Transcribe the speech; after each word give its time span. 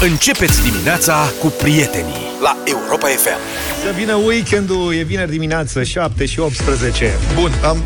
Începeți 0.00 0.62
dimineața 0.62 1.32
cu 1.40 1.46
prietenii 1.46 2.14
la 2.42 2.56
Europa 2.64 3.06
FM. 3.06 3.38
Să 3.84 3.92
vină 3.96 4.14
weekendul, 4.14 4.94
e 4.94 5.02
vineri 5.02 5.30
dimineață, 5.30 5.82
7 5.82 6.26
și 6.26 6.40
18. 6.40 7.12
Bun, 7.34 7.52
am, 7.64 7.82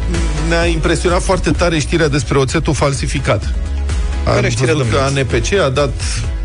ne-a 0.49 0.65
impresionat 0.65 1.23
foarte 1.23 1.51
tare 1.51 1.79
știrea 1.79 2.09
despre 2.09 2.39
oțetul 2.39 2.75
falsificat. 2.75 3.55
Care 4.25 4.47
am 4.47 4.51
știre, 4.51 4.73
văzut 4.73 4.91
că 4.91 4.97
domnule? 4.97 5.21
ANPC 5.21 5.53
a 5.53 5.69
dat 5.69 5.93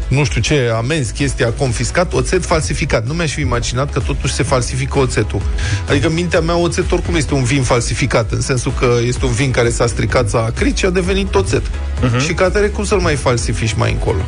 nu 0.08 0.24
știu 0.24 0.42
ce, 0.42 0.72
amenzi, 0.76 1.14
chestia, 1.14 1.48
a 1.48 1.50
confiscat 1.50 2.14
oțet 2.14 2.46
falsificat. 2.46 3.08
Nu 3.08 3.14
mi-aș 3.14 3.32
fi 3.32 3.42
imaginat 3.42 3.94
că 3.94 4.00
totuși 4.00 4.34
se 4.34 4.44
falsifică 4.44 5.00
oțetul. 5.00 5.42
Adică 5.90 6.08
în 6.08 6.14
mintea 6.14 6.40
mea 6.40 6.56
oțet 6.58 6.92
oricum 6.92 7.16
este 7.16 7.34
un 7.34 7.44
vin 7.44 7.64
falsificat, 7.64 8.32
în 8.32 8.42
sensul 8.42 8.74
că 8.80 8.98
este 9.06 9.26
un 9.26 9.32
vin 9.32 9.52
care 9.52 9.70
s-a 9.70 9.88
stricat, 9.88 10.30
s-a 10.30 10.44
acrit 10.44 10.78
și 10.78 10.86
a 10.86 10.90
devenit 10.90 11.36
oțet. 11.36 11.64
Mhm. 12.02 12.16
Uh-huh. 12.16 12.26
Și 12.26 12.34
ca 12.34 12.46
atare, 12.46 12.68
cum 12.68 12.86
să-l 12.86 13.00
mai 13.00 13.16
falsifici 13.16 13.74
mai 13.74 13.92
încolo? 13.92 14.22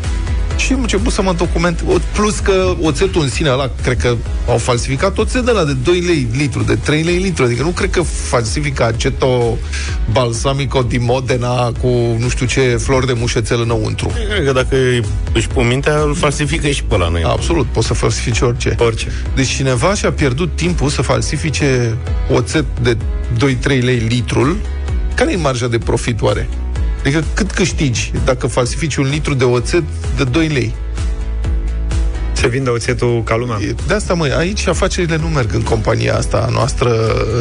Și 0.57 0.73
am 0.73 0.81
început 0.81 1.13
să 1.13 1.21
mă 1.21 1.33
document. 1.37 1.83
O- 1.87 1.95
Plus 2.13 2.39
că 2.39 2.75
oțetul 2.81 3.21
în 3.21 3.29
sine 3.29 3.49
ăla, 3.49 3.69
cred 3.83 3.97
că 3.97 4.15
au 4.47 4.57
falsificat 4.57 5.17
oțet 5.17 5.45
de 5.45 5.51
la 5.51 5.63
de 5.63 5.73
2 5.73 5.99
lei 5.99 6.27
litru, 6.37 6.63
de 6.63 6.75
3 6.75 7.03
lei 7.03 7.17
litru. 7.17 7.43
Adică 7.43 7.63
nu 7.63 7.69
cred 7.69 7.89
că 7.89 8.01
falsifică 8.01 8.85
aceto 8.85 9.57
balsamico 10.11 10.81
di 10.81 10.97
Modena 10.97 11.71
cu 11.81 11.87
nu 12.19 12.29
știu 12.29 12.45
ce 12.45 12.61
flori 12.61 13.05
de 13.05 13.13
mușețel 13.13 13.61
înăuntru. 13.61 14.11
Cred 14.29 14.45
că 14.45 14.51
dacă 14.51 14.75
își 15.33 15.47
pun 15.47 15.67
mintea, 15.67 15.97
îl 16.01 16.15
falsifică 16.15 16.67
și 16.67 16.83
pe 16.83 16.95
ăla, 16.95 17.07
nu 17.07 17.17
e? 17.17 17.23
Absolut, 17.25 17.65
poți 17.65 17.87
să 17.87 17.93
falsifici 17.93 18.39
orice. 18.41 18.75
Orice. 18.79 19.07
Deci 19.35 19.47
cineva 19.47 19.93
și-a 19.93 20.11
pierdut 20.11 20.49
timpul 20.55 20.89
să 20.89 21.01
falsifice 21.01 21.97
oțet 22.33 22.65
de 22.81 22.97
2-3 23.37 23.83
lei 23.83 23.97
litrul. 24.07 24.57
Care 25.15 25.31
e 25.31 25.35
marja 25.35 25.67
de 25.67 25.77
profit 25.77 26.21
oare? 26.21 26.49
Adică 27.07 27.23
cât 27.33 27.51
câștigi 27.51 28.11
dacă 28.25 28.47
falsifici 28.47 28.95
un 28.95 29.09
litru 29.09 29.33
de 29.33 29.43
oțet 29.43 29.83
de 30.17 30.23
2 30.23 30.47
lei? 30.47 30.73
Se 32.33 32.47
vinde 32.47 32.69
oțetul 32.69 33.23
ca 33.23 33.35
lumea. 33.35 33.57
E- 33.61 33.75
De 33.87 33.93
asta, 33.93 34.13
măi, 34.13 34.31
aici 34.31 34.67
afacerile 34.67 35.17
nu 35.21 35.27
merg 35.27 35.53
în 35.53 35.61
compania 35.61 36.15
asta 36.17 36.45
a 36.47 36.51
noastră, 36.51 36.89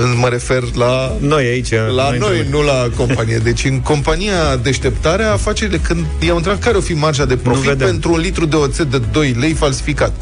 în- 0.02 0.18
mă 0.18 0.28
refer 0.28 0.62
la 0.74 1.16
Noi 1.20 1.44
aici... 1.46 1.70
la 1.94 2.10
noi, 2.18 2.46
nu 2.50 2.62
la 2.62 2.88
companie. 2.96 3.36
Deci 3.36 3.64
în 3.64 3.80
compania 3.80 4.56
deșteptarea, 4.62 5.32
afacerile, 5.32 5.76
când 5.76 6.04
i-au 6.26 6.36
întrebat 6.36 6.60
care 6.62 6.76
o 6.76 6.80
fi 6.80 6.92
marja 6.92 7.24
de 7.24 7.36
profit 7.36 7.62
vedem. 7.68 7.86
pentru 7.86 8.12
un 8.12 8.18
litru 8.20 8.46
de 8.46 8.56
oțet 8.56 8.90
de 8.90 8.98
2 9.12 9.34
lei 9.38 9.52
falsificat. 9.52 10.12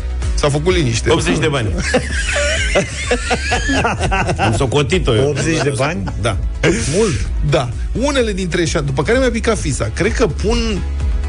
S-a 0.44 0.50
făcut 0.50 0.74
liniște. 0.74 1.10
80 1.10 1.38
de 1.38 1.48
bani. 1.48 1.68
Am 4.46 4.54
socotit-o 4.56 5.14
eu. 5.14 5.28
80 5.28 5.62
de 5.62 5.72
bani? 5.76 6.02
Da. 6.20 6.36
Mult. 6.96 7.28
Da. 7.50 7.68
Unele 7.92 8.32
dintre 8.32 8.60
ei, 8.60 8.82
după 8.84 9.02
care 9.02 9.18
mi-a 9.18 9.30
picat 9.30 9.58
fisa, 9.58 9.90
cred 9.94 10.12
că 10.12 10.26
pun 10.26 10.82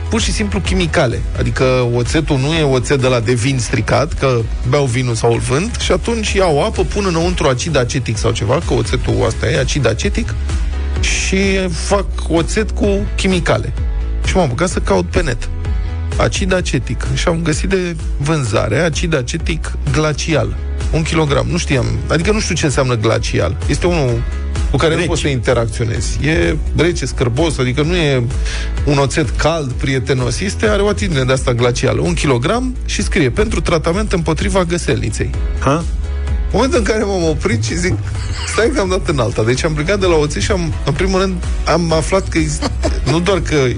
pur 0.09 0.21
și 0.21 0.31
simplu 0.31 0.59
chimicale. 0.59 1.21
Adică 1.39 1.89
oțetul 1.93 2.37
nu 2.37 2.53
e 2.53 2.63
oțet 2.63 3.01
de 3.01 3.07
la 3.07 3.19
de 3.19 3.33
vin 3.33 3.59
stricat, 3.59 4.13
că 4.13 4.41
beau 4.69 4.85
vinul 4.85 5.15
sau 5.15 5.31
îl 5.31 5.39
vând, 5.39 5.79
și 5.79 5.91
atunci 5.91 6.33
iau 6.33 6.63
apă, 6.63 6.83
pun 6.83 7.05
înăuntru 7.07 7.47
acid 7.47 7.77
acetic 7.77 8.17
sau 8.17 8.31
ceva, 8.31 8.61
că 8.67 8.73
oțetul 8.73 9.25
asta 9.25 9.49
e 9.49 9.59
acid 9.59 9.87
acetic, 9.87 10.33
și 10.99 11.67
fac 11.69 12.05
oțet 12.27 12.71
cu 12.71 12.87
chimicale. 13.15 13.73
Și 14.25 14.35
m-am 14.35 14.47
băgat 14.47 14.69
să 14.69 14.79
caut 14.79 15.05
pe 15.05 15.21
net. 15.21 15.49
Acid 16.17 16.53
acetic. 16.53 17.07
Și 17.13 17.27
am 17.27 17.39
găsit 17.43 17.69
de 17.69 17.95
vânzare 18.17 18.79
acid 18.79 19.15
acetic 19.15 19.71
glacial. 19.91 20.55
Un 20.91 21.01
kilogram. 21.01 21.47
Nu 21.51 21.57
știam. 21.57 21.85
Adică 22.07 22.31
nu 22.31 22.39
știu 22.39 22.55
ce 22.55 22.65
înseamnă 22.65 22.95
glacial. 22.95 23.57
Este 23.67 23.87
unul 23.87 24.21
cu 24.71 24.77
care 24.77 24.93
Rece. 24.93 25.05
nu 25.05 25.09
poți 25.09 25.21
să 25.21 25.27
interacționezi. 25.27 26.25
E 26.25 26.55
rece, 26.75 27.05
scârbos, 27.05 27.57
adică 27.57 27.81
nu 27.81 27.95
e 27.95 28.23
un 28.85 28.97
oțet 28.97 29.29
cald, 29.29 29.71
prietenos. 29.71 30.39
Este, 30.39 30.67
are 30.67 30.81
o 30.81 30.87
atitudine 30.87 31.23
de 31.23 31.31
asta 31.31 31.53
glacială. 31.53 32.01
Un 32.01 32.13
kilogram 32.13 32.75
și 32.85 33.03
scrie 33.03 33.29
pentru 33.29 33.61
tratament 33.61 34.11
împotriva 34.13 34.63
găselniței. 34.63 35.29
Ha? 35.59 35.83
În 36.45 36.51
momentul 36.51 36.79
în 36.79 36.85
care 36.85 37.03
m-am 37.03 37.23
oprit 37.23 37.63
și 37.63 37.77
zic, 37.77 37.93
stai 38.47 38.71
că 38.73 38.79
am 38.79 38.89
dat 38.89 39.07
în 39.07 39.19
alta. 39.19 39.43
Deci 39.43 39.63
am 39.63 39.73
plecat 39.73 39.99
de 39.99 40.05
la 40.05 40.15
oțet 40.15 40.41
și 40.41 40.51
am, 40.51 40.73
în 40.85 40.93
primul 40.93 41.19
rând 41.19 41.43
am 41.65 41.91
aflat 41.91 42.29
că 42.29 42.37
exist, 42.37 42.71
nu 43.11 43.19
doar 43.19 43.39
că 43.39 43.55
uh, 43.55 43.75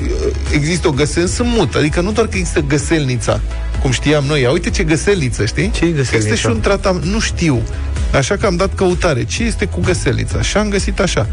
există 0.51 0.87
o 0.87 0.91
găselniță, 0.91 1.35
sunt 1.35 1.49
mut, 1.55 1.75
adică 1.75 2.01
nu 2.01 2.11
doar 2.11 2.27
că 2.27 2.37
există 2.37 2.59
găselnița, 2.59 3.39
cum 3.81 3.91
știam 3.91 4.23
noi. 4.27 4.41
Ia 4.41 4.51
uite 4.51 4.69
ce 4.69 4.83
găselniță, 4.83 5.45
știi? 5.45 5.71
Ce 5.71 5.85
e 5.85 5.89
găselnița? 5.89 6.17
Este 6.17 6.35
și 6.35 6.45
un 6.45 6.59
tratament, 6.59 7.05
nu 7.05 7.19
știu. 7.19 7.61
Așa 8.13 8.35
că 8.35 8.45
am 8.45 8.55
dat 8.55 8.75
căutare. 8.75 9.23
Ce 9.23 9.43
este 9.43 9.65
cu 9.65 9.79
găselnița? 9.79 10.41
Și 10.41 10.57
am 10.57 10.69
găsit 10.69 10.99
așa. 10.99 11.27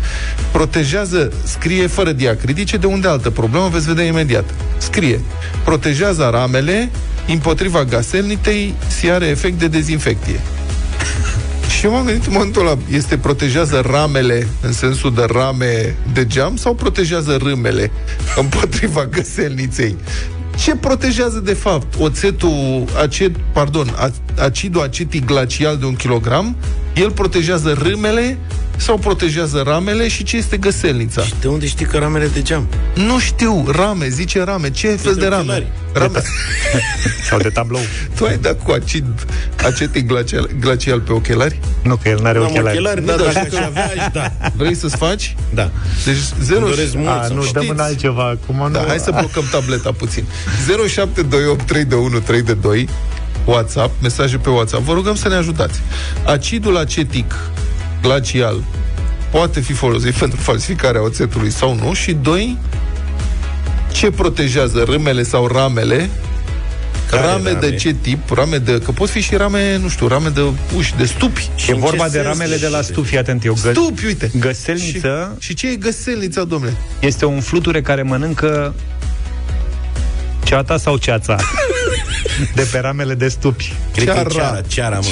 Protejează, 0.53 1.33
scrie 1.45 1.87
fără 1.87 2.13
diacritice, 2.13 2.77
de 2.77 2.87
unde 2.87 3.09
altă 3.09 3.31
problemă, 3.31 3.69
veți 3.73 3.87
vedea 3.87 4.05
imediat. 4.05 4.45
Scrie, 4.79 5.21
protejează 5.65 6.29
ramele 6.33 6.91
împotriva 7.29 7.85
gaselnitei 7.85 8.75
și 8.99 9.11
are 9.11 9.27
efect 9.27 9.59
de 9.59 9.69
dezinfecție. 9.69 10.41
Și 11.85 11.91
eu 11.91 11.97
m-am 11.97 12.07
gândit 12.07 12.27
în 12.27 12.33
momentul 12.33 12.67
ăla, 12.67 12.79
este 12.91 13.19
protejează 13.19 13.83
ramele 13.91 14.49
în 14.61 14.73
sensul 14.73 15.15
de 15.15 15.25
rame 15.29 15.97
de 16.13 16.27
geam 16.27 16.57
sau 16.57 16.75
protejează 16.75 17.37
râmele 17.37 17.91
împotriva 18.41 19.07
găselniței? 19.07 19.97
Ce 20.57 20.77
protejează 20.77 21.39
de 21.39 21.53
fapt 21.53 21.95
oțetul, 21.99 22.85
acet, 23.03 23.37
pardon, 23.53 23.95
a- 23.97 24.43
acidul 24.43 24.83
acetic 24.83 25.25
glacial 25.25 25.77
de 25.77 25.85
un 25.85 25.95
kilogram? 25.95 26.57
El 26.95 27.11
protejează 27.11 27.73
râmele 27.73 28.39
sau 28.77 28.97
protejează 28.99 29.63
ramele 29.67 30.09
și 30.09 30.23
ce 30.25 30.37
este 30.37 30.57
găselnița? 30.57 31.23
Și 31.23 31.33
de 31.41 31.49
unde 31.49 31.67
știi 31.67 31.87
că 31.87 31.99
ramele 31.99 32.27
de 32.27 32.43
geam? 32.43 32.67
Nu 32.95 33.19
știu, 33.19 33.65
rame, 33.71 34.09
zice 34.09 34.43
rame. 34.43 34.71
Ce 34.71 34.89
fel 34.89 35.15
de 35.15 35.27
rame? 35.27 35.41
ochelari. 35.43 35.67
Rame. 35.93 36.23
Sau 37.29 37.39
de 37.39 37.49
tablou. 37.49 37.81
tu 38.17 38.25
ai 38.25 38.37
dat 38.39 38.63
cu 38.63 38.71
acid 38.73 39.05
acetic 39.65 40.07
glacial, 40.07 40.51
glacial 40.61 41.01
pe 41.01 41.13
ochelari? 41.13 41.61
Nu, 41.83 41.97
că 41.97 42.09
el 42.09 42.19
n-are 42.23 42.39
Am 42.39 42.45
ochelari. 42.45 42.77
ochelari, 42.79 43.05
da, 43.05 43.13
dacă 43.17 43.29
aș 43.39 43.65
avea, 43.65 43.85
aș 43.85 44.13
da. 44.13 44.33
Vrei 44.57 44.75
să-ți 44.75 44.97
faci? 44.97 45.37
Da. 45.55 45.71
Deci 46.05 46.17
0 46.43 46.61
Îmi 46.61 46.69
doresc 46.75 46.95
mult 46.95 47.09
A, 47.09 47.25
să 47.27 47.33
nu, 47.33 47.41
fac. 47.43 47.53
dăm 47.53 47.69
în 47.69 47.79
altceva. 47.79 48.25
Acum 48.29 48.69
Da, 48.73 48.81
nu... 48.81 48.87
hai 48.89 48.99
să 48.99 49.11
blocăm 49.11 49.45
tableta 49.51 49.93
puțin. 49.93 50.25
0728 50.67 51.63
3 51.67 51.85
de 51.85 51.95
1 51.95 52.19
3 52.19 52.43
de 52.43 52.55
2 52.55 52.89
WhatsApp, 53.45 54.03
mesaje 54.03 54.37
pe 54.37 54.49
WhatsApp. 54.51 54.83
Vă 54.83 54.93
rugăm 54.93 55.15
să 55.15 55.29
ne 55.29 55.35
ajutați. 55.35 55.81
Acidul 56.27 56.77
acetic 56.77 57.35
glacial 58.09 58.63
poate 59.31 59.61
fi 59.61 59.73
folosit 59.73 60.15
pentru 60.25 60.41
falsificarea 60.41 61.03
oțetului 61.03 61.51
sau 61.51 61.75
nu 61.75 61.93
și 61.93 62.13
doi 62.13 62.59
ce 63.93 64.11
protejează 64.11 64.83
râmele 64.87 65.23
sau 65.23 65.47
ramele 65.47 66.11
Care 67.11 67.27
rame, 67.27 67.51
rame? 67.53 67.69
de 67.69 67.75
ce 67.77 67.93
tip? 68.01 68.31
Rame 68.31 68.57
de... 68.59 68.79
Că 68.85 68.91
pot 68.91 69.09
fi 69.11 69.21
și 69.21 69.35
rame, 69.37 69.77
nu 69.77 69.89
știu, 69.89 70.07
rame 70.07 70.29
de 70.29 70.41
uși, 70.77 70.95
de 70.97 71.05
stupi. 71.05 71.51
E 71.69 71.73
în 71.73 71.79
vorba 71.79 72.05
ce 72.05 72.11
de 72.11 72.19
sens 72.23 72.27
ramele 72.27 72.57
de 72.57 72.69
la 72.69 72.79
este? 72.79 72.93
stufi, 72.93 73.17
atent, 73.17 73.45
eu 73.45 73.57
gă... 73.63 73.71
Stupi, 73.71 74.05
uite. 74.05 74.31
Găselniță 74.39 75.37
Și, 75.39 75.47
și 75.47 75.55
ce 75.55 75.69
e 75.71 75.75
găselnița, 75.77 76.45
domnule? 76.45 76.77
este 77.01 77.25
un 77.25 77.41
fluture 77.41 77.81
care 77.83 78.03
mănâncă 78.03 78.75
ceata 80.45 80.77
sau 80.77 80.97
ceața 80.97 81.37
de 82.55 82.69
pe 82.73 82.79
ramele 82.79 83.15
de 83.15 83.29
stupi. 83.29 83.73
Cred 83.93 84.05
că 84.07 84.11
e 84.11 84.15
Ceara. 84.15 84.29
ceara, 84.31 84.61
ceara, 84.61 84.99
mă. 84.99 85.09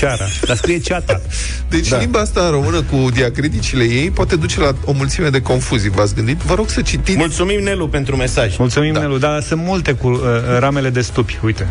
Ceara. 0.00 0.24
Dar 0.46 0.56
scrie 0.56 0.78
ceata. 0.78 1.20
Deci 1.68 1.88
da. 1.88 1.96
Da. 1.96 2.02
limba 2.02 2.20
asta 2.20 2.40
în 2.40 2.50
română 2.50 2.82
cu 2.82 3.10
diacriticile 3.12 3.84
ei 3.84 4.10
poate 4.10 4.36
duce 4.36 4.60
la 4.60 4.74
o 4.84 4.92
mulțime 4.92 5.28
de 5.28 5.42
confuzii. 5.42 5.90
V-ați 5.90 6.14
gândit? 6.14 6.36
Vă 6.36 6.54
rog 6.54 6.68
să 6.68 6.82
citiți. 6.82 7.18
Mulțumim, 7.18 7.62
Nelu, 7.62 7.88
pentru 7.88 8.16
mesaj. 8.16 8.56
Mulțumim, 8.56 8.92
da. 8.92 9.00
Nelu, 9.00 9.18
dar 9.18 9.42
sunt 9.42 9.62
multe 9.64 9.92
cu 9.92 10.08
uh, 10.08 10.20
ramele 10.58 10.90
de 10.90 11.00
stupi, 11.00 11.38
uite. 11.44 11.68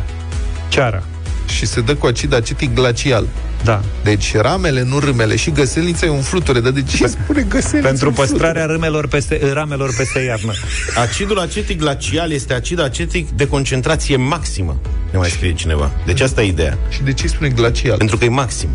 Ceara. 0.68 1.04
și 1.48 1.66
se 1.66 1.82
dă 1.82 1.96
cu 1.96 2.06
acid 2.06 2.34
acetic 2.34 2.74
glacial. 2.74 3.28
Da. 3.64 3.82
Deci 4.04 4.36
ramele, 4.36 4.84
nu 4.84 5.00
râmele. 5.00 5.36
Și 5.36 5.52
găselnița 5.52 6.06
e 6.06 6.10
un 6.10 6.22
fluture. 6.22 6.60
Dar 6.60 6.72
de 6.72 6.82
ce 6.84 7.08
spune 7.08 7.42
găselnița? 7.42 7.88
Pentru 7.88 8.08
un 8.08 8.14
fluture? 8.14 8.32
păstrarea 8.32 8.66
râmelor 8.66 9.08
peste, 9.08 9.52
ramelor 9.54 9.96
peste 9.98 10.20
iarnă. 10.20 10.54
Acidul 10.96 11.40
acetic 11.40 11.80
glacial 11.80 12.32
este 12.32 12.54
acid 12.54 12.80
acetic 12.80 13.30
de 13.30 13.48
concentrație 13.48 14.16
maximă. 14.16 14.80
Ne 15.12 15.18
mai 15.18 15.30
scrie 15.30 15.54
cineva. 15.54 15.92
Deci 16.06 16.22
asta 16.22 16.42
e 16.42 16.48
ideea. 16.48 16.78
Și 16.90 17.02
de 17.04 17.14
ce 17.14 17.24
îi 17.24 17.30
spune 17.30 17.50
glacial? 17.50 17.98
Pentru 17.98 18.18
că 18.18 18.26
e 18.26 18.30
maxim. 18.30 18.70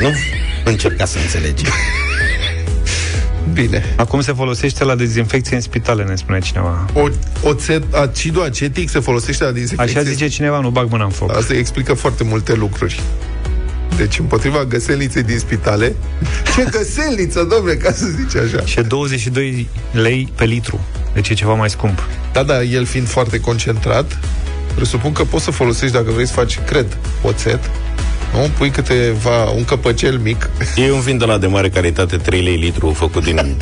Nu 0.00 0.10
încerca 0.64 1.04
să 1.04 1.18
înțelegi. 1.18 1.64
Bine. 3.52 3.84
Acum 3.96 4.20
se 4.20 4.32
folosește 4.32 4.84
la 4.84 4.94
dezinfecție 4.94 5.56
în 5.56 5.62
spitale, 5.62 6.04
ne 6.04 6.14
spune 6.14 6.38
cineva. 6.38 6.86
O, 6.92 7.08
oțet, 7.42 7.94
acidul 7.94 8.42
acetic 8.42 8.88
se 8.88 9.00
folosește 9.00 9.44
la 9.44 9.50
dezinfecție. 9.50 9.98
Așa 9.98 10.08
zice 10.08 10.28
cineva, 10.28 10.60
nu 10.60 10.70
bag 10.70 10.90
mâna 10.90 11.04
în 11.04 11.10
foc. 11.10 11.36
Asta 11.36 11.54
explică 11.54 11.94
foarte 11.94 12.24
multe 12.24 12.54
lucruri. 12.54 13.00
Deci, 13.96 14.18
împotriva 14.18 14.64
găselniței 14.64 15.22
din 15.22 15.38
spitale, 15.38 15.96
ce 16.54 16.66
găselniță, 16.70 17.46
domnule, 17.50 17.76
ca 17.76 17.92
să 17.92 18.06
zice 18.06 18.38
așa. 18.38 18.66
Și 18.66 18.78
e 18.78 18.82
22 18.82 19.68
lei 19.90 20.32
pe 20.34 20.44
litru. 20.44 20.80
Deci 21.12 21.28
e 21.28 21.34
ceva 21.34 21.54
mai 21.54 21.70
scump. 21.70 22.08
Da, 22.32 22.42
da, 22.42 22.62
el 22.62 22.84
fiind 22.84 23.08
foarte 23.08 23.40
concentrat, 23.40 24.18
presupun 24.74 25.12
că 25.12 25.24
poți 25.24 25.44
să 25.44 25.50
folosești, 25.50 25.94
dacă 25.94 26.10
vrei 26.10 26.26
să 26.26 26.32
faci, 26.32 26.58
cred, 26.58 26.98
oțet, 27.22 27.70
nu? 28.32 28.50
Pui 28.56 28.70
câteva, 28.70 29.50
un 29.50 29.64
căpăcel 29.64 30.18
mic 30.18 30.50
E 30.76 30.90
un 30.90 31.00
vin 31.00 31.18
de 31.18 31.24
la 31.24 31.38
de 31.38 31.46
mare 31.46 31.68
calitate, 31.68 32.16
3 32.16 32.42
lei 32.42 32.56
litru, 32.56 32.90
făcut 32.90 33.24
din... 33.24 33.36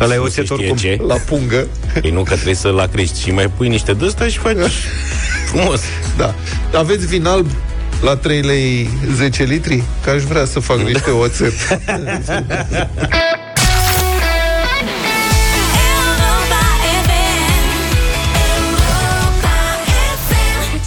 Ăla 0.00 0.14
e 0.14 0.16
nu 0.16 0.22
oțet 0.22 0.34
se 0.34 0.42
știe 0.42 0.56
oricum. 0.56 0.76
Ce. 0.76 0.98
la 1.06 1.14
pungă 1.14 1.66
Păi 2.00 2.10
nu, 2.10 2.22
că 2.22 2.34
trebuie 2.34 2.54
să-l 2.54 2.78
acriști 2.78 3.20
și 3.20 3.30
mai 3.30 3.50
pui 3.56 3.68
niște 3.68 3.92
de 3.92 4.28
și 4.28 4.38
faci 4.38 4.56
Frumos. 5.46 5.80
Da. 6.16 6.34
Aveți 6.72 7.06
vin 7.06 7.26
alb 7.26 7.46
la 8.02 8.16
3 8.16 8.40
lei 8.40 8.90
10 9.14 9.44
litri? 9.44 9.82
Că 10.04 10.10
aș 10.10 10.22
vrea 10.22 10.44
să 10.44 10.60
fac 10.60 10.76
niște 10.76 11.10
oțet. 11.10 11.52
Europa 11.68 11.82
FM. 17.04 17.10
Europa 18.58 19.54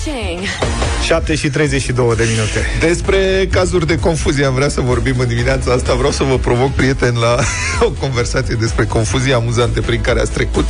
FM. 0.04 1.04
7 1.04 1.36
și 1.36 1.50
32 1.50 2.16
de 2.16 2.28
minute. 2.30 2.88
Despre 2.88 3.48
cazuri 3.52 3.88
de 3.88 4.00
confuzie 4.00 4.46
am 4.46 4.54
vrea 4.54 4.70
să 4.70 4.82
vorbim 4.82 5.20
în 5.20 5.28
dimineața 5.28 5.72
asta. 5.72 5.94
Vreau 5.94 6.12
să 6.12 6.24
vă 6.24 6.38
provoc, 6.38 6.72
prieteni, 6.72 7.18
la 7.20 7.40
o 7.88 7.90
conversație 7.90 8.56
despre 8.60 8.86
confuzii 8.86 9.34
amuzante 9.34 9.82
prin 9.82 10.02
care 10.02 10.20
ați 10.20 10.32
trecut, 10.32 10.66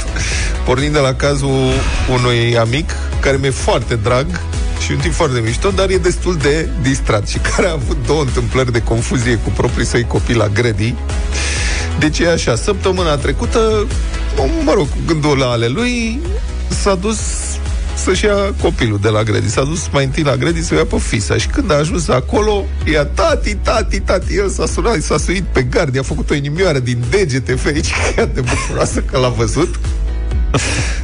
pornind 0.65 0.93
de 0.93 0.99
la 0.99 1.13
cazul 1.13 1.71
unui 2.11 2.57
amic 2.57 2.89
care 3.19 3.37
mi-e 3.37 3.49
foarte 3.49 3.95
drag 3.95 4.25
și 4.85 4.91
un 4.91 4.97
tip 4.97 5.13
foarte 5.13 5.39
mișto, 5.39 5.69
dar 5.69 5.89
e 5.89 5.97
destul 5.97 6.37
de 6.37 6.69
distrat 6.81 7.27
și 7.27 7.37
care 7.37 7.67
a 7.67 7.71
avut 7.71 7.97
două 8.05 8.21
întâmplări 8.21 8.71
de 8.71 8.81
confuzie 8.81 9.35
cu 9.35 9.49
proprii 9.49 9.85
săi 9.85 10.03
copii 10.03 10.35
la 10.35 10.47
grădii. 10.47 10.95
Deci 11.99 12.19
e 12.19 12.29
așa, 12.29 12.55
săptămâna 12.55 13.15
trecută, 13.15 13.87
mă 14.65 14.73
rog, 14.73 14.89
cu 14.89 14.97
gândul 15.05 15.37
la 15.37 15.45
ale 15.45 15.67
lui, 15.67 16.19
s-a 16.67 16.95
dus 16.95 17.17
să-și 18.03 18.25
ia 18.25 18.35
copilul 18.61 18.99
de 19.01 19.09
la 19.09 19.23
grădii. 19.23 19.49
S-a 19.49 19.63
dus 19.63 19.87
mai 19.91 20.03
întâi 20.03 20.23
la 20.23 20.35
grădii 20.35 20.63
să 20.63 20.73
o 20.73 20.77
ia 20.77 20.85
pe 20.85 20.97
fisa 20.97 21.37
și 21.37 21.47
când 21.47 21.71
a 21.71 21.75
ajuns 21.75 22.07
acolo, 22.07 22.65
ea 22.91 23.05
tati, 23.05 23.55
tati, 23.55 23.99
tati, 23.99 24.35
el 24.35 24.49
s-a 24.49 24.65
sunat, 24.65 25.01
s-a 25.01 25.17
suit 25.17 25.43
pe 25.43 25.61
gard, 25.61 25.95
i-a 25.95 26.03
făcut 26.03 26.29
o 26.29 26.33
inimioară 26.33 26.79
din 26.79 27.03
degete 27.09 27.55
ferici, 27.55 27.91
că 27.91 28.21
e 28.21 28.25
de 28.25 28.41
bucuroasă 28.41 28.99
că 28.99 29.17
l-a 29.17 29.29
văzut. 29.29 29.79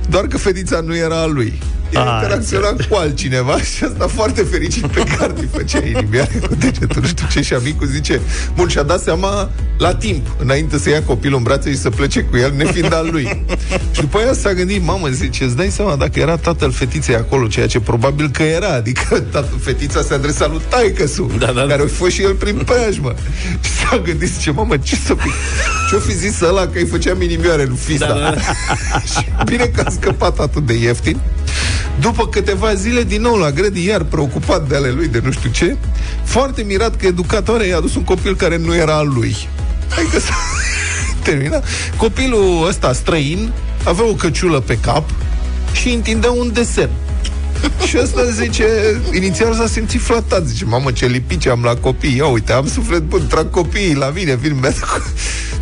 Doar 0.09 0.27
că 0.27 0.37
fetița 0.37 0.79
nu 0.79 0.95
era 0.95 1.21
a 1.21 1.25
lui. 1.25 1.61
El 1.91 1.99
Ah, 2.01 2.19
interacționa 2.21 2.67
cu 2.89 2.95
altcineva 2.95 3.61
și 3.61 3.83
asta 3.83 4.07
foarte 4.07 4.41
fericit 4.41 4.85
pe 4.87 5.03
gard 5.17 5.37
îi 5.37 5.49
făcea 5.51 5.85
inimioare 5.85 6.39
cu 6.47 6.55
degetul, 6.55 7.01
nu 7.01 7.07
știu 7.07 7.27
ce, 7.31 7.41
și 7.41 7.53
amicul 7.53 7.87
zice, 7.87 8.21
bun, 8.55 8.67
și-a 8.67 8.83
dat 8.83 9.01
seama 9.01 9.49
la 9.77 9.95
timp, 9.95 10.27
înainte 10.37 10.77
să 10.77 10.89
ia 10.89 11.03
copilul 11.03 11.37
în 11.37 11.43
brațe 11.43 11.69
și 11.69 11.77
să 11.77 11.89
plece 11.89 12.21
cu 12.21 12.37
el, 12.37 12.53
nefiind 12.55 12.93
al 12.93 13.07
lui. 13.11 13.43
și 13.91 14.01
după 14.01 14.17
aia 14.17 14.33
s-a 14.33 14.53
gândit, 14.53 14.83
mamă, 14.85 15.07
zice, 15.07 15.43
îți 15.43 15.55
dai 15.55 15.69
seama 15.69 15.95
dacă 15.95 16.19
era 16.19 16.37
tatăl 16.37 16.71
fetiței 16.71 17.15
acolo, 17.15 17.47
ceea 17.47 17.67
ce 17.67 17.79
probabil 17.79 18.29
că 18.29 18.43
era, 18.43 18.73
adică 18.73 19.19
tatăl, 19.19 19.59
fetița 19.61 20.01
se 20.01 20.13
adresa 20.13 20.47
lui 20.47 20.61
taică 20.69 21.03
Da, 21.37 21.45
da, 21.45 21.51
da. 21.51 21.65
care 21.67 21.81
a 21.81 21.87
fost 21.87 22.11
și 22.11 22.21
el 22.21 22.33
prin 22.33 22.55
preajmă. 22.65 23.13
Și 23.61 23.71
s-a 23.71 23.97
gândit, 24.03 24.27
zice, 24.27 24.51
mamă, 24.51 24.77
ce 24.77 24.95
să 24.95 25.13
fi, 25.13 25.29
ce-o 25.89 25.99
fi 25.99 26.17
zis 26.17 26.41
ăla 26.41 26.61
că 26.67 26.77
îi 26.77 26.85
făcea 26.85 27.15
inimioare 27.21 27.63
lui 27.65 27.77
fisa. 27.77 28.07
Da, 28.07 28.13
da, 28.13 28.29
da. 28.29 28.41
și 29.11 29.25
bine 29.45 29.65
că 29.65 29.83
a 29.85 29.89
scăpat 29.89 30.39
atât 30.39 30.65
de 30.65 30.73
ieftin. 30.73 31.19
După 31.99 32.27
câteva 32.27 32.73
zile, 32.73 33.03
din 33.03 33.21
nou 33.21 33.35
la 33.35 33.51
grădii, 33.51 33.85
iar 33.85 34.03
preocupat 34.03 34.67
de 34.67 34.75
ale 34.75 34.89
lui, 34.89 35.07
de 35.07 35.21
nu 35.23 35.31
știu 35.31 35.49
ce, 35.49 35.77
foarte 36.23 36.61
mirat 36.61 36.95
că 36.95 37.05
educatoarea 37.05 37.67
i-a 37.67 37.77
adus 37.77 37.95
un 37.95 38.03
copil 38.03 38.35
care 38.35 38.57
nu 38.57 38.75
era 38.75 38.95
al 38.95 39.11
lui. 39.13 39.35
Adică 39.97 40.19
s-a 40.19 40.35
terminat. 41.23 41.65
Copilul 41.97 42.67
ăsta 42.67 42.93
străin 42.93 43.51
avea 43.83 44.05
o 44.05 44.13
căciulă 44.13 44.59
pe 44.59 44.77
cap 44.77 45.09
și 45.71 45.89
întindea 45.89 46.31
un 46.31 46.51
desen. 46.53 46.89
Și 47.87 47.97
ăsta 48.01 48.23
zice, 48.23 48.65
inițial 49.13 49.53
s-a 49.53 49.67
simțit 49.67 50.01
flatat, 50.01 50.45
zice, 50.45 50.65
mamă, 50.65 50.91
ce 50.91 51.05
lipici 51.05 51.47
am 51.47 51.63
la 51.63 51.75
copii, 51.75 52.15
ia 52.15 52.25
uite, 52.25 52.51
am 52.51 52.67
suflet 52.67 53.01
bun, 53.01 53.27
trag 53.27 53.49
copiii 53.49 53.95
la 53.95 54.11
mine, 54.15 54.35
vin 54.35 54.53
mi 54.55 54.61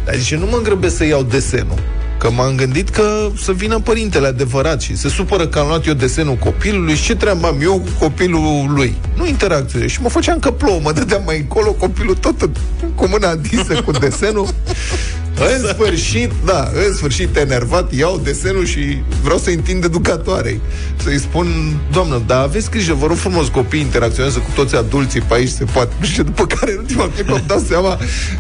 Dar 0.06 0.16
zice, 0.16 0.36
nu 0.36 0.46
mă 0.46 0.60
grăbesc 0.64 0.96
să 0.96 1.06
iau 1.06 1.24
desenul, 1.24 1.80
că 2.20 2.30
m-am 2.32 2.56
gândit 2.56 2.90
că 2.90 3.30
să 3.44 3.52
vină 3.52 3.80
părintele 3.80 4.28
adevărat 4.28 4.82
și 4.82 4.98
se 4.98 5.10
supără 5.10 5.48
că 5.48 5.60
am 5.60 5.68
luat 5.68 5.86
eu 5.86 5.94
desenul 5.94 6.36
copilului 6.36 6.96
și 6.96 7.04
ce 7.04 7.16
treabă 7.16 7.48
am 7.48 7.58
eu 7.62 7.80
cu 7.80 7.90
copilul 8.00 8.72
lui. 8.74 8.96
Nu 9.16 9.28
interacțiune. 9.28 9.88
Și 9.88 10.02
mă 10.02 10.10
făceam 10.10 10.40
că 10.40 10.52
plouă, 10.52 10.80
mă 10.84 10.92
dădeam 10.92 11.22
mai 11.26 11.38
încolo, 11.38 11.72
copilul 11.72 12.16
tot 12.16 12.50
cu 12.96 13.08
mâna 13.08 13.30
atinsă 13.30 13.82
cu 13.82 13.92
desenul. 13.92 14.48
În 15.40 15.68
sfârșit, 15.74 16.32
da, 16.46 16.70
în 16.88 16.94
sfârșit 16.96 17.36
enervat, 17.38 17.94
iau 17.94 18.20
desenul 18.24 18.66
și 18.66 19.02
vreau 19.24 19.38
să-i 19.38 19.54
întind 19.54 19.84
educatoarei. 19.84 20.60
Să-i 21.04 21.20
spun, 21.20 21.78
doamnă, 21.92 22.22
dar 22.26 22.42
aveți 22.44 22.70
grijă, 22.70 22.94
vă 22.94 23.06
rog 23.08 23.18
frumos, 23.18 23.48
copiii 23.48 23.82
interacționează 23.82 24.40
cu 24.40 24.52
toți 24.56 24.76
adulții 24.76 25.22
pe 25.22 25.34
aici, 25.34 25.50
se 25.50 25.64
poate. 25.64 25.94
Și 26.14 26.22
după 26.22 26.46
care, 26.46 26.72
în 26.72 26.78
ultima 26.78 27.10
clipă, 27.16 27.32
îmi 27.34 27.44
dau 27.48 27.64
seama 27.68 27.98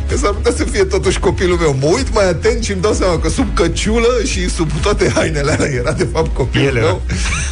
că 0.09 0.17
s-ar 0.17 0.31
putea 0.31 0.53
să 0.57 0.63
fie 0.63 0.83
totuși 0.83 1.19
copilul 1.19 1.57
meu. 1.57 1.75
Mă 1.81 1.87
uit 1.95 2.13
mai 2.13 2.29
atent 2.29 2.63
și 2.63 2.71
îmi 2.71 2.81
dau 2.81 2.93
seama 2.93 3.19
că 3.19 3.29
sub 3.29 3.53
căciulă 3.55 4.07
și 4.25 4.49
sub 4.49 4.69
toate 4.81 5.11
hainele 5.15 5.51
alea 5.51 5.69
era, 5.71 5.91
de 5.91 6.07
fapt, 6.13 6.33
copilul 6.35 6.67
El 6.67 6.75
era. 6.75 6.85
meu. 6.85 7.01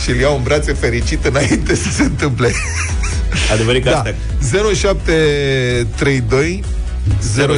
Și 0.04 0.10
îl 0.10 0.16
iau 0.16 0.36
în 0.36 0.44
brațe 0.44 0.74
fericit 0.74 1.26
înainte 1.26 1.76
să 1.76 1.90
se 1.92 2.04
întâmple. 2.04 2.52
Adevărat 3.54 3.82
că 3.84 3.90
Da. 3.90 3.98
astea 3.98 4.16
0732 4.74 6.64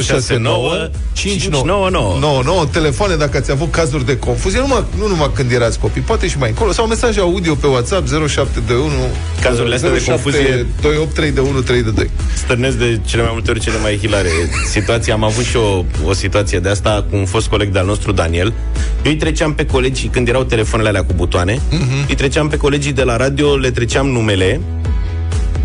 069 0.02 0.90
599. 1.12 2.18
99 2.20 2.66
telefoane 2.72 3.14
dacă 3.14 3.36
ați 3.36 3.50
avut 3.50 3.70
cazuri 3.70 4.06
de 4.06 4.18
confuzie, 4.18 4.58
nu 4.58 4.66
numai, 4.66 4.84
nu 4.98 5.06
numai 5.06 5.30
când 5.34 5.52
erați 5.52 5.78
copii, 5.78 6.00
poate 6.00 6.28
și 6.28 6.38
mai 6.38 6.48
încolo, 6.48 6.72
sau 6.72 6.86
mesaje 6.86 7.20
audio 7.20 7.54
pe 7.54 7.66
WhatsApp 7.66 8.08
0721 8.08 8.92
Cazurile 9.40 9.74
astea 9.74 9.90
de 9.90 10.04
confuzie- 10.04 10.66
2832132. 10.82 12.10
stârnesc 12.34 12.76
de 12.76 13.00
cele 13.04 13.22
mai 13.22 13.30
multe 13.32 13.50
ori 13.50 13.60
cele 13.60 13.76
mai 13.82 13.98
hilare 13.98 14.28
situații. 14.70 15.12
Am 15.12 15.24
avut 15.24 15.44
și 15.44 15.56
o, 15.56 15.84
o 16.06 16.12
situație 16.12 16.58
de 16.58 16.68
asta 16.68 17.04
cu 17.10 17.16
un 17.16 17.24
fost 17.24 17.48
coleg 17.48 17.68
de-al 17.72 17.86
nostru, 17.86 18.12
Daniel. 18.12 18.52
Eu 19.02 19.10
îi 19.10 19.16
treceam 19.16 19.54
pe 19.54 19.66
colegii, 19.66 20.08
când 20.08 20.28
erau 20.28 20.42
telefoanele 20.44 20.88
alea 20.88 21.04
cu 21.04 21.12
butoane, 21.16 21.54
uh-huh. 21.56 22.08
îi 22.08 22.14
treceam 22.14 22.48
pe 22.48 22.56
colegii 22.56 22.92
de 22.92 23.02
la 23.02 23.16
radio, 23.16 23.56
le 23.56 23.70
treceam 23.70 24.08
numele, 24.08 24.60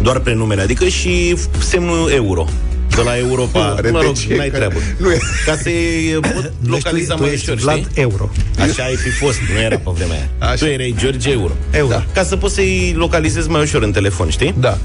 doar 0.01 0.19
prenumele, 0.19 0.61
adică 0.61 0.85
și 0.85 1.35
semnul 1.59 2.11
euro. 2.13 2.45
De 2.95 3.01
la 3.01 3.17
Europa, 3.17 3.59
mă 3.91 3.99
rog, 4.01 4.01
Repeție, 4.01 4.35
n-ai 4.35 4.49
că 4.49 4.55
treabă. 4.55 4.75
nu 4.97 5.11
e. 5.11 5.17
Ca 5.45 5.55
să 5.55 5.69
pot 6.33 6.51
localiza 6.67 7.13
tu 7.15 7.21
mai 7.21 7.31
ești 7.33 7.49
ușor, 7.49 7.61
Vlad 7.61 7.77
știi? 7.77 8.01
Euro. 8.01 8.29
Așa 8.59 8.83
ai 8.83 8.95
fi 8.95 9.09
fost, 9.09 9.37
nu 9.53 9.59
era 9.61 9.75
pe 9.77 9.91
vremea 9.93 10.15
aia. 10.15 10.51
Așa. 10.51 10.65
Tu 10.65 10.71
erai 10.71 10.95
George 10.99 11.31
Euro. 11.31 11.51
Euro. 11.71 11.89
Da. 11.89 12.05
Ca 12.13 12.23
să 12.23 12.35
poți 12.35 12.53
să-i 12.53 12.93
localizezi 12.97 13.49
mai 13.49 13.61
ușor 13.61 13.81
în 13.83 13.91
telefon, 13.91 14.29
știi? 14.29 14.53
Da. 14.59 14.77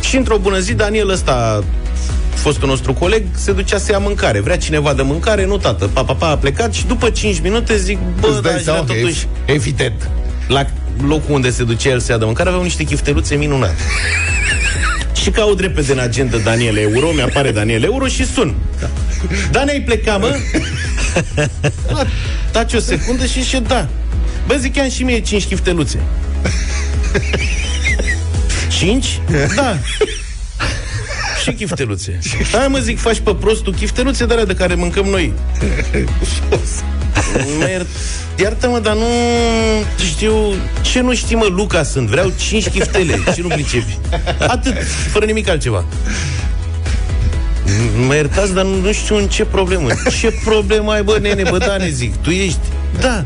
Și 0.00 0.16
într-o 0.16 0.36
bună 0.36 0.58
zi, 0.58 0.74
Daniel 0.74 1.10
ăsta, 1.10 1.64
fostul 2.34 2.68
nostru 2.68 2.92
coleg, 2.92 3.22
se 3.34 3.52
ducea 3.52 3.78
să 3.78 3.92
ia 3.92 3.98
mâncare. 3.98 4.40
Vrea 4.40 4.58
cineva 4.58 4.94
de 4.94 5.02
mâncare? 5.02 5.46
Nu, 5.46 5.56
tată. 5.58 5.86
Pa, 5.92 6.04
pa, 6.04 6.14
pa, 6.14 6.28
a 6.28 6.36
plecat 6.36 6.74
și 6.74 6.86
după 6.86 7.10
5 7.10 7.40
minute 7.40 7.76
zic, 7.76 7.98
bă, 8.20 8.26
Îți 8.26 8.34
da, 8.34 8.40
dai 8.40 8.54
aș 8.54 8.62
vrea 8.62 8.72
seama 8.74 8.86
că 8.88 8.92
e 8.92 9.00
totuși... 9.00 9.26
evident. 9.44 10.10
La 10.48 10.66
locul 11.06 11.34
unde 11.34 11.50
se 11.50 11.64
ducea 11.64 11.90
el 11.90 12.00
să 12.00 12.12
ia 12.12 12.18
de 12.18 12.24
mâncare, 12.24 12.48
aveau 12.48 12.64
niște 12.64 12.82
chifteluțe 12.82 13.34
minunate. 13.34 13.74
și 15.26 15.32
caut 15.32 15.60
repede 15.60 15.92
în 15.92 15.98
agenda 15.98 16.36
Daniel 16.36 16.76
Euro, 16.76 17.10
mi-apare 17.10 17.50
Daniel 17.50 17.82
Euro 17.82 18.06
și 18.06 18.26
sun. 18.26 18.54
Da. 18.80 18.90
Dani, 19.50 19.70
ai 19.70 19.80
plecat, 19.80 20.20
mă? 20.20 20.36
Da, 21.86 22.06
Taci 22.50 22.72
o 22.72 22.78
secundă 22.78 23.26
și 23.26 23.42
zice, 23.42 23.58
da. 23.58 23.88
Bă, 24.46 24.54
zic, 24.54 24.78
am 24.78 24.88
și 24.88 25.02
mie 25.02 25.20
cinci 25.20 25.44
chifteluțe. 25.44 25.98
Cinci? 28.78 29.20
Da. 29.56 29.78
Și 31.42 31.52
chifteluțe. 31.52 32.18
Hai 32.52 32.68
mă 32.68 32.78
zic, 32.78 32.98
faci 32.98 33.20
pe 33.20 33.34
prostul 33.34 33.74
chifteluțe 33.74 34.26
de 34.26 34.32
alea 34.32 34.44
de 34.44 34.54
care 34.54 34.74
mâncăm 34.74 35.04
noi. 35.04 35.32
Mă 37.58 37.68
iert, 37.68 37.86
iartă-mă, 38.36 38.78
dar 38.78 38.94
nu 38.94 39.06
știu 40.06 40.54
Ce 40.80 41.00
nu 41.00 41.14
știi, 41.14 41.36
mă, 41.36 41.46
Luca 41.50 41.82
sunt? 41.82 42.08
Vreau 42.08 42.32
5 42.36 42.68
chiftele, 42.68 43.18
ce 43.34 43.42
nu 43.42 43.48
pricepi? 43.48 43.98
Atât, 44.38 44.74
fără 45.12 45.24
nimic 45.24 45.48
altceva. 45.48 45.84
Mă 48.06 48.14
iertați, 48.14 48.54
dar 48.54 48.64
nu, 48.64 48.80
nu 48.80 48.92
știu 48.92 49.16
în 49.16 49.28
ce 49.28 49.44
problemă. 49.44 49.88
Ce 50.20 50.34
problemă 50.44 50.92
ai, 50.92 51.02
bă, 51.02 51.18
nene, 51.22 51.42
bă, 51.50 51.58
Dane, 51.58 51.88
zic 51.88 52.16
Tu 52.16 52.30
ești? 52.30 52.58
Da. 53.00 53.24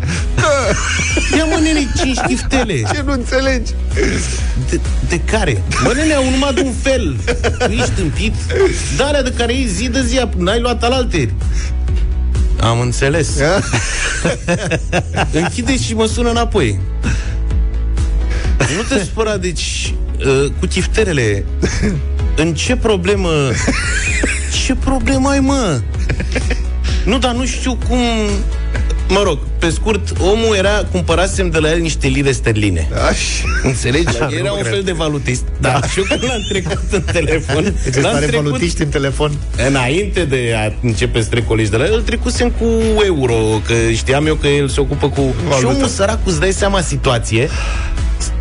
Ia, 1.36 1.44
mă, 1.44 1.58
nene, 1.62 1.88
5 2.02 2.18
chiftele. 2.26 2.74
Ce 2.92 3.02
nu 3.04 3.12
înțelegi? 3.12 3.72
de, 4.70 4.80
de 5.08 5.20
care? 5.20 5.62
Bă, 5.84 5.92
nene, 5.94 6.14
au 6.14 6.30
numai 6.30 6.54
de 6.54 6.60
un 6.60 6.72
fel. 6.82 7.16
Tu 7.58 7.70
ești 7.70 7.90
tâmpit 7.90 8.34
De 8.96 9.02
alea 9.02 9.22
de 9.22 9.32
care 9.36 9.52
iei 9.52 9.66
zi 9.66 9.88
de 9.88 10.02
zi 10.02 10.20
N-ai 10.36 10.60
luat 10.60 10.82
alalteri 10.82 11.34
Am 12.60 12.80
înțeles 12.80 13.28
Închideți 15.32 15.84
și 15.84 15.94
mă 15.94 16.06
sună 16.06 16.30
înapoi 16.30 16.80
Nu 18.76 18.82
te 18.88 19.04
supăra, 19.04 19.36
deci 19.36 19.94
uh, 20.18 20.52
Cu 20.58 20.66
chifterele 20.66 21.44
În 22.36 22.54
ce 22.54 22.76
problemă 22.76 23.30
Ce 24.64 24.74
problemă 24.74 25.28
ai, 25.28 25.40
mă? 25.40 25.80
Nu, 27.04 27.18
dar 27.18 27.34
nu 27.34 27.46
știu 27.46 27.78
cum 27.88 27.98
Mă 29.10 29.22
rog, 29.24 29.38
pe 29.58 29.70
scurt, 29.70 30.12
omul 30.20 30.54
era, 30.56 30.84
cumpărasem 30.90 31.50
de 31.50 31.58
la 31.58 31.70
el 31.70 31.78
niște 31.80 32.06
lire 32.06 32.32
sterline. 32.32 32.88
Așa. 33.08 33.44
Înțelegi? 33.62 34.04
Da, 34.18 34.28
Era 34.30 34.48
nu 34.48 34.54
un 34.54 34.60
cred. 34.60 34.72
fel 34.72 34.82
de 34.82 34.92
valutist. 34.92 35.42
Da. 35.60 35.80
Și 35.92 35.98
eu 35.98 36.04
când 36.08 36.24
l-am 36.24 36.46
trecut 36.48 36.82
în 36.90 37.02
telefon, 37.02 37.62
Deci 37.84 37.94
îți 37.94 38.00
l-am 38.00 38.12
pare 38.12 38.26
trecut 38.26 38.44
valutiști 38.44 38.82
în 38.82 38.88
telefon? 38.88 39.32
Înainte 39.68 40.24
de 40.24 40.54
a 40.56 40.72
începe 40.86 41.22
să 41.22 41.28
trec 41.28 41.46
colegi 41.46 41.70
de 41.70 41.76
la 41.76 41.84
el, 41.84 41.92
îl 41.94 42.02
trecusem 42.02 42.50
cu 42.50 42.66
euro, 43.04 43.34
că 43.66 43.74
știam 43.94 44.26
eu 44.26 44.34
că 44.34 44.46
el 44.46 44.68
se 44.68 44.80
ocupă 44.80 45.08
cu... 45.08 45.34
Și 45.58 45.64
omul 45.64 45.86
sărac, 45.86 46.18
îți 46.24 46.40
dai 46.40 46.52
seama 46.52 46.80
situație, 46.80 47.48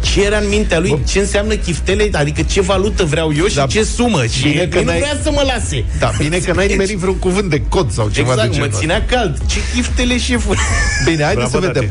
ce 0.01 0.23
era 0.25 0.37
în 0.37 0.47
mintea 0.49 0.79
lui, 0.79 0.99
ce 1.07 1.19
înseamnă 1.19 1.53
chiftele, 1.55 2.09
adică 2.11 2.41
ce 2.41 2.61
valută 2.61 3.03
vreau 3.03 3.31
eu 3.37 3.45
și 3.47 3.55
Da. 3.55 3.65
ce 3.65 3.83
sumă. 3.83 4.25
Și 4.25 4.41
Bine 4.41 4.65
că 4.67 4.79
nu 4.79 4.83
n-ai- 4.85 4.97
vrea 4.99 5.17
să 5.23 5.31
mă 5.31 5.43
lase. 5.47 5.85
Da, 5.99 6.11
bine 6.17 6.37
că 6.37 6.53
n-ai 6.53 6.67
nimerit 6.67 6.97
vreun 6.97 7.15
cuvânt 7.19 7.49
de 7.49 7.61
cod 7.69 7.91
sau 7.91 8.09
ceva 8.09 8.27
de 8.27 8.31
Exact, 8.33 8.51
genul 8.51 8.59
mă 8.67 8.73
ăsta. 8.73 8.79
ținea 8.79 9.05
cald. 9.05 9.37
Ce 9.45 9.57
chiftele, 9.75 10.17
șeful? 10.17 10.55
Bine, 11.09 11.23
haideți 11.23 11.49
Bravo, 11.49 11.65
să 11.65 11.71
vedem. 11.71 11.89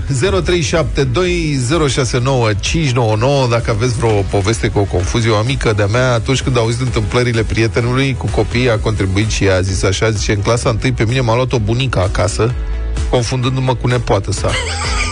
0372069599 2.48 3.48
dacă 3.50 3.70
aveți 3.70 3.94
vreo 3.98 4.10
poveste 4.30 4.68
cu 4.68 4.78
o 4.78 4.82
confuzie, 4.82 5.30
o 5.30 5.36
amică 5.36 5.72
de-a 5.76 5.86
mea, 5.86 6.12
atunci 6.12 6.40
când 6.42 6.56
a 6.56 6.60
auzit 6.60 6.80
întâmplările 6.80 7.42
prietenului 7.42 8.14
cu 8.18 8.26
copiii, 8.26 8.70
a 8.70 8.78
contribuit 8.78 9.30
și 9.30 9.44
ea, 9.44 9.56
a 9.56 9.60
zis 9.60 9.82
așa, 9.82 10.10
zice, 10.10 10.32
în 10.32 10.40
clasa 10.40 10.68
întâi 10.70 10.92
pe 10.92 11.04
mine 11.04 11.20
m-a 11.20 11.34
luat 11.34 11.52
o 11.52 11.58
bunică 11.58 11.98
acasă, 11.98 12.52
confundându-mă 13.10 13.74
cu 13.74 13.86
nepoată 13.88 14.32
sa, 14.32 14.50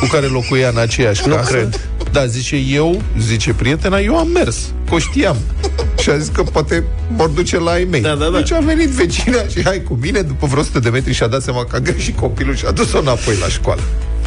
cu 0.00 0.06
care 0.06 0.26
locuia 0.26 0.68
în 0.68 0.78
aceeași 0.78 1.22
casă. 1.22 1.50
cred. 1.52 1.80
Da, 2.16 2.26
zice, 2.26 2.56
eu, 2.56 3.02
zice 3.18 3.54
prietena, 3.54 3.99
eu 3.99 4.16
am 4.18 4.28
mers, 4.28 4.73
că 4.88 4.94
o 4.94 4.99
știam. 4.99 5.37
Și 6.02 6.11
a 6.11 6.16
zis 6.18 6.28
că 6.28 6.42
poate 6.42 6.85
mor 7.16 7.28
duce 7.28 7.58
la 7.58 7.78
ei 7.78 7.85
mei. 7.85 8.00
Da, 8.00 8.14
da, 8.14 8.25
da. 8.25 8.37
Deci 8.37 8.52
a 8.52 8.58
venit 8.58 8.88
vecina 8.88 9.38
și 9.50 9.64
hai 9.64 9.82
cu 9.82 9.99
mine, 10.00 10.20
după 10.20 10.46
vreo 10.46 10.61
100 10.61 10.78
de 10.78 10.88
metri 10.88 11.12
și-a 11.12 11.26
dat 11.26 11.42
seama 11.42 11.64
că 11.64 11.76
a 11.76 11.78
greșit 11.78 12.16
copilul 12.16 12.54
și 12.56 12.64
a 12.66 12.70
dus-o 12.70 12.99
înapoi 12.99 13.37
la 13.40 13.49
școală. 13.49 13.80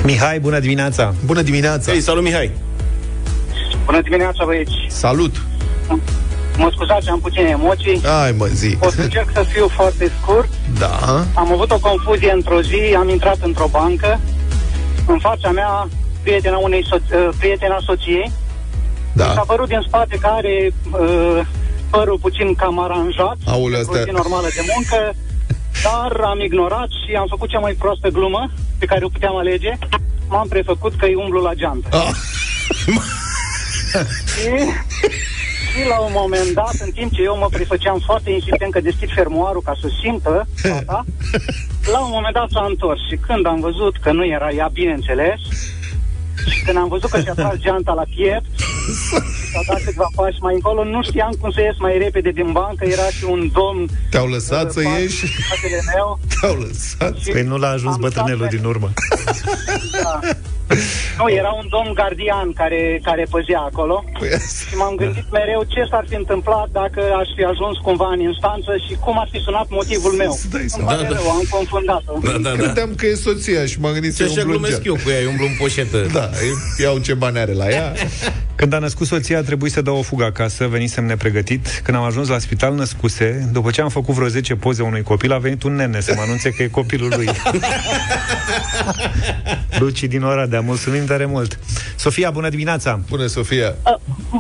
Mihai, 0.03 0.39
bună 0.39 0.60
dimineața! 0.60 1.13
Bună 1.25 1.41
dimineața! 1.41 1.93
Ei, 1.93 2.01
salut, 2.01 2.24
Mihai. 2.24 2.51
Bună 3.86 4.01
dimineața, 4.01 4.46
băieți! 4.46 4.74
Salut! 4.88 5.41
Mă 6.58 6.69
scuzați, 6.72 7.10
am 7.10 7.19
puține 7.19 7.50
emoții. 7.50 8.01
Ai, 8.24 8.36
mă, 8.38 8.46
zi. 8.53 8.77
O 8.79 8.89
să 8.89 9.01
încerc 9.01 9.29
să 9.34 9.46
fiu 9.53 9.67
foarte 9.67 10.12
scurt. 10.22 10.50
Da. 10.79 11.25
Am 11.34 11.51
avut 11.51 11.72
o 11.72 11.79
confuzie 11.79 12.31
într-o 12.31 12.62
zi, 12.62 12.96
am 12.98 13.10
intrat 13.10 13.38
într-o 13.41 13.67
bancă. 13.72 14.19
În 15.05 15.19
fața 15.19 15.51
mea, 15.51 15.88
prietena 16.23 16.57
unei 16.57 16.83
so- 16.85 17.13
uh, 17.15 17.29
prietena 17.39 17.77
soției. 17.85 18.31
S-a 19.15 19.33
Da. 19.35 19.41
părut 19.47 19.67
din 19.67 19.83
spate 19.88 20.17
că 20.21 20.27
are 20.27 20.73
uh, 20.91 21.41
părul 21.89 22.17
puțin 22.21 22.53
cam 22.55 22.79
aranjat. 22.79 23.38
Aoleu, 23.45 23.79
într-o 23.79 23.93
zi 23.93 23.99
astea- 23.99 24.13
normală 24.13 24.47
de 24.55 24.63
muncă. 24.75 25.15
Dar 25.88 26.19
am 26.23 26.39
ignorat 26.41 26.88
și 26.89 27.15
am 27.15 27.25
făcut 27.29 27.49
cea 27.49 27.59
mai 27.59 27.73
proastă 27.73 28.07
glumă 28.09 28.51
pe 28.79 28.85
care 28.85 29.05
o 29.05 29.07
puteam 29.07 29.35
alege. 29.38 29.73
M-am 30.27 30.47
prefăcut 30.47 30.93
că 30.95 31.05
îi 31.05 31.15
umblu 31.15 31.41
la 31.41 31.53
geantă. 31.53 31.88
Ah. 31.91 32.09
și, 34.33 34.49
și 35.71 35.88
la 35.88 35.99
un 35.99 36.11
moment 36.15 36.49
dat, 36.53 36.73
în 36.79 36.91
timp 36.91 37.11
ce 37.13 37.21
eu 37.21 37.38
mă 37.38 37.47
prefăceam 37.51 38.01
foarte 38.05 38.31
insistent 38.31 38.71
că 38.71 38.81
deschid 38.81 39.09
fermoarul 39.13 39.61
ca 39.61 39.73
să 39.81 39.88
simtă 40.01 40.47
fata, 40.61 41.05
la 41.91 41.99
un 41.99 42.09
moment 42.13 42.33
dat 42.33 42.49
s-a 42.51 42.65
întors 42.69 42.99
și 43.09 43.15
când 43.27 43.45
am 43.45 43.59
văzut 43.59 43.95
că 44.01 44.11
nu 44.11 44.25
era 44.25 44.49
ea, 44.51 44.69
bineînțeles, 44.73 45.39
și 46.48 46.63
când 46.65 46.77
am 46.77 46.88
văzut 46.88 47.10
că 47.10 47.19
și-a 47.22 47.34
tras 47.34 47.55
geanta 47.55 47.93
la 47.93 48.03
piept, 48.15 48.46
s-a 49.51 49.62
dat 49.67 49.84
câțiva 49.84 50.08
pași 50.15 50.38
mai 50.41 50.53
încolo, 50.53 50.84
nu 50.84 51.03
știam 51.03 51.31
cum 51.41 51.51
să 51.51 51.62
ies 51.62 51.75
mai 51.79 51.98
repede 51.98 52.29
din 52.31 52.51
bancă, 52.51 52.86
era 52.86 53.08
și 53.17 53.24
un 53.24 53.50
domn 53.53 53.88
Te-au 54.10 54.27
lăsat 54.27 54.72
să 54.72 54.79
uh, 54.79 54.86
pas- 54.86 55.00
ieși? 55.00 55.24
în 55.24 55.29
spatele 55.46 55.81
meu. 55.96 56.19
Te-au 56.39 56.55
lăsat. 56.65 57.17
Și 57.17 57.29
Păi 57.31 57.43
nu 57.43 57.58
l-a 57.58 57.69
ajuns 57.69 57.93
am 57.93 58.01
bătrânelul 58.01 58.38
stat 58.39 58.50
pe- 58.50 58.55
din 58.55 58.65
urmă. 58.65 58.89
Da. 60.03 60.19
Nu, 61.19 61.25
era 61.41 61.51
un 61.61 61.67
domn 61.75 61.91
gardian 61.93 62.47
care, 62.61 62.99
care 63.03 63.23
păzea 63.29 63.59
acolo. 63.59 64.03
Păi 64.19 64.29
asta- 64.38 64.65
Și 64.69 64.75
m-am 64.75 64.95
gândit 64.95 65.27
mereu 65.31 65.61
ce 65.73 65.81
s-ar 65.91 66.05
fi 66.09 66.15
întâmplat 66.15 66.67
dacă 66.81 67.01
aș 67.21 67.27
fi 67.35 67.43
ajuns 67.43 67.77
cumva 67.88 68.09
în 68.15 68.19
instanță 68.19 68.71
și 68.85 68.93
cum 69.05 69.19
ar 69.19 69.27
fi 69.31 69.39
sunat 69.47 69.67
motivul 69.69 70.11
meu. 70.21 70.31
Îți 70.31 70.49
dai 70.49 70.61
Îmi 70.61 70.69
seama. 70.69 70.89
pare 70.91 71.03
Da, 71.03 71.09
da. 71.09 71.15
rău, 71.15 71.29
am 71.31 71.43
confundat-o. 71.49 72.13
Da, 72.23 72.31
da, 72.31 72.49
da. 72.49 72.63
Credeam 72.63 72.91
că 72.95 73.05
e 73.05 73.13
soția 73.15 73.65
și 73.65 73.79
m-am 73.79 73.93
gândit 73.93 74.11
Și 74.15 74.17
să 74.17 74.23
așa 74.31 74.41
glumesc 74.49 74.83
eu 74.83 74.93
cu 75.03 75.09
ea, 75.09 75.19
eu 75.19 75.29
umblu 75.29 75.45
în 75.45 75.55
poșetă. 75.59 75.97
Da, 76.13 76.25
îi 76.41 76.51
iau 76.83 76.97
ce 76.97 77.13
bani 77.13 77.39
are 77.39 77.53
la 77.53 77.67
ea. 77.69 77.93
Când 78.60 78.74
a 78.74 78.80
născut 78.80 79.08
soția, 79.08 79.38
a 79.38 79.42
trebuit 79.42 79.72
să 79.72 79.82
dau 79.82 79.98
o 79.98 80.01
fugă 80.01 80.24
acasă, 80.24 80.68
venisem 80.68 81.06
nepregătit. 81.06 81.82
Când 81.84 81.98
am 81.98 82.04
ajuns 82.04 82.28
la 82.28 82.38
spital, 82.38 82.74
născuse. 82.75 83.50
După 83.54 83.70
ce 83.72 83.82
am 83.82 83.89
făcut 83.89 84.13
vreo 84.16 84.28
10 84.28 84.56
poze 84.56 84.84
unui 84.84 85.04
copil, 85.04 85.32
a 85.32 85.38
venit 85.38 85.63
un 85.63 85.75
nene 85.75 86.00
să 86.00 86.13
mă 86.16 86.22
anunțe 86.25 86.50
că 86.50 86.63
e 86.63 86.68
copilul 86.68 87.12
lui. 87.16 87.28
Luci 89.82 90.04
din 90.04 90.24
Oradea, 90.24 90.62
mulțumim 90.62 91.06
tare 91.06 91.25
mult. 91.25 91.60
Sofia, 91.96 92.30
bună 92.32 92.50
dimineața! 92.50 93.00
Bună, 93.10 93.25
Sofia. 93.25 93.70
Uh, 93.70 93.98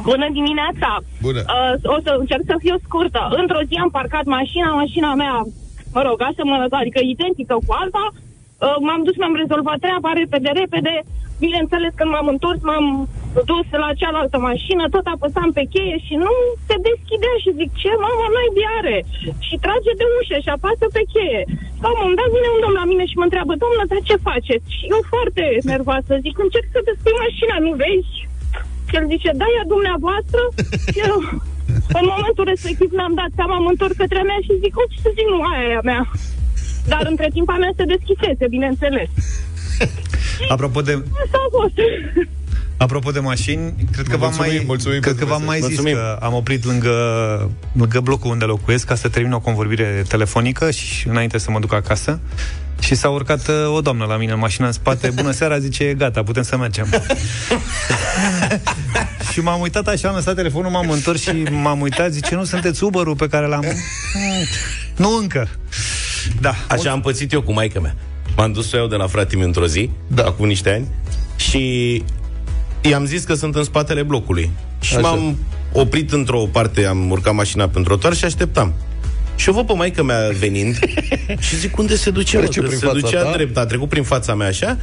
bună 0.09 0.27
dimineața! 0.37 0.89
Bună. 1.21 1.39
Uh, 1.39 1.95
o 1.95 1.97
să 2.03 2.15
încerc 2.19 2.43
să 2.45 2.55
fiu 2.63 2.75
scurtă. 2.85 3.21
Într-o 3.41 3.61
zi 3.67 3.75
am 3.83 3.91
parcat 3.99 4.25
mașina, 4.25 4.69
mașina 4.83 5.13
mea, 5.13 5.35
mă 5.95 6.01
rog, 6.07 6.17
asemănătoare, 6.29 6.83
adică 6.83 6.99
identică 7.13 7.55
cu 7.65 7.71
alta. 7.81 8.05
Uh, 8.65 8.77
m-am 8.85 9.01
dus, 9.07 9.15
mi-am 9.17 9.39
rezolvat 9.41 9.79
treaba 9.85 10.11
repede, 10.21 10.51
repede. 10.61 10.95
Bineînțeles, 11.45 11.93
când 11.95 12.11
m-am 12.11 12.27
întors, 12.33 12.59
m-am 12.69 12.85
dus 13.51 13.67
la 13.83 13.89
cealaltă 14.01 14.37
mașină, 14.49 14.83
tot 14.95 15.05
apăsam 15.13 15.49
pe 15.57 15.63
cheie 15.73 15.97
și 16.05 16.15
nu 16.25 16.33
se 16.67 16.75
deschidea 16.89 17.35
și 17.43 17.57
zic, 17.59 17.69
ce 17.81 17.91
mama 18.05 18.27
n-ai 18.33 18.51
are? 18.79 18.97
Și 19.47 19.55
trage 19.65 19.91
de 19.99 20.05
ușă 20.17 20.37
și 20.45 20.51
apasă 20.55 20.85
pe 20.95 21.03
cheie. 21.13 21.41
La 21.83 21.87
un 21.91 21.99
moment 21.99 22.19
dat 22.19 22.29
vine 22.35 22.49
un 22.55 22.61
domn 22.63 22.77
la 22.81 22.89
mine 22.91 23.05
și 23.09 23.19
mă 23.19 23.25
întreabă, 23.27 23.53
domnă, 23.63 23.81
dar 23.89 23.99
ce 24.09 24.25
faceți? 24.29 24.67
Și 24.77 24.85
eu 24.93 25.01
foarte 25.13 25.43
nervoasă 25.73 26.11
zic, 26.25 26.35
încerc 26.45 26.67
să 26.73 26.79
deschid 26.89 27.15
mașina, 27.25 27.55
nu 27.65 27.71
vezi? 27.81 28.13
Și 28.89 28.95
el 28.99 29.05
zice, 29.13 29.29
da, 29.41 29.47
e 29.53 29.57
a 29.63 29.73
dumneavoastră? 29.75 30.41
Și 30.93 30.99
eu, 31.09 31.15
în 31.99 32.05
momentul 32.13 32.45
respectiv 32.53 32.89
mi-am 32.97 33.15
dat 33.21 33.31
seama, 33.37 33.55
am 33.57 33.71
întors 33.73 33.95
către 34.01 34.21
mea 34.29 34.39
și 34.45 34.61
zic, 34.63 34.73
o, 34.81 34.83
ce 34.91 34.97
să 35.05 35.09
zic, 35.17 35.27
nu, 35.33 35.39
aia 35.51 35.67
e 35.71 35.81
a 35.81 35.87
mea. 35.91 36.01
Dar 36.87 37.05
între 37.09 37.29
timp 37.33 37.49
a 37.49 37.57
mea 37.57 37.71
se 37.77 37.83
deschisese, 37.83 38.45
bineînțeles. 38.49 39.09
Apropo 40.53 40.81
de, 40.81 40.91
Asta 40.91 41.37
a 41.37 41.47
fost. 41.59 41.73
apropo 42.77 43.11
de 43.11 43.19
mașini, 43.19 43.73
cred 43.91 44.07
că 44.07 44.17
v-am 44.17 44.29
Mulțumim, 44.35 44.55
mai, 44.55 44.63
mulțumim 44.65 44.99
cred 44.99 45.13
că 45.13 45.19
pentru 45.19 45.35
v-am 45.37 45.45
mai 45.45 45.55
mesaj. 45.59 45.69
zis 45.75 45.79
Mulțumim. 45.79 46.03
că 46.05 46.17
am 46.25 46.33
oprit 46.33 46.65
lângă, 46.65 46.91
lângă 47.71 47.99
blocul 47.99 48.31
unde 48.31 48.45
locuiesc 48.45 48.85
ca 48.85 48.95
să 48.95 49.09
termin 49.09 49.31
o 49.31 49.39
convorbire 49.39 50.03
telefonică 50.07 50.71
și 50.71 51.07
înainte 51.07 51.37
să 51.37 51.51
mă 51.51 51.59
duc 51.59 51.73
acasă. 51.73 52.19
Și 52.79 52.95
s-a 52.95 53.09
urcat 53.09 53.47
uh, 53.47 53.75
o 53.75 53.81
doamnă 53.81 54.05
la 54.05 54.17
mine 54.17 54.31
în 54.31 54.39
mașină 54.39 54.65
în 54.65 54.71
spate 54.71 55.09
Bună 55.15 55.31
seara, 55.31 55.59
zice, 55.59 55.83
e 55.83 55.93
gata, 55.93 56.23
putem 56.23 56.43
să 56.43 56.57
mergem 56.57 56.87
Și 59.31 59.39
m-am 59.41 59.59
uitat 59.61 59.87
așa, 59.87 60.07
am 60.09 60.15
lăsat 60.15 60.35
telefonul 60.35 60.71
M-am 60.71 60.89
întors 60.89 61.21
și 61.21 61.31
m-am 61.51 61.79
uitat 61.81 62.11
Zice, 62.11 62.35
nu 62.35 62.43
sunteți 62.43 62.83
uber 62.83 63.03
pe 63.17 63.27
care 63.27 63.47
l-am 63.47 63.63
"Mm, 63.65 64.45
Nu 64.95 65.17
încă 65.17 65.47
Da, 66.41 66.53
Așa 66.69 66.91
am 66.91 67.01
pățit 67.01 67.31
eu 67.31 67.41
cu 67.41 67.53
maica 67.53 67.79
mea. 67.79 67.95
M-am 68.37 68.51
dus 68.51 68.69
să 68.69 68.75
o 68.75 68.79
iau 68.79 68.87
de 68.87 68.95
la 68.95 69.07
frate 69.07 69.35
meu 69.35 69.45
într-o 69.45 69.65
zi, 69.67 69.89
Da. 70.07 70.23
acum 70.23 70.47
niște 70.47 70.69
ani, 70.73 70.87
și 71.35 72.03
i-am 72.81 73.05
zis 73.05 73.23
că 73.23 73.33
sunt 73.33 73.55
în 73.55 73.63
spatele 73.63 74.03
blocului. 74.03 74.49
Și 74.79 74.95
Așa. 74.95 75.07
m-am 75.07 75.37
oprit 75.73 76.11
într-o 76.11 76.39
parte, 76.51 76.85
am 76.85 77.09
urcat 77.09 77.33
mașina 77.33 77.67
pe 77.67 77.77
un 77.77 77.83
trotuar 77.83 78.13
și 78.13 78.25
așteptam. 78.25 78.73
Și 79.39 79.49
o 79.49 79.51
văd 79.53 79.65
pe 79.65 79.73
maica 79.73 80.03
mea 80.03 80.29
venind 80.39 80.79
și 81.45 81.55
zic, 81.55 81.77
unde 81.77 81.95
se 81.95 82.09
duce? 82.09 82.37
mă? 82.37 82.43
Trece 82.43 82.59
Că 82.59 82.65
prin 82.65 82.79
se 82.79 82.85
fața 82.85 82.99
ducea 82.99 83.21
ta? 83.23 83.31
drept, 83.31 83.57
a 83.57 83.65
trecut 83.65 83.89
prin 83.89 84.03
fața 84.03 84.35
mea 84.35 84.47
așa 84.47 84.77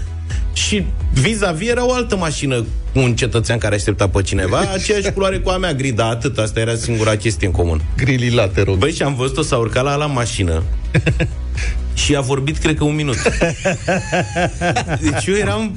și 0.52 0.84
vis-a-vis 1.12 1.68
era 1.68 1.86
o 1.86 1.92
altă 1.92 2.16
mașină 2.16 2.64
cu 2.92 2.98
un 2.98 3.14
cetățean 3.16 3.58
care 3.58 3.75
aștepta 3.75 4.08
pe 4.08 4.22
cineva, 4.22 4.58
aceeași 4.72 5.12
culoare 5.12 5.38
cu 5.38 5.48
a 5.50 5.56
mea, 5.56 5.72
gri, 5.75 5.90
dar 5.90 6.10
atât, 6.10 6.38
asta 6.38 6.60
era 6.60 6.75
singura 6.75 7.16
chestie 7.16 7.46
în 7.46 7.52
comun. 7.52 7.82
Grilila, 7.96 8.48
te 8.48 8.62
rog. 8.62 8.76
Băi, 8.76 8.92
și 8.92 9.02
am 9.02 9.14
văzut-o, 9.14 9.42
s-a 9.42 9.56
urcat 9.56 9.84
la, 9.84 9.94
la 9.94 10.06
mașină 10.06 10.62
și 11.94 12.16
a 12.16 12.20
vorbit, 12.20 12.56
cred 12.58 12.76
că, 12.76 12.84
un 12.84 12.94
minut. 12.94 13.16
Deci 15.00 15.26
eu 15.26 15.34
eram 15.34 15.76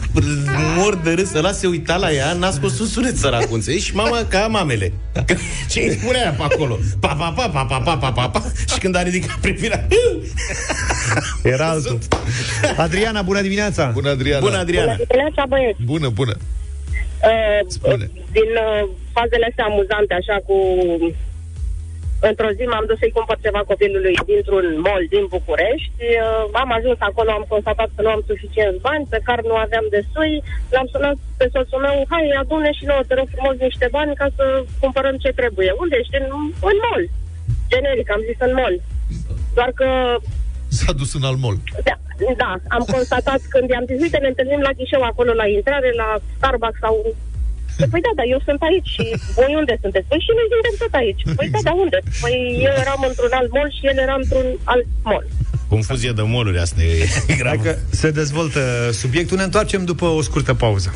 mor 0.78 0.96
de 0.96 1.12
râs, 1.14 1.34
ăla 1.34 1.52
se 1.52 1.68
uita 1.68 1.96
la 1.96 2.12
ea, 2.12 2.34
n-a 2.34 2.52
scos 2.52 2.80
un 2.80 2.86
sunet 2.86 3.18
săracul, 3.18 3.56
înțelegi? 3.56 3.86
Și 3.86 3.96
mama 3.96 4.26
ca 4.28 4.48
mamele. 4.48 4.92
Că- 5.26 5.36
Ce 5.70 5.80
îi 5.80 5.92
spunea 6.02 6.22
ea 6.22 6.32
pe 6.32 6.44
acolo? 6.44 6.78
Pa, 7.00 7.08
pa, 7.08 7.34
pa, 7.36 7.50
pa, 7.50 7.66
pa, 7.66 7.78
pa, 7.78 7.98
pa, 7.98 8.12
pa, 8.12 8.30
pa. 8.30 8.44
Și 8.74 8.80
când 8.80 8.96
a 8.96 9.04
ridicat 9.04 9.38
privirea... 9.38 9.88
era 11.44 11.68
altul 11.70 11.98
Adriana, 12.78 13.22
bună 13.22 13.42
dimineața 13.42 13.86
Bună, 13.94 14.10
Adriana. 14.10 14.40
Bună, 14.40 14.58
Adriana! 14.58 14.96
Dimineața, 14.96 15.46
băieți. 15.48 15.82
Bună, 15.84 16.10
bună. 16.10 16.36
Uh, 17.24 17.60
Spune. 17.68 18.12
din 18.32 18.50
uh, 18.68 18.90
fazele 19.14 19.46
astea 19.50 19.66
amuzante, 19.66 20.14
așa 20.14 20.36
cu... 20.48 20.56
Într-o 22.30 22.56
zi 22.58 22.64
m-am 22.72 22.86
dus 22.90 22.98
să-i 23.00 23.16
cumpăr 23.18 23.38
ceva 23.46 23.62
copilului 23.72 24.16
dintr-un 24.30 24.66
mall 24.86 25.04
din 25.14 25.26
București. 25.36 26.04
Uh, 26.08 26.44
am 26.64 26.70
ajuns 26.78 27.00
acolo, 27.10 27.30
am 27.32 27.46
constatat 27.54 27.90
că 27.96 28.02
nu 28.02 28.10
am 28.16 28.24
suficienți 28.30 28.84
bani, 28.88 29.06
pe 29.14 29.20
care 29.28 29.42
nu 29.50 29.56
aveam 29.66 29.86
destui. 29.96 30.34
L-am 30.74 30.88
sunat 30.94 31.18
pe 31.40 31.46
soțul 31.54 31.82
meu, 31.88 31.98
hai, 32.12 32.26
adune 32.42 32.72
și 32.78 32.88
nouă, 32.90 33.04
te 33.08 33.14
rog 33.18 33.28
frumos, 33.36 33.56
niște 33.68 33.88
bani 33.98 34.20
ca 34.22 34.28
să 34.38 34.46
cumpărăm 34.84 35.16
ce 35.24 35.40
trebuie. 35.40 35.70
Unde 35.84 35.96
ești? 36.02 36.16
În, 36.20 36.26
în 36.72 36.78
mall. 36.86 37.04
Generic, 37.72 38.08
am 38.12 38.24
zis 38.30 38.40
în 38.48 38.54
mall. 38.60 38.76
Doar 39.58 39.72
că 39.80 39.88
S-a 40.78 40.94
dus 40.94 41.14
în 41.14 41.24
almol. 41.24 41.56
da, 41.84 41.96
da, 42.38 42.52
am 42.68 42.84
constatat 42.96 43.42
când 43.50 43.70
i-am 43.70 43.86
zis, 43.90 44.02
uite, 44.02 44.18
ne 44.18 44.28
întâlnim 44.28 44.60
la 44.60 44.76
ghișeu 44.78 45.02
acolo 45.02 45.32
la 45.34 45.48
intrare, 45.48 45.92
la 46.02 46.10
Starbucks 46.38 46.80
sau... 46.80 46.96
Păi 47.94 48.02
da, 48.06 48.12
da, 48.20 48.26
eu 48.34 48.40
sunt 48.48 48.62
aici 48.70 48.90
și 48.96 49.06
voi 49.38 49.52
unde 49.62 49.74
sunteți? 49.84 50.08
Păi 50.12 50.20
și 50.26 50.32
noi 50.38 50.48
suntem 50.54 50.76
tot 50.84 50.94
aici. 51.02 51.22
Păi 51.38 51.46
exact. 51.48 51.64
da, 51.64 51.70
dar 51.70 51.76
unde? 51.86 52.00
Păi 52.24 52.36
eu 52.68 52.74
eram 52.84 53.02
într-un 53.10 53.34
alt 53.40 53.52
mall 53.56 53.70
și 53.78 53.84
el 53.92 53.98
era 54.06 54.16
într-un 54.22 54.48
alt 54.74 54.88
mall. 55.10 55.26
Confuzie 55.74 56.12
de 56.20 56.24
moluri, 56.36 56.60
asta 56.66 56.82
e 56.82 56.96
grav. 57.42 57.60
Se 58.02 58.10
dezvoltă 58.22 58.62
subiectul, 59.02 59.38
ne 59.38 59.44
întoarcem 59.50 59.82
după 59.92 60.06
o 60.06 60.22
scurtă 60.22 60.54
pauză. 60.54 60.90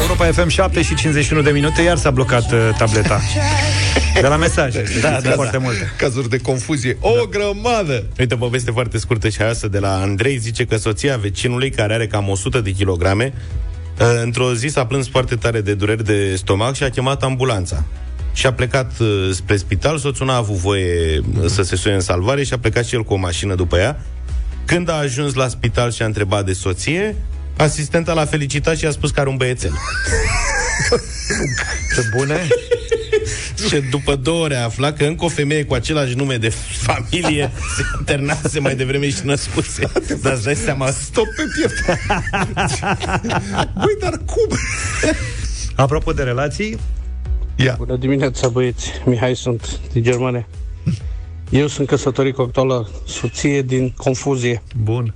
Europa 0.00 0.42
FM 0.42 0.48
7 0.48 0.82
și 0.82 0.94
51 0.94 1.42
de 1.42 1.50
minute, 1.50 1.82
iar 1.82 1.96
s-a 1.96 2.10
blocat 2.10 2.52
uh, 2.52 2.58
tableta. 2.78 3.20
De 4.20 4.26
la 4.26 4.36
mesaje. 4.36 4.84
Da, 5.00 5.18
da, 5.22 5.30
foarte 5.30 5.58
multe. 5.58 5.92
Cazuri 5.96 6.28
de 6.28 6.38
confuzie. 6.38 6.96
O 7.00 7.26
grămadă! 7.26 8.06
Uite, 8.18 8.34
o 8.34 8.36
poveste 8.36 8.70
foarte 8.70 8.98
scurtă 8.98 9.28
și 9.28 9.42
asta 9.42 9.68
de 9.68 9.78
la 9.78 10.00
Andrei 10.00 10.36
zice 10.36 10.64
că 10.64 10.76
soția 10.76 11.16
vecinului, 11.16 11.70
care 11.70 11.94
are 11.94 12.06
cam 12.06 12.28
100 12.28 12.60
de 12.60 12.70
kilograme, 12.70 13.32
uh, 14.00 14.06
într-o 14.22 14.54
zi 14.54 14.68
s-a 14.68 14.86
plâns 14.86 15.08
foarte 15.08 15.34
tare 15.34 15.60
de 15.60 15.74
dureri 15.74 16.04
de 16.04 16.36
stomac 16.36 16.74
și 16.74 16.82
a 16.82 16.90
chemat 16.90 17.22
ambulanța. 17.22 17.84
Și 18.32 18.46
a 18.46 18.52
plecat 18.52 18.92
uh, 18.98 19.30
spre 19.32 19.56
spital, 19.56 19.98
soțul 19.98 20.26
n-a 20.26 20.36
avut 20.36 20.56
voie 20.56 21.18
uh, 21.18 21.46
să 21.46 21.62
se 21.62 21.76
sune 21.76 21.94
în 21.94 22.00
salvare 22.00 22.44
și 22.44 22.52
a 22.52 22.58
plecat 22.58 22.84
și 22.84 22.94
el 22.94 23.02
cu 23.02 23.12
o 23.12 23.16
mașină 23.16 23.54
după 23.54 23.76
ea. 23.76 24.02
Când 24.64 24.88
a 24.88 24.94
ajuns 24.94 25.34
la 25.34 25.48
spital 25.48 25.92
și 25.92 26.02
a 26.02 26.06
întrebat 26.06 26.44
de 26.44 26.52
soție, 26.52 27.16
asistenta 27.56 28.12
l-a 28.12 28.24
felicitat 28.24 28.76
și 28.76 28.86
a 28.86 28.90
spus 28.90 29.10
că 29.10 29.20
are 29.20 29.28
un 29.28 29.36
băiețel. 29.36 29.70
Ce 31.94 32.02
bune? 32.16 32.48
Și 33.68 33.80
după 33.90 34.14
două 34.16 34.42
ore 34.44 34.56
a 34.56 34.64
aflat 34.64 34.96
că 34.96 35.04
încă 35.04 35.24
o 35.24 35.28
femeie 35.28 35.64
cu 35.64 35.74
același 35.74 36.14
nume 36.14 36.36
de 36.36 36.48
familie 36.82 37.50
se 37.76 37.82
internase 37.98 38.58
mai 38.60 38.74
devreme 38.76 39.08
și 39.10 39.20
născuse. 39.24 39.90
Dar 40.22 40.32
îți 40.32 40.44
dai 40.44 40.54
seama, 40.54 40.90
Stop 40.90 41.26
pe 41.36 41.42
piept! 41.54 42.00
Băi, 43.74 43.96
dar 44.00 44.20
cum? 44.26 44.56
Apropo 45.74 46.12
de 46.12 46.22
relații, 46.22 46.78
Ia. 47.56 47.74
Bună 47.78 47.96
dimineața, 47.96 48.48
băieți. 48.48 48.90
Mihai 49.04 49.36
sunt, 49.36 49.80
din 49.92 50.02
Germania. 50.02 50.46
Eu 51.50 51.66
sunt 51.66 51.86
căsătorit 51.88 52.34
cu 52.34 52.42
actuala 52.42 52.86
soție 53.06 53.62
din 53.62 53.90
confuzie. 53.96 54.62
bun. 54.82 55.12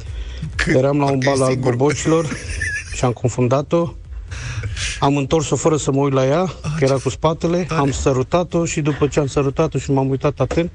Eram 0.75 0.99
la 0.99 1.05
un 1.05 1.19
Parcă 1.19 1.29
e 1.29 1.33
bal 1.33 1.43
al 1.43 1.51
singur. 1.53 1.75
bobocilor 1.77 2.27
și 2.97 3.05
am 3.05 3.13
confundat-o. 3.13 3.93
Am 5.01 5.17
întors-o 5.17 5.57
fără 5.57 5.77
să 5.77 5.93
mă 5.93 6.01
uit 6.01 6.13
la 6.13 6.27
ea, 6.27 6.45
că 6.79 6.85
era 6.85 6.95
cu 6.95 7.09
spatele, 7.09 7.67
am 7.71 7.91
sărutat-o 7.91 8.65
și 8.65 8.81
după 8.81 9.07
ce 9.07 9.21
am 9.21 9.27
sărutat-o 9.27 9.79
și 9.79 9.91
m-am 9.91 10.11
uitat 10.11 10.41
atent, 10.41 10.71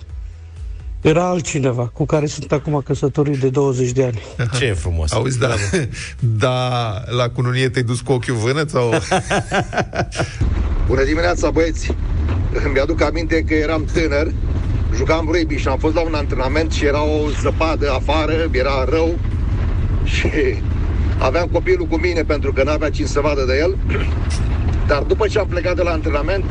era 1.01 1.27
altcineva 1.27 1.87
cu 1.93 2.05
care 2.05 2.25
sunt 2.25 2.51
acum 2.51 2.81
căsătorit 2.85 3.37
de 3.39 3.49
20 3.49 3.91
de 3.91 4.03
ani. 4.03 4.21
ce 4.57 4.65
e 4.65 4.73
frumos. 4.73 5.11
Auzi, 5.11 5.39
da, 5.39 5.53
da, 6.45 7.03
la 7.07 7.29
cununie 7.29 7.69
te-ai 7.69 7.83
dus 7.83 8.01
cu 8.01 8.11
ochiul 8.11 8.35
vânăt 8.35 8.69
sau... 8.69 8.89
Bună 10.87 11.03
dimineața, 11.03 11.49
băieți! 11.49 11.95
Îmi 12.65 12.79
aduc 12.79 13.01
aminte 13.01 13.41
că 13.41 13.53
eram 13.53 13.85
tânăr, 13.93 14.31
jucam 14.95 15.29
rugby 15.31 15.55
și 15.55 15.67
am 15.67 15.77
fost 15.77 15.95
la 15.95 16.01
un 16.01 16.13
antrenament 16.13 16.71
și 16.71 16.85
era 16.85 17.03
o 17.03 17.29
zăpadă 17.41 17.91
afară, 17.91 18.49
era 18.51 18.85
rău 18.89 19.19
și 20.03 20.29
aveam 21.17 21.47
copilul 21.51 21.85
cu 21.85 21.97
mine 21.97 22.23
pentru 22.23 22.53
că 22.53 22.63
n-avea 22.63 22.89
cine 22.89 23.07
să 23.07 23.19
vadă 23.19 23.43
de 23.47 23.57
el. 23.57 23.77
Dar 24.87 25.01
după 25.01 25.27
ce 25.27 25.39
am 25.39 25.47
plecat 25.47 25.75
de 25.75 25.81
la 25.81 25.91
antrenament, 25.91 26.43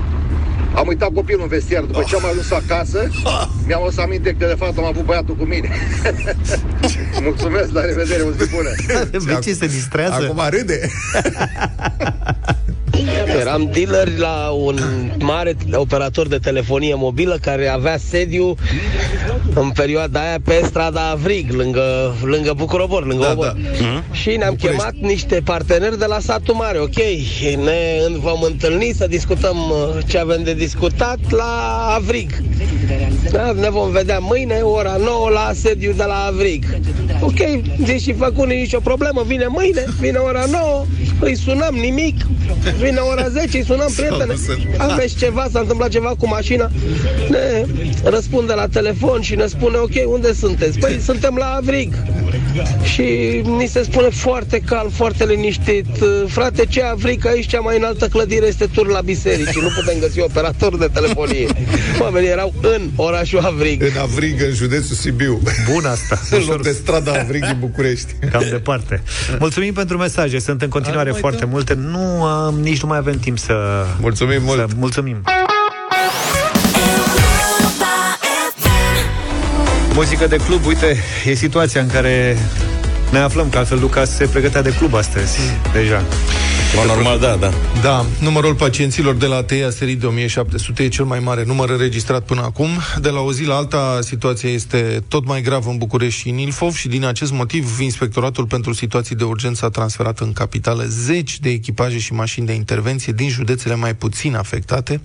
am 0.75 0.87
uitat 0.87 1.11
copilul 1.13 1.43
în 1.43 1.49
vestiar. 1.49 1.83
După 1.83 2.05
ce 2.07 2.15
am 2.17 2.25
ajuns 2.25 2.51
acasă, 2.51 3.11
mi-am 3.67 3.83
adus 3.83 3.99
aminte 3.99 4.37
că 4.39 4.47
de 4.47 4.55
fapt 4.59 4.79
am 4.79 4.85
avut 4.85 5.05
băiatul 5.05 5.37
cu 5.37 5.45
mine. 5.45 5.71
Mulțumesc, 7.23 7.73
la 7.73 7.85
revedere, 7.85 8.23
o 8.23 8.31
zi 8.31 8.51
bună! 8.51 8.71
Vecii 9.19 9.55
se 9.55 9.67
distrează. 9.67 10.25
Acum 10.25 10.41
râde. 10.51 10.81
Eram 13.41 13.69
dealer 13.73 14.09
la 14.19 14.51
un 14.57 14.79
mare 15.19 15.57
operator 15.73 16.27
de 16.29 16.39
telefonie 16.39 16.95
mobilă 16.95 17.39
care 17.41 17.69
avea 17.69 17.97
sediu 17.99 18.55
în 19.55 19.71
perioada 19.71 20.21
aia 20.21 20.39
pe 20.45 20.61
strada 20.65 21.09
Avrig, 21.11 21.51
lângă, 21.53 22.15
lângă 22.25 22.53
Bucurobor, 22.57 23.07
lângă 23.07 23.25
Da, 23.25 23.31
Obor. 23.33 23.57
da. 23.81 24.03
Și 24.13 24.29
ne-am 24.37 24.51
București. 24.55 24.81
chemat 24.81 24.95
niște 25.01 25.41
parteneri 25.45 25.99
de 25.99 26.05
la 26.05 26.19
satul 26.21 26.55
mare, 26.55 26.79
ok? 26.79 26.97
Ne 27.65 27.99
vom 28.19 28.43
întâlni 28.43 28.93
să 28.97 29.07
discutăm 29.07 29.57
uh, 29.57 30.03
ce 30.09 30.19
avem 30.19 30.43
de 30.43 30.55
discutat 30.55 31.19
la 31.31 31.87
Avrig. 31.95 32.31
Da, 33.31 33.53
ne 33.53 33.71
vom 33.71 33.91
vedea 33.91 34.19
mâine, 34.19 34.55
ora 34.61 34.97
9, 35.05 35.31
la 35.31 35.51
sediu 35.55 35.93
de 35.97 36.05
la 36.05 36.25
Avrig. 36.29 36.65
Ok, 37.21 37.39
zici 37.85 38.01
și 38.03 38.13
făcut 38.13 38.47
nicio 38.47 38.81
problemă, 38.81 39.23
vine 39.27 39.47
mâine, 39.49 39.85
vine 40.01 40.19
ora 40.19 40.45
9, 40.51 40.85
îi 41.21 41.37
sunăm 41.37 41.75
nimic, 41.75 42.17
vine 42.85 42.99
ora 43.01 43.29
10, 43.29 43.57
îi 43.59 43.65
sunăm 43.65 43.93
prietene, 43.97 44.25
dus 44.33 44.49
în- 44.49 44.59
aveți 44.79 45.17
ceva, 45.17 45.47
s-a 45.53 45.61
întâmplat 45.61 45.89
ceva 45.89 46.13
cu 46.19 46.27
mașina, 46.29 46.71
ne 47.29 47.65
răspunde 48.05 48.53
la 48.53 48.67
telefon 48.69 49.21
și 49.21 49.35
ne 49.35 49.47
spune, 49.47 49.77
ok, 49.77 49.93
unde 50.07 50.33
sunteți? 50.33 50.79
Păi 50.79 50.99
suntem 51.05 51.35
la 51.39 51.47
Avrig. 51.47 51.95
Și 52.83 53.41
ni 53.59 53.67
se 53.67 53.83
spune 53.83 54.09
foarte 54.09 54.61
calm, 54.67 54.89
foarte 54.89 55.25
liniștit, 55.27 55.87
frate, 56.27 56.65
ce 56.67 56.83
Avrig, 56.83 57.27
aici 57.27 57.47
cea 57.47 57.61
mai 57.61 57.77
înaltă 57.77 58.07
clădire 58.09 58.47
este 58.47 58.67
tur 58.67 58.87
la 58.87 59.01
biserici, 59.01 59.59
nu 59.61 59.69
putem 59.75 59.99
găsi 60.01 60.21
operator 60.21 60.77
de 60.79 60.89
telefonie. 60.93 61.47
Oamenii 62.03 62.29
erau 62.29 62.55
în 62.63 62.89
orașul 62.97 63.39
Avrig. 63.39 63.83
În 63.83 64.01
Avrig, 64.01 64.43
în 64.43 64.55
județul 64.55 64.97
Sibiu. 64.97 65.41
Bun 65.73 65.85
asta. 65.85 66.21
În 66.37 66.43
loc 66.49 66.63
de 66.63 66.71
strada 66.71 67.13
Avrig 67.13 67.45
din 67.45 67.57
București. 67.61 68.15
Cam 68.31 68.45
departe. 68.51 69.03
Mulțumim 69.39 69.73
pentru 69.73 69.97
mesaje, 69.97 70.39
sunt 70.39 70.63
în 70.63 70.69
continuare 70.69 71.11
mai 71.11 71.21
foarte 71.21 71.41
dăm. 71.41 71.49
multe. 71.49 71.75
Nu, 71.75 72.25
am, 72.25 72.55
nici 72.61 72.83
nu 72.83 72.89
mai 72.89 72.99
avem 72.99 73.19
timp 73.19 73.39
să... 73.39 73.85
Mulțumim 74.01 74.43
mult. 74.43 74.59
Să, 74.59 74.67
mulțumim. 74.77 75.23
Muzică 79.95 80.27
de 80.27 80.37
club, 80.37 80.67
uite, 80.67 80.97
e 81.25 81.35
situația 81.35 81.81
în 81.81 81.89
care 81.89 82.39
ne 83.11 83.19
aflăm, 83.19 83.49
că 83.49 83.59
altfel 83.59 83.81
Lucas 83.81 84.17
se 84.17 84.27
pregătea 84.27 84.63
de 84.63 84.75
club 84.79 84.95
astăzi, 84.95 85.39
deja. 85.73 86.05
Mă, 86.77 86.83
normal, 86.87 87.19
da, 87.19 87.37
da. 87.37 87.51
Da, 87.83 88.07
numărul 88.21 88.55
pacienților 88.55 89.15
de 89.15 89.27
la 89.27 89.43
TEI 89.43 89.65
a 89.65 89.71
sărit 89.71 90.01
de 90.01 90.07
1700, 90.07 90.83
e 90.83 90.89
cel 90.89 91.05
mai 91.05 91.19
mare 91.19 91.45
număr 91.47 91.71
înregistrat 91.71 92.25
până 92.25 92.41
acum. 92.41 92.69
De 93.01 93.09
la 93.09 93.21
o 93.21 93.33
zi 93.33 93.45
la 93.45 93.55
alta, 93.55 93.99
situația 94.01 94.51
este 94.51 95.05
tot 95.09 95.27
mai 95.27 95.43
gravă 95.43 95.71
în 95.71 95.77
București 95.77 96.21
și 96.21 96.29
în 96.29 96.39
Ilfov 96.39 96.75
și 96.75 96.89
din 96.89 97.05
acest 97.05 97.33
motiv, 97.33 97.81
Inspectoratul 97.81 98.47
pentru 98.47 98.73
Situații 98.73 99.17
de 99.17 99.25
Urgență 99.25 99.65
a 99.65 99.69
transferat 99.69 100.19
în 100.19 100.33
capitală 100.33 100.85
zeci 100.89 101.39
de 101.41 101.51
echipaje 101.51 101.99
și 101.99 102.13
mașini 102.13 102.47
de 102.47 102.53
intervenție 102.53 103.13
din 103.13 103.29
județele 103.29 103.75
mai 103.75 103.95
puțin 103.95 104.35
afectate. 104.35 105.01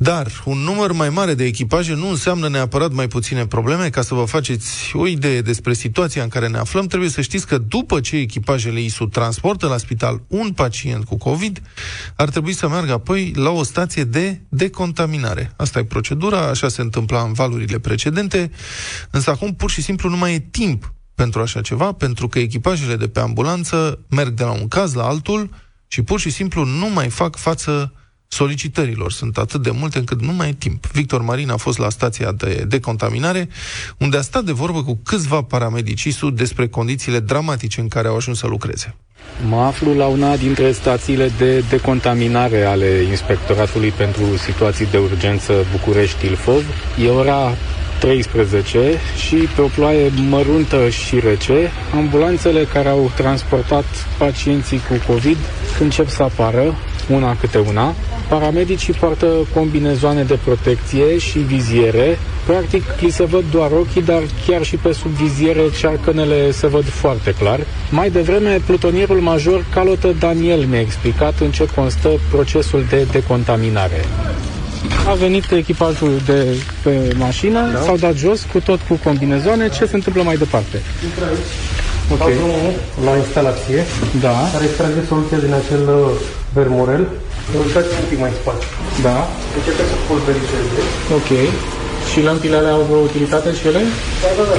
Dar 0.00 0.42
un 0.44 0.58
număr 0.58 0.92
mai 0.92 1.10
mare 1.10 1.34
de 1.34 1.44
echipaje 1.44 1.94
nu 1.94 2.08
înseamnă 2.08 2.48
neapărat 2.48 2.92
mai 2.92 3.08
puține 3.08 3.46
probleme. 3.46 3.90
Ca 3.90 4.02
să 4.02 4.14
vă 4.14 4.24
faceți 4.24 4.96
o 4.96 5.06
idee 5.06 5.40
despre 5.40 5.72
situația 5.72 6.22
în 6.22 6.28
care 6.28 6.48
ne 6.48 6.58
aflăm, 6.58 6.86
trebuie 6.86 7.10
să 7.10 7.20
știți 7.20 7.46
că 7.46 7.58
după 7.58 8.00
ce 8.00 8.16
echipajele 8.16 8.80
ISU 8.80 9.06
transportă 9.06 9.66
la 9.66 9.76
spital 9.76 10.22
un 10.26 10.52
pacient 10.52 11.04
cu 11.04 11.16
COVID, 11.16 11.62
ar 12.16 12.28
trebui 12.28 12.52
să 12.52 12.68
meargă 12.68 12.92
apoi 12.92 13.32
la 13.34 13.50
o 13.50 13.62
stație 13.62 14.04
de 14.04 14.40
decontaminare. 14.48 15.52
Asta 15.56 15.78
e 15.78 15.84
procedura, 15.84 16.48
așa 16.48 16.68
se 16.68 16.80
întâmpla 16.80 17.22
în 17.22 17.32
valurile 17.32 17.78
precedente, 17.78 18.50
însă 19.10 19.30
acum 19.30 19.54
pur 19.54 19.70
și 19.70 19.82
simplu 19.82 20.08
nu 20.08 20.16
mai 20.16 20.34
e 20.34 20.38
timp 20.38 20.92
pentru 21.14 21.40
așa 21.40 21.60
ceva, 21.60 21.92
pentru 21.92 22.28
că 22.28 22.38
echipajele 22.38 22.96
de 22.96 23.08
pe 23.08 23.20
ambulanță 23.20 24.04
merg 24.08 24.30
de 24.30 24.42
la 24.44 24.50
un 24.50 24.68
caz 24.68 24.94
la 24.94 25.04
altul 25.04 25.50
și 25.88 26.02
pur 26.02 26.20
și 26.20 26.30
simplu 26.30 26.64
nu 26.64 26.90
mai 26.90 27.08
fac 27.08 27.36
față 27.36 27.92
solicitărilor. 28.28 29.12
Sunt 29.12 29.36
atât 29.36 29.62
de 29.62 29.70
multe 29.70 29.98
încât 29.98 30.20
nu 30.20 30.32
mai 30.32 30.48
e 30.48 30.52
timp. 30.52 30.86
Victor 30.86 31.22
Marin 31.22 31.50
a 31.50 31.56
fost 31.56 31.78
la 31.78 31.88
stația 31.88 32.32
de 32.32 32.64
decontaminare, 32.68 33.48
unde 33.98 34.16
a 34.16 34.20
stat 34.20 34.44
de 34.44 34.52
vorbă 34.52 34.82
cu 34.82 35.00
câțiva 35.04 35.42
paramedici 35.42 36.04
ISU 36.04 36.30
despre 36.30 36.68
condițiile 36.68 37.20
dramatice 37.20 37.80
în 37.80 37.88
care 37.88 38.08
au 38.08 38.16
ajuns 38.16 38.38
să 38.38 38.46
lucreze. 38.46 38.94
Mă 39.48 39.56
aflu 39.56 39.96
la 39.96 40.06
una 40.06 40.36
dintre 40.36 40.72
stațiile 40.72 41.30
de 41.38 41.64
decontaminare 41.68 42.64
ale 42.64 42.86
Inspectoratului 42.86 43.90
pentru 43.90 44.36
Situații 44.36 44.86
de 44.86 44.98
Urgență 44.98 45.52
București-Ilfov. 45.72 46.64
E 47.04 47.08
ora 47.08 47.54
13 48.00 48.98
și 49.26 49.36
pe 49.36 49.60
o 49.60 49.66
ploaie 49.66 50.10
măruntă 50.28 50.88
și 50.88 51.18
rece, 51.18 51.70
ambulanțele 51.94 52.64
care 52.64 52.88
au 52.88 53.12
transportat 53.16 53.84
pacienții 54.18 54.80
cu 54.88 55.12
COVID 55.12 55.36
încep 55.80 56.08
să 56.08 56.22
apară, 56.22 56.74
una 57.10 57.36
câte 57.40 57.58
una. 57.58 57.94
Paramedicii 58.28 58.92
poartă 58.92 59.26
combinezoane 59.54 60.22
de 60.22 60.38
protecție 60.44 61.18
și 61.18 61.38
viziere. 61.38 62.18
Practic, 62.46 62.82
li 63.00 63.10
se 63.10 63.24
văd 63.24 63.44
doar 63.50 63.70
ochii, 63.70 64.02
dar 64.02 64.22
chiar 64.46 64.62
și 64.62 64.76
pe 64.76 64.92
sub 64.92 65.10
viziere 65.10 65.60
cearcănele 65.78 66.50
se 66.50 66.66
văd 66.66 66.84
foarte 66.84 67.34
clar. 67.38 67.60
Mai 67.90 68.10
devreme, 68.10 68.60
plutonierul 68.66 69.20
major 69.20 69.64
Calotă 69.74 70.14
Daniel 70.18 70.64
mi-a 70.64 70.80
explicat 70.80 71.34
în 71.40 71.50
ce 71.50 71.68
constă 71.74 72.08
procesul 72.30 72.84
de 72.88 73.06
decontaminare. 73.12 74.04
A 75.08 75.14
venit 75.14 75.50
echipajul 75.50 76.20
de 76.26 76.46
pe 76.82 77.14
mașină, 77.16 77.70
da. 77.72 77.80
s-au 77.80 77.96
dat 77.96 78.16
jos 78.16 78.46
cu 78.52 78.60
tot 78.60 78.80
cu 78.88 78.94
combinezoane. 79.04 79.68
Ce 79.68 79.86
se 79.86 79.94
întâmplă 79.94 80.22
mai 80.22 80.36
departe? 80.36 80.82
Ok. 82.12 82.28
La 83.04 83.16
instalație, 83.16 83.84
Da, 84.20 84.48
care 84.52 84.64
extrage 84.64 85.00
soluția 85.08 85.38
din 85.38 85.52
acel 85.52 85.84
uh, 86.58 86.64
vermurel. 86.64 87.04
Uitați 87.64 87.90
un 88.02 88.06
pic 88.10 88.18
mai 88.24 88.30
în 88.34 88.38
spate. 88.42 88.64
da, 89.06 89.16
Începe 89.58 89.82
să 89.90 89.96
pulverizeze. 90.06 90.80
ok. 91.18 91.30
Și 92.10 92.18
lămpile 92.28 92.56
alea 92.60 92.74
au 92.78 92.84
vreo 92.88 93.02
utilitate 93.10 93.48
și 93.58 93.64
ele? 93.70 93.82
Da, 94.22 94.30
da, 94.38 94.44
da. 94.52 94.58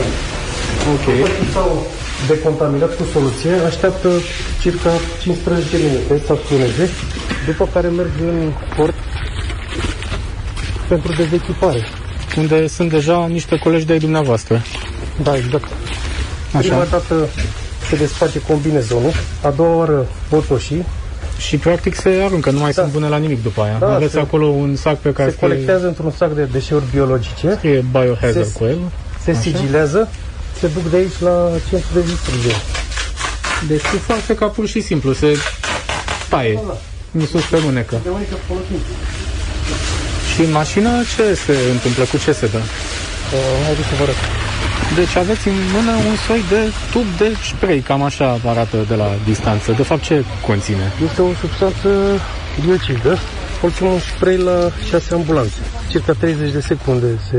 Ok. 0.95 1.05
După 1.15 1.29
ce 1.38 1.45
s-au 1.55 1.71
decontaminat 2.31 2.91
cu 2.97 3.03
soluție, 3.13 3.51
așteaptă 3.69 4.09
circa 4.63 4.91
15 5.21 5.77
minute 5.85 6.13
să 6.25 6.31
acționeze, 6.38 6.83
după 7.49 7.63
care 7.73 7.88
merg 7.88 8.13
în 8.31 8.51
port 8.75 8.97
pentru 10.88 11.12
dezechipare. 11.21 11.81
Unde 12.38 12.67
sunt 12.67 12.89
deja 12.89 13.27
niște 13.27 13.55
colegi 13.57 13.85
de-ai 13.85 13.99
dumneavoastră. 13.99 14.62
Da, 15.23 15.35
exact. 15.35 15.67
Așa. 16.51 16.59
Prima 16.59 16.85
dată 16.91 17.27
se 17.89 17.95
desface 17.95 18.41
combinezonul, 18.41 19.12
a 19.43 19.49
doua 19.49 19.75
oară 19.75 20.07
botoșii, 20.29 20.85
Și 21.47 21.58
practic 21.58 21.95
se 21.95 22.10
aruncă, 22.25 22.49
nu 22.52 22.60
mai 22.60 22.73
sunt 22.73 22.91
bune 22.91 23.08
la 23.08 23.17
nimic 23.17 23.43
după 23.43 23.62
aia. 23.62 23.78
Da, 23.80 23.93
Aveți 23.93 24.12
se- 24.13 24.19
acolo 24.19 24.45
un 24.45 24.75
sac 24.75 24.97
pe 24.99 25.12
care 25.13 25.30
se 25.30 25.36
colectează 25.36 25.88
într-un 25.88 26.12
sac 26.12 26.32
de 26.34 26.43
deșeuri 26.52 26.84
biologice, 26.91 27.54
scrie 27.58 27.86
biohazard 27.91 28.45
Se- 28.45 28.52
cu 28.58 28.63
el. 28.65 28.78
se 29.23 29.32
Așa. 29.32 29.39
sigilează, 29.39 30.10
se 30.60 30.67
duc 30.67 30.89
de 30.91 30.95
aici 30.97 31.19
la 31.19 31.49
centru 31.69 31.89
de 31.93 32.02
distribuție. 32.02 32.56
Deci 33.67 33.82
se 33.82 33.97
face 33.97 34.36
ca 34.36 34.45
pur 34.47 34.67
și 34.67 34.82
simplu, 34.82 35.13
se 35.13 35.38
taie. 36.30 36.60
În 37.12 37.25
sus 37.25 37.43
pe 37.45 37.58
mânecă. 37.65 37.99
De 38.04 38.10
unică 38.10 38.36
folosim. 38.47 38.80
Și 40.34 40.41
în 40.41 40.52
mașină 40.52 40.89
ce 41.15 41.34
se 41.34 41.56
întâmplă? 41.71 42.04
Cu 42.12 42.17
ce 42.17 42.32
se 42.32 42.47
dă? 42.47 42.58
Uh, 42.58 43.63
haideți 43.65 43.88
să 43.88 43.93
vă 43.97 44.04
arăt. 44.04 44.15
Deci 44.95 45.15
aveți 45.15 45.47
în 45.47 45.54
mână 45.73 45.91
un 45.91 46.15
soi 46.28 46.43
de 46.49 46.71
tub 46.91 47.06
de 47.17 47.36
spray, 47.54 47.80
cam 47.80 48.02
așa 48.04 48.39
arată 48.45 48.78
de 48.88 48.95
la 48.95 49.10
distanță. 49.25 49.71
De 49.71 49.84
fapt, 49.84 50.02
ce 50.02 50.23
conține? 50.47 50.91
Este 51.08 51.21
o 51.21 51.34
substanță 51.39 51.89
biocidă. 52.65 53.17
Folosim 53.60 53.86
un 53.86 53.99
spray 53.99 54.38
la 54.38 54.69
6 54.89 55.13
ambulanțe. 55.13 55.58
Circa 55.89 56.13
30 56.13 56.52
de 56.52 56.60
secunde 56.60 57.08
se 57.30 57.38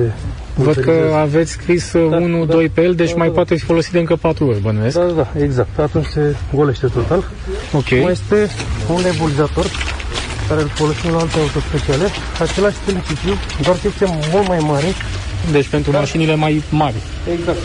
Văd 0.54 0.74
că 0.74 0.80
pulverizează. 0.80 1.16
aveți 1.16 1.50
scris 1.50 1.92
1, 1.92 2.44
2 2.44 2.68
pe 2.68 2.82
el, 2.82 2.94
deci 2.94 3.10
da, 3.10 3.14
mai 3.16 3.26
da. 3.26 3.32
poate 3.32 3.54
fi 3.54 3.64
folosit 3.64 3.92
de 3.92 3.98
încă 3.98 4.16
4 4.16 4.46
ori, 4.46 4.60
bănuiesc. 4.60 4.96
Da, 4.98 5.04
da, 5.04 5.12
da, 5.12 5.42
exact. 5.42 5.78
Atunci 5.78 6.06
se 6.06 6.36
golește 6.54 6.86
total. 6.86 7.24
Ok. 7.72 7.90
Mai 7.90 8.12
este 8.12 8.50
un 8.94 9.00
nebulizator 9.02 9.66
care 10.48 10.60
îl 10.62 10.68
folosim 10.74 11.10
la 11.10 11.18
alte 11.18 11.38
autospeciale. 11.38 12.06
Același 12.40 12.76
principiu, 12.86 13.32
doar 13.62 13.76
că 13.76 13.86
este 13.86 14.04
mult 14.32 14.48
mai 14.48 14.58
mare. 14.72 14.86
Deci 15.52 15.68
pentru 15.68 15.90
mașinile 15.90 16.34
mai 16.34 16.62
mari. 16.70 16.94
Exact. 17.38 17.58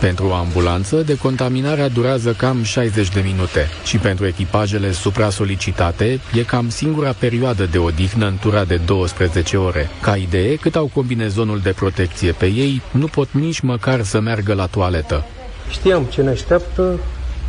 Pentru 0.00 0.26
o 0.26 0.32
ambulanță, 0.34 0.96
decontaminarea 0.96 1.88
durează 1.88 2.32
cam 2.32 2.62
60 2.62 3.08
de 3.08 3.20
minute 3.24 3.68
și 3.84 3.98
pentru 3.98 4.26
echipajele 4.26 4.92
supra-solicitate 4.92 6.20
e 6.34 6.42
cam 6.42 6.68
singura 6.68 7.14
perioadă 7.18 7.68
de 7.70 7.78
odihnă 7.78 8.26
în 8.26 8.36
tura 8.40 8.64
de 8.64 8.80
12 8.86 9.56
ore. 9.56 9.88
Ca 10.00 10.16
idee, 10.16 10.56
cât 10.56 10.76
au 10.76 10.90
combinezonul 10.94 11.58
de 11.58 11.70
protecție 11.70 12.32
pe 12.32 12.46
ei, 12.46 12.82
nu 12.90 13.06
pot 13.06 13.28
nici 13.30 13.60
măcar 13.60 14.02
să 14.02 14.20
meargă 14.20 14.54
la 14.54 14.66
toaletă. 14.66 15.24
Știam 15.70 16.04
ce 16.04 16.22
ne 16.22 16.30
așteaptă, 16.30 16.98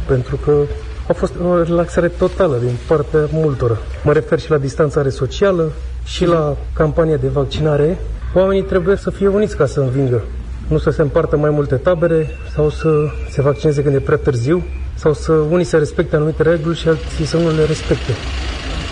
pentru 0.05 0.35
că 0.35 0.61
a 1.07 1.13
fost 1.13 1.33
o 1.49 1.63
relaxare 1.63 2.07
totală 2.07 2.57
din 2.57 2.75
partea 2.87 3.19
multora. 3.31 3.77
Mă 4.03 4.13
refer 4.13 4.39
și 4.39 4.49
la 4.49 4.57
distanțare 4.57 5.09
socială 5.09 5.71
și 6.05 6.25
la 6.25 6.55
campania 6.73 7.15
de 7.15 7.27
vaccinare. 7.27 7.97
Oamenii 8.33 8.63
trebuie 8.63 8.95
să 8.95 9.09
fie 9.09 9.27
uniți 9.27 9.55
ca 9.57 9.65
să 9.65 9.79
învingă. 9.79 10.23
Nu 10.67 10.77
să 10.77 10.89
se 10.89 11.01
împartă 11.01 11.37
mai 11.37 11.49
multe 11.49 11.75
tabere 11.75 12.29
sau 12.53 12.69
să 12.69 12.89
se 13.29 13.41
vaccineze 13.41 13.83
când 13.83 13.95
e 13.95 13.99
prea 13.99 14.17
târziu 14.17 14.63
sau 14.95 15.13
să 15.13 15.31
unii 15.31 15.65
să 15.65 15.77
respecte 15.77 16.15
anumite 16.15 16.43
reguli 16.43 16.77
și 16.77 16.87
alții 16.87 17.25
să 17.25 17.37
nu 17.37 17.55
le 17.55 17.65
respecte. 17.65 18.11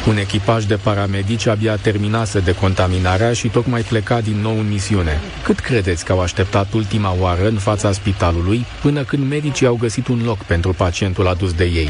Un 0.07 0.17
echipaj 0.17 0.63
de 0.65 0.79
paramedici 0.83 1.47
abia 1.47 1.75
terminase 1.75 2.39
decontaminarea 2.39 3.33
și 3.33 3.47
tocmai 3.47 3.81
pleca 3.81 4.21
din 4.21 4.37
nou 4.41 4.57
în 4.59 4.69
misiune. 4.69 5.21
Cât 5.43 5.59
credeți 5.59 6.05
că 6.05 6.11
au 6.11 6.21
așteptat 6.21 6.73
ultima 6.73 7.15
oară 7.19 7.47
în 7.47 7.57
fața 7.57 7.91
spitalului 7.91 8.65
până 8.81 9.03
când 9.03 9.29
medicii 9.29 9.67
au 9.67 9.77
găsit 9.81 10.07
un 10.07 10.21
loc 10.25 10.37
pentru 10.37 10.73
pacientul 10.77 11.27
adus 11.27 11.53
de 11.53 11.63
ei? 11.63 11.89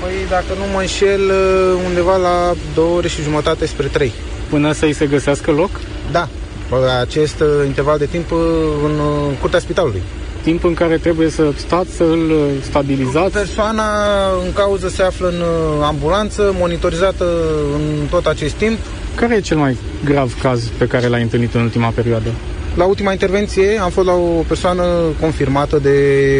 Păi, 0.00 0.12
dacă 0.28 0.44
nu 0.58 0.72
mă 0.72 0.80
înșel, 0.80 1.20
undeva 1.86 2.16
la 2.16 2.52
două 2.74 2.96
ore 2.96 3.08
și 3.08 3.22
jumătate 3.22 3.66
spre 3.66 3.86
trei. 3.86 4.12
Până 4.50 4.72
să-i 4.72 4.92
se 4.92 5.06
găsească 5.06 5.50
loc? 5.50 5.70
Da, 6.12 6.28
pe 6.68 6.74
acest 7.00 7.40
uh, 7.40 7.48
interval 7.66 7.98
de 7.98 8.06
timp 8.06 8.30
uh, 8.30 8.38
în 8.84 8.90
uh, 8.90 9.38
curtea 9.40 9.58
spitalului. 9.58 10.02
Timp 10.42 10.64
în 10.64 10.74
care 10.74 10.96
trebuie 10.96 11.30
să 11.30 11.52
stați, 11.56 11.90
să 11.90 12.02
îl 12.02 12.30
uh, 12.30 12.36
stabilizați. 12.60 13.32
Persoana 13.32 13.84
în 14.44 14.52
cauză 14.52 14.88
se 14.88 15.02
află 15.02 15.28
în 15.28 15.40
uh, 15.40 15.84
ambulanță, 15.86 16.54
monitorizată 16.58 17.24
în 17.74 18.06
tot 18.10 18.26
acest 18.26 18.54
timp. 18.54 18.78
Care 19.14 19.34
e 19.34 19.40
cel 19.40 19.56
mai 19.56 19.76
grav 20.04 20.40
caz 20.40 20.70
pe 20.78 20.86
care 20.86 21.06
l-ai 21.06 21.22
întâlnit 21.22 21.54
în 21.54 21.60
ultima 21.60 21.88
perioadă? 21.88 22.28
La 22.74 22.84
ultima 22.84 23.12
intervenție 23.12 23.78
am 23.82 23.90
fost 23.90 24.06
la 24.06 24.12
o 24.12 24.42
persoană 24.48 24.84
confirmată 25.20 25.78
de 25.78 25.98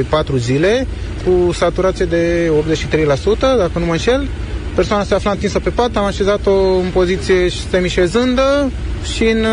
4 0.09 0.37
zile 0.37 0.87
cu 1.25 1.53
saturație 1.53 2.05
de 2.05 2.53
83%, 2.97 3.39
dacă 3.39 3.79
nu 3.79 3.85
mă 3.85 3.93
înșel. 3.93 4.29
Persoana 4.75 5.05
se 5.05 5.15
afla 5.15 5.31
întinsă 5.31 5.59
pe 5.59 5.71
pat, 5.71 5.97
am 5.97 6.05
așezat-o 6.05 6.53
în 6.53 6.91
poziție 6.93 7.49
semișezândă 7.71 8.71
și 9.15 9.25
în 9.25 9.45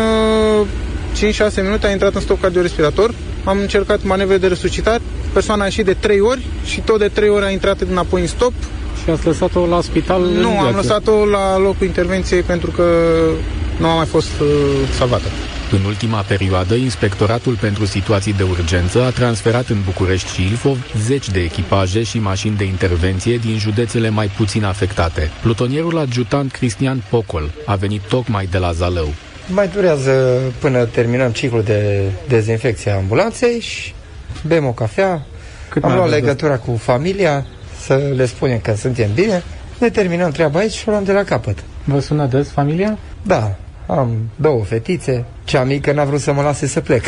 uh, 0.60 0.66
5-6 1.50 1.62
minute 1.62 1.86
a 1.86 1.90
intrat 1.90 2.14
în 2.14 2.20
stop 2.20 2.40
cardiorespirator. 2.40 3.14
Am 3.44 3.58
încercat 3.58 4.02
manevre 4.02 4.36
de 4.36 4.46
resuscitat, 4.46 5.00
persoana 5.32 5.62
a 5.62 5.64
ieșit 5.64 5.84
de 5.84 5.92
3 5.92 6.20
ori 6.20 6.40
și 6.64 6.80
tot 6.80 6.98
de 6.98 7.08
3 7.08 7.28
ori 7.28 7.44
a 7.44 7.50
intrat 7.50 7.80
înapoi 7.90 8.20
în 8.20 8.26
stop. 8.26 8.52
Și 9.04 9.10
ați 9.10 9.26
lăsat-o 9.26 9.66
la 9.66 9.80
spital 9.80 10.22
în 10.22 10.30
Nu, 10.40 10.48
am 10.48 10.54
viață. 10.54 10.76
lăsat-o 10.76 11.24
la 11.24 11.58
locul 11.58 11.86
intervenției 11.86 12.42
pentru 12.42 12.70
că 12.70 12.84
nu 13.78 13.86
a 13.86 13.94
mai 13.94 14.06
fost 14.06 14.30
uh, 14.40 14.48
salvată. 14.98 15.26
În 15.72 15.84
ultima 15.84 16.20
perioadă, 16.20 16.74
Inspectoratul 16.74 17.54
pentru 17.60 17.84
Situații 17.84 18.32
de 18.32 18.42
Urgență 18.42 19.02
a 19.02 19.10
transferat 19.10 19.68
în 19.68 19.76
București 19.84 20.32
și 20.32 20.42
Ilfov 20.42 20.78
zeci 21.06 21.30
de 21.30 21.40
echipaje 21.40 22.02
și 22.02 22.18
mașini 22.18 22.56
de 22.56 22.64
intervenție 22.64 23.36
din 23.36 23.58
județele 23.58 24.08
mai 24.08 24.26
puțin 24.26 24.64
afectate. 24.64 25.30
Plutonierul 25.42 25.98
adjutant 25.98 26.52
Cristian 26.52 27.02
Pocol 27.10 27.50
a 27.66 27.74
venit 27.74 28.00
tocmai 28.00 28.46
de 28.50 28.58
la 28.58 28.72
Zalău. 28.72 29.08
Mai 29.52 29.68
durează 29.68 30.40
până 30.58 30.84
terminăm 30.84 31.30
ciclul 31.30 31.62
de 31.62 32.02
dezinfecție 32.28 32.90
a 32.90 32.96
ambulanței 32.96 33.60
și 33.60 33.94
bem 34.46 34.66
o 34.66 34.72
cafea. 34.72 35.26
Cât 35.68 35.82
Am 35.84 35.88
mai 35.88 35.98
luat 35.98 36.08
aveți 36.10 36.24
de- 36.24 36.26
legătura 36.26 36.56
cu 36.58 36.76
familia 36.76 37.46
să 37.84 38.12
le 38.16 38.26
spunem 38.26 38.58
că 38.58 38.74
suntem 38.74 39.10
bine. 39.14 39.42
Ne 39.78 39.90
terminăm 39.90 40.30
treaba 40.30 40.58
aici 40.58 40.72
și 40.72 40.88
o 40.88 40.90
luăm 40.90 41.04
de 41.04 41.12
la 41.12 41.22
capăt. 41.24 41.58
Vă 41.84 42.00
sună 42.00 42.26
des 42.26 42.50
familia? 42.50 42.98
Da, 43.22 43.56
am 43.86 44.30
două 44.36 44.64
fetițe. 44.64 45.24
Cea 45.44 45.64
mică 45.64 45.92
n-a 45.92 46.04
vrut 46.04 46.20
să 46.20 46.32
mă 46.32 46.42
lase 46.42 46.66
să 46.66 46.80
plec. 46.80 47.04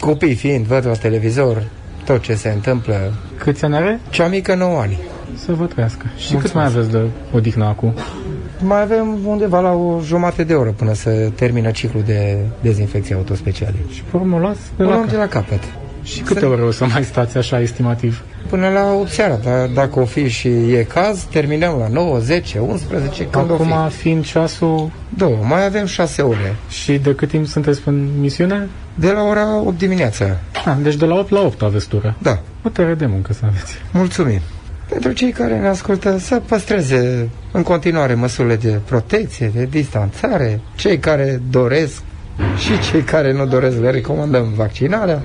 Copii 0.00 0.34
fiind, 0.34 0.66
văd 0.66 0.86
la 0.86 0.92
televizor 0.92 1.62
tot 2.04 2.22
ce 2.22 2.34
se 2.34 2.48
întâmplă. 2.48 3.12
Câți 3.38 3.64
ani 3.64 3.74
are? 3.76 4.00
Cea 4.10 4.26
mică 4.28 4.54
9 4.54 4.78
ani. 4.80 4.98
Să 5.44 5.52
vă 5.52 5.64
trăiască. 5.64 6.06
Și 6.16 6.34
cât 6.34 6.54
mai 6.54 6.64
aveți 6.64 6.90
de 6.90 6.98
odihnă 7.32 7.64
acum? 7.64 7.94
Mai 8.60 8.80
avem 8.82 9.18
undeva 9.26 9.60
la 9.60 9.72
o 9.72 10.00
jumătate 10.04 10.44
de 10.44 10.54
oră 10.54 10.70
până 10.70 10.92
să 10.94 11.10
termină 11.34 11.70
ciclul 11.70 12.02
de 12.06 12.38
dezinfecție 12.60 13.14
autospeciale. 13.14 13.74
Și 13.92 14.02
pe 14.10 14.16
urmă 14.16 14.36
o 14.36 14.38
luați 14.38 14.60
de 14.76 14.82
O 14.82 14.86
la 14.86 14.90
luăm 14.92 15.00
cap. 15.02 15.10
de 15.10 15.16
la 15.16 15.26
capăt. 15.26 15.62
Și 16.02 16.20
câte 16.20 16.44
ore 16.46 16.62
o 16.62 16.70
să 16.70 16.84
mai 16.86 17.04
stați 17.04 17.36
așa 17.36 17.60
estimativ? 17.60 18.22
Până 18.48 18.68
la 18.68 18.92
8 18.92 19.10
seara, 19.10 19.34
dar 19.44 19.66
dacă 19.66 20.00
o 20.00 20.04
fi 20.04 20.28
și 20.28 20.48
e 20.48 20.86
caz, 20.88 21.22
terminăm 21.22 21.78
la 21.78 21.88
9, 21.88 22.18
10, 22.18 22.58
11, 22.58 23.26
când 23.26 23.50
o 23.50 23.54
Acum 23.54 23.88
fi. 23.88 23.96
fiind 23.96 24.24
ceasul... 24.24 24.90
Două, 25.16 25.36
mai 25.42 25.64
avem 25.64 25.86
6 25.86 26.22
ore. 26.22 26.56
Și 26.68 26.92
de 26.98 27.14
cât 27.14 27.28
timp 27.28 27.46
sunteți 27.46 27.80
în 27.84 28.08
misiune? 28.20 28.68
De 28.94 29.10
la 29.10 29.22
ora 29.22 29.60
8 29.60 29.78
dimineața. 29.78 30.36
Ah, 30.64 30.76
deci 30.82 30.94
de 30.94 31.04
la 31.04 31.14
8 31.14 31.30
la 31.30 31.40
8 31.40 31.62
aveți 31.62 31.88
tură. 31.88 32.14
Da. 32.18 32.38
O 32.62 32.68
tere 32.68 32.94
de 32.94 33.06
muncă 33.06 33.32
să 33.32 33.40
aveți. 33.46 33.74
Mulțumim. 33.92 34.40
Pentru 34.88 35.12
cei 35.12 35.30
care 35.30 35.58
ne 35.58 35.68
ascultă, 35.68 36.18
să 36.18 36.40
păstreze 36.48 37.28
în 37.52 37.62
continuare 37.62 38.14
măsurile 38.14 38.56
de 38.56 38.80
protecție, 38.84 39.50
de 39.54 39.64
distanțare. 39.64 40.60
Cei 40.74 40.98
care 40.98 41.40
doresc 41.50 42.02
și 42.58 42.90
cei 42.90 43.02
care 43.02 43.32
nu 43.32 43.46
doresc 43.46 43.78
le 43.78 43.90
recomandăm 43.90 44.52
vaccinarea. 44.56 45.22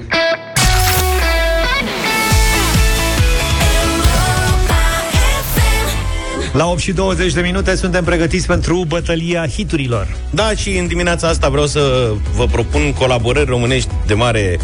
La 6.53 6.67
8 6.67 6.79
și 6.79 6.91
20 6.91 7.33
de 7.33 7.41
minute 7.41 7.75
suntem 7.75 8.03
pregătiți 8.03 8.47
pentru 8.47 8.83
bătălia 8.88 9.47
hiturilor. 9.47 10.07
Da, 10.29 10.51
și 10.55 10.77
în 10.77 10.88
dimineața 10.88 11.27
asta 11.27 11.49
vreau 11.49 11.65
să 11.65 12.12
vă 12.35 12.45
propun 12.45 12.93
colaborări 12.93 13.49
românești 13.49 13.89
de 14.05 14.13
mare 14.13 14.59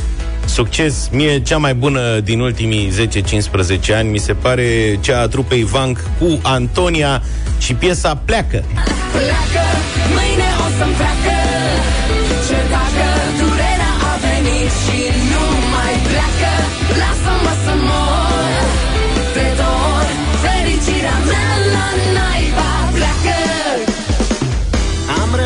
succes. 0.45 1.09
Mie 1.11 1.41
cea 1.41 1.57
mai 1.57 1.73
bună 1.73 2.19
din 2.19 2.39
ultimii 2.39 2.91
10-15 3.91 3.95
ani 3.95 4.09
mi 4.09 4.17
se 4.17 4.33
pare 4.33 4.97
cea 5.01 5.21
a 5.21 5.27
trupei 5.27 5.63
Vank 5.63 6.03
cu 6.19 6.39
Antonia 6.41 7.21
și 7.59 7.73
piesa 7.73 8.15
Pleacă. 8.25 8.63
Pleacă, 9.11 9.65
mâine 10.13 10.49
o 10.67 10.77
să-mi 10.77 10.93
treacă 10.93 11.34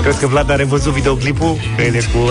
Crezi 0.10 0.24
că 0.24 0.30
Vlad 0.30 0.50
a 0.50 0.56
revăzut 0.56 0.94
videoclipul? 0.94 1.56
Crede 1.76 2.00
cu... 2.00 2.18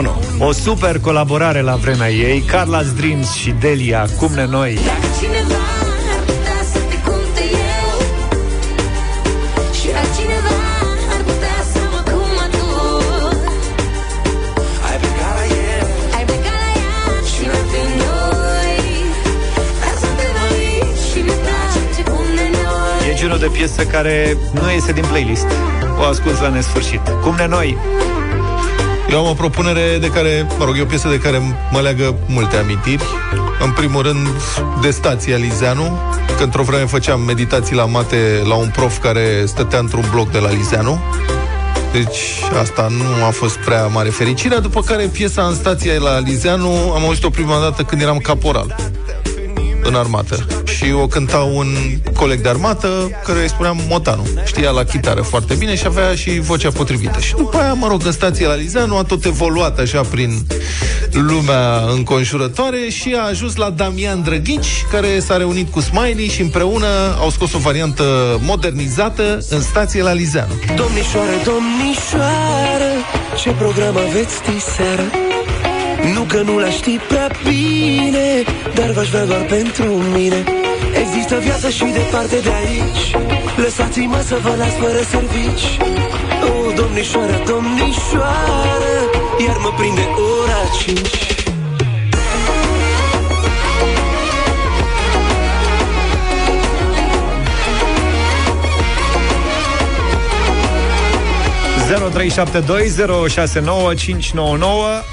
0372069599 0.00 0.08
O 0.38 0.52
super 0.52 1.00
colaborare 1.00 1.60
la 1.60 1.74
vremea 1.74 2.10
ei 2.10 2.44
Carla's 2.44 2.96
Dreams 2.96 3.32
și 3.32 3.54
Delia 3.60 4.06
Cum 4.18 4.32
ne 4.34 4.46
noi 4.46 4.74
Dacă 4.74 5.06
cineva 5.20 5.59
piesă 23.60 23.84
care 23.84 24.36
nu 24.52 24.70
iese 24.70 24.92
din 24.92 25.04
playlist 25.08 25.46
O 25.98 26.02
ascult 26.02 26.40
la 26.40 26.48
nesfârșit 26.48 27.00
Cum 27.22 27.34
ne 27.34 27.46
noi 27.46 27.78
Eu 29.10 29.18
am 29.18 29.30
o 29.30 29.32
propunere 29.32 29.98
de 30.00 30.06
care, 30.06 30.46
mă 30.58 30.64
rog, 30.64 30.78
e 30.78 30.82
o 30.82 30.84
piesă 30.84 31.08
de 31.08 31.18
care 31.18 31.38
mă 31.70 31.80
leagă 31.80 32.14
multe 32.26 32.56
amintiri. 32.56 33.04
În 33.64 33.70
primul 33.70 34.02
rând, 34.02 34.28
de 34.80 34.90
stația 34.90 35.36
Lizeanu, 35.36 35.98
că 36.36 36.42
într-o 36.42 36.62
vreme 36.62 36.84
făceam 36.84 37.20
meditații 37.20 37.76
la 37.76 37.84
mate 37.84 38.42
la 38.44 38.54
un 38.54 38.68
prof 38.68 38.98
care 38.98 39.42
stătea 39.46 39.78
într-un 39.78 40.04
bloc 40.10 40.30
de 40.30 40.38
la 40.38 40.50
Lizeanu. 40.50 41.00
Deci 41.92 42.42
asta 42.60 42.88
nu 42.90 43.24
a 43.26 43.30
fost 43.30 43.56
prea 43.56 43.86
mare 43.86 44.08
fericire, 44.08 44.56
după 44.56 44.80
care 44.82 45.04
piesa 45.04 45.42
în 45.42 45.54
stația 45.54 45.92
la 45.98 46.18
Lizeanu 46.18 46.92
am 46.94 47.02
auzit-o 47.02 47.30
prima 47.30 47.60
dată 47.60 47.82
când 47.82 48.02
eram 48.02 48.18
caporal 48.18 48.76
în 49.82 49.94
armată. 49.94 50.59
Și 50.84 50.92
o 50.92 51.06
cânta 51.06 51.38
un 51.38 51.66
coleg 52.16 52.40
de 52.40 52.48
armată 52.48 53.10
care 53.24 53.40
îi 53.40 53.48
spuneam 53.48 53.78
Motanu. 53.88 54.26
Știa 54.44 54.70
la 54.70 54.84
chitară 54.84 55.22
foarte 55.22 55.54
bine 55.54 55.76
și 55.76 55.82
avea 55.86 56.14
și 56.14 56.40
vocea 56.40 56.70
potrivită. 56.70 57.20
Și 57.20 57.34
după 57.34 57.58
aia, 57.58 57.72
mă 57.72 57.86
rog, 57.86 58.02
în 58.04 58.12
stația 58.12 58.48
la 58.48 58.54
Lizeanu 58.54 58.96
a 58.96 59.02
tot 59.02 59.24
evoluat 59.24 59.78
așa 59.78 60.00
prin 60.00 60.46
lumea 61.12 61.84
înconjurătoare 61.94 62.88
și 62.88 63.16
a 63.18 63.26
ajuns 63.26 63.56
la 63.56 63.70
Damian 63.70 64.22
Drăghici, 64.22 64.84
care 64.90 65.18
s-a 65.18 65.36
reunit 65.36 65.70
cu 65.70 65.80
Smiley 65.80 66.28
și 66.28 66.40
împreună 66.40 66.86
au 67.18 67.30
scos 67.30 67.52
o 67.52 67.58
variantă 67.58 68.04
modernizată 68.42 69.38
în 69.48 69.60
stație 69.60 70.02
la 70.02 70.12
Lizeanu. 70.12 70.52
Domnișoară, 70.76 71.30
domnișoară 71.44 72.90
Ce 73.42 73.50
program 73.50 73.96
aveți 73.96 74.34
diseară? 74.52 75.04
Nu 76.14 76.22
că 76.22 76.42
nu 76.42 76.58
l 76.58 76.70
ști 76.70 76.98
prea 77.08 77.30
bine 77.44 78.42
Dar 78.74 78.90
v-aș 78.90 79.08
vrea 79.08 79.24
doar 79.24 79.40
pentru 79.40 79.84
mine 79.84 80.44
Există 80.92 81.38
viață 81.38 81.68
și 81.68 81.84
departe 81.84 82.36
de 82.42 82.52
aici. 82.62 83.16
Lăsați-mă 83.56 84.20
să 84.26 84.36
vă 84.42 84.54
las 84.58 84.74
fără 84.82 85.02
servici. 85.10 85.78
O, 86.50 86.72
domnișoară, 86.72 87.42
domnișoară 87.46 88.94
Iar 89.46 89.56
mă 89.56 89.72
prinde 89.76 90.08
ora 90.40 90.62
5 90.78 91.30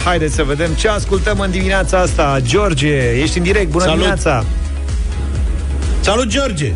Haideți 0.04 0.36
să 0.36 0.44
vedem 0.44 0.74
ce 0.74 0.88
ascultăm 0.90 1.40
în 1.40 1.52
dimineața 1.52 1.98
asta. 1.98 2.38
George, 2.42 3.12
ești 3.22 3.38
în 3.38 3.44
direct, 3.44 3.70
bună 3.70 3.84
Salut. 3.84 3.98
dimineața 3.98 4.46
Salut, 6.08 6.28
George! 6.28 6.72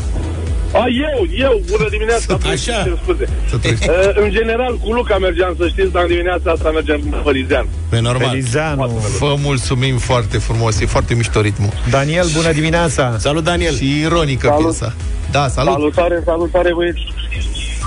A, 0.73 0.85
eu, 1.09 1.27
eu, 1.37 1.61
bună 1.69 1.89
dimineața 1.89 2.37
Așa. 2.45 2.55
cer 2.83 2.97
scuze. 3.03 3.27
Uh, 3.53 4.23
În 4.23 4.29
general, 4.31 4.77
cu 4.77 4.93
Luca 4.93 5.17
mergeam, 5.17 5.55
să 5.57 5.67
știți 5.67 5.91
Dar 5.91 6.01
în 6.01 6.07
dimineața 6.07 6.51
asta 6.51 6.69
mergem 6.71 6.99
cu 6.99 7.17
Fărizean 7.23 7.65
Pe 7.89 7.99
normal. 7.99 8.29
Felizeanu 8.29 9.01
Vă 9.19 9.35
mulțumim 9.41 9.97
foarte 9.97 10.37
frumos, 10.37 10.79
e 10.79 10.85
foarte 10.85 11.13
mișto 11.13 11.41
ritmul. 11.41 11.69
Daniel, 11.89 12.27
bună 12.35 12.51
dimineața 12.51 13.17
Salut, 13.17 13.43
Daniel! 13.43 13.75
Și 13.75 13.99
ironică 13.99 14.47
Salut. 14.47 14.63
piesa. 14.63 14.93
Da, 15.31 15.47
salut! 15.47 15.71
Salutare, 15.73 16.21
salutare 16.25 16.73
băieți 16.73 17.01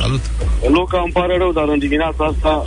Salut! 0.00 0.20
Luca, 0.68 1.00
îmi 1.04 1.12
pare 1.12 1.37
rău, 1.38 1.52
dar 1.52 1.68
în 1.68 1.78
dimineața 1.78 2.24
asta 2.24 2.62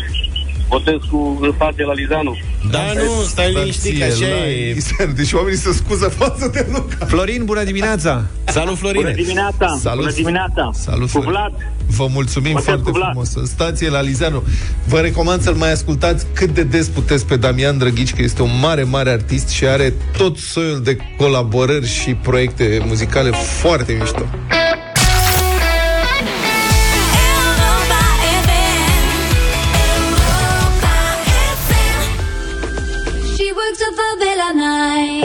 Votez 0.69 0.95
cu 1.11 1.37
în 1.41 1.51
stație 1.55 1.85
la 1.85 1.93
Lizanu 1.93 2.37
Da, 2.71 2.79
nu, 2.95 3.23
stai 3.25 3.53
liniștit, 3.53 3.99
că 3.99 4.03
așa 4.03 4.47
e. 4.47 4.77
Deci 5.15 5.31
oamenii 5.33 5.59
se 5.59 5.73
scuză 5.73 6.07
față 6.07 6.49
de 6.53 6.65
Luca. 6.71 7.05
Florin, 7.05 7.45
bună 7.45 7.63
dimineața 7.63 8.25
Salut, 8.45 8.77
Florine! 8.77 9.03
Bună 9.03 9.15
dimineața, 9.15 9.77
Salut. 9.81 9.99
bună 9.99 10.11
dimineața 10.15 10.69
Salut, 10.73 11.01
Cu 11.01 11.07
Florin. 11.07 11.29
Vlad 11.29 11.53
Vă 11.89 12.07
mulțumim 12.11 12.51
Votez 12.51 12.65
foarte 12.65 12.83
cu 12.83 12.91
Vlad. 12.91 13.09
frumos. 13.09 13.33
În 13.35 13.45
stație 13.45 13.89
la 13.89 14.01
Lizeanu. 14.01 14.43
Vă 14.87 14.99
recomand 14.99 15.41
să-l 15.41 15.53
mai 15.53 15.71
ascultați 15.71 16.25
cât 16.33 16.49
de 16.49 16.63
des 16.63 16.87
puteți 16.87 17.25
pe 17.25 17.35
Damian 17.37 17.77
Drăghici, 17.77 18.13
că 18.13 18.21
este 18.21 18.41
un 18.41 18.59
mare, 18.61 18.83
mare 18.83 19.09
artist 19.09 19.47
și 19.49 19.65
are 19.65 19.93
tot 20.17 20.37
soiul 20.37 20.81
de 20.83 20.97
colaborări 21.17 21.87
și 21.87 22.13
proiecte 22.13 22.81
muzicale 22.87 23.29
foarte 23.29 23.97
mișto. 23.99 24.25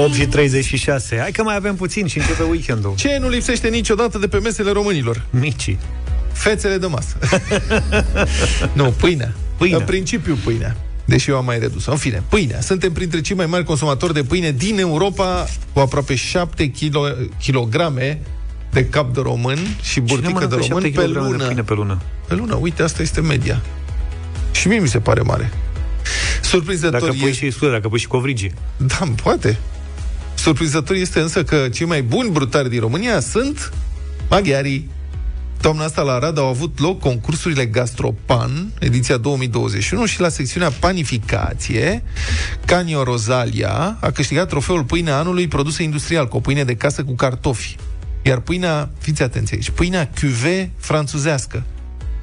8 0.05 0.15
și 0.15 0.27
36 0.27 1.19
Hai 1.19 1.31
că 1.31 1.43
mai 1.43 1.57
avem 1.57 1.75
puțin 1.75 2.07
și 2.07 2.19
începe 2.19 2.43
weekendul 2.43 2.93
Ce 2.97 3.19
nu 3.21 3.29
lipsește 3.29 3.69
niciodată 3.69 4.19
de 4.19 4.29
pe 4.29 4.39
mesele 4.39 4.71
românilor? 4.71 5.25
Mici 5.31 5.77
Fețele 6.33 6.77
de 6.77 6.87
masă. 6.87 7.17
nu, 8.73 8.85
pâinea. 8.85 9.33
Pâinea. 9.57 9.79
În 9.79 9.85
principiu 9.85 10.39
pâinea. 10.45 10.77
Deși 11.05 11.31
eu 11.31 11.37
am 11.37 11.45
mai 11.45 11.59
redus. 11.59 11.87
În 11.87 11.97
fine, 11.97 12.23
pâinea. 12.29 12.61
Suntem 12.61 12.93
printre 12.93 13.21
cei 13.21 13.37
mai 13.37 13.47
mari 13.47 13.65
consumatori 13.65 14.15
de 14.15 14.23
pâine 14.23 14.51
din 14.51 14.79
Europa, 14.79 15.47
cu 15.73 15.81
aproape 15.81 16.15
7 16.15 16.67
kilo, 16.67 17.03
kilograme 17.41 18.21
de 18.71 18.85
cap 18.85 19.15
de 19.15 19.21
român 19.21 19.59
și 19.83 20.01
burtică 20.01 20.29
de 20.29 20.33
mănâncă 20.33 20.55
român 20.55 20.83
7 20.83 21.01
pe 21.01 21.07
kg 21.07 21.13
de 21.13 21.19
lună. 21.19 21.45
pâine 21.47 21.63
pe 21.63 21.75
lună? 21.75 22.01
Pe 22.29 22.35
lună, 22.35 22.55
uite, 22.55 22.83
asta 22.83 23.03
este 23.03 23.21
media. 23.21 23.63
Și 24.53 24.69
mie 24.69 24.79
mi 24.79 24.89
se 24.89 24.99
pare 24.99 25.21
mare. 25.21 25.53
Surprinzător 26.43 27.01
Dacă 27.01 27.13
pui 27.21 27.29
e... 27.29 27.33
și 27.33 27.51
scuze, 27.51 27.71
dacă 27.71 27.89
pui 27.89 27.99
și 27.99 28.07
covrigi 28.07 28.51
Da, 28.77 29.13
poate. 29.23 29.59
Surprinzător 30.43 30.97
este 30.97 31.21
însă 31.21 31.45
că 31.45 31.69
cei 31.69 31.87
mai 31.87 32.03
buni 32.03 32.31
brutari 32.31 32.71
din 32.71 32.81
România 32.81 33.21
sunt 33.21 33.73
maghiarii. 34.29 34.91
Toamna 35.61 35.85
asta 35.85 36.03
la 36.03 36.13
Arad 36.13 36.39
au 36.39 36.47
avut 36.47 36.79
loc 36.79 37.01
concursurile 37.01 37.67
Gastropan, 37.67 38.73
ediția 38.79 39.17
2021, 39.17 40.05
și 40.07 40.21
la 40.21 40.29
secțiunea 40.29 40.71
Panificație, 40.71 42.03
Canio 42.67 43.03
Rosalia 43.03 43.99
a 44.01 44.11
câștigat 44.11 44.49
trofeul 44.49 44.85
pâinea 44.85 45.19
anului 45.19 45.49
produsă 45.49 45.83
industrial, 45.83 46.29
cu 46.29 46.37
o 46.37 46.41
pâine 46.41 46.65
de 46.65 46.75
casă 46.75 47.05
cu 47.05 47.15
cartofi. 47.15 47.77
Iar 48.23 48.41
pâinea, 48.41 48.91
fiți 48.99 49.23
atenți 49.23 49.55
aici, 49.55 49.71
pâinea 49.71 50.11
cuve 50.21 50.71
franțuzească, 50.77 51.63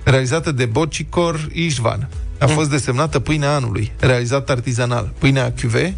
realizată 0.03 0.51
de 0.51 0.65
Bocicor 0.65 1.49
Ișvan, 1.53 2.09
a 2.39 2.45
fost 2.45 2.69
desemnată 2.69 3.19
pâinea 3.19 3.55
anului, 3.55 3.91
realizată 3.99 4.51
artizanal. 4.51 5.13
Pâinea 5.19 5.53
cuve, 5.61 5.95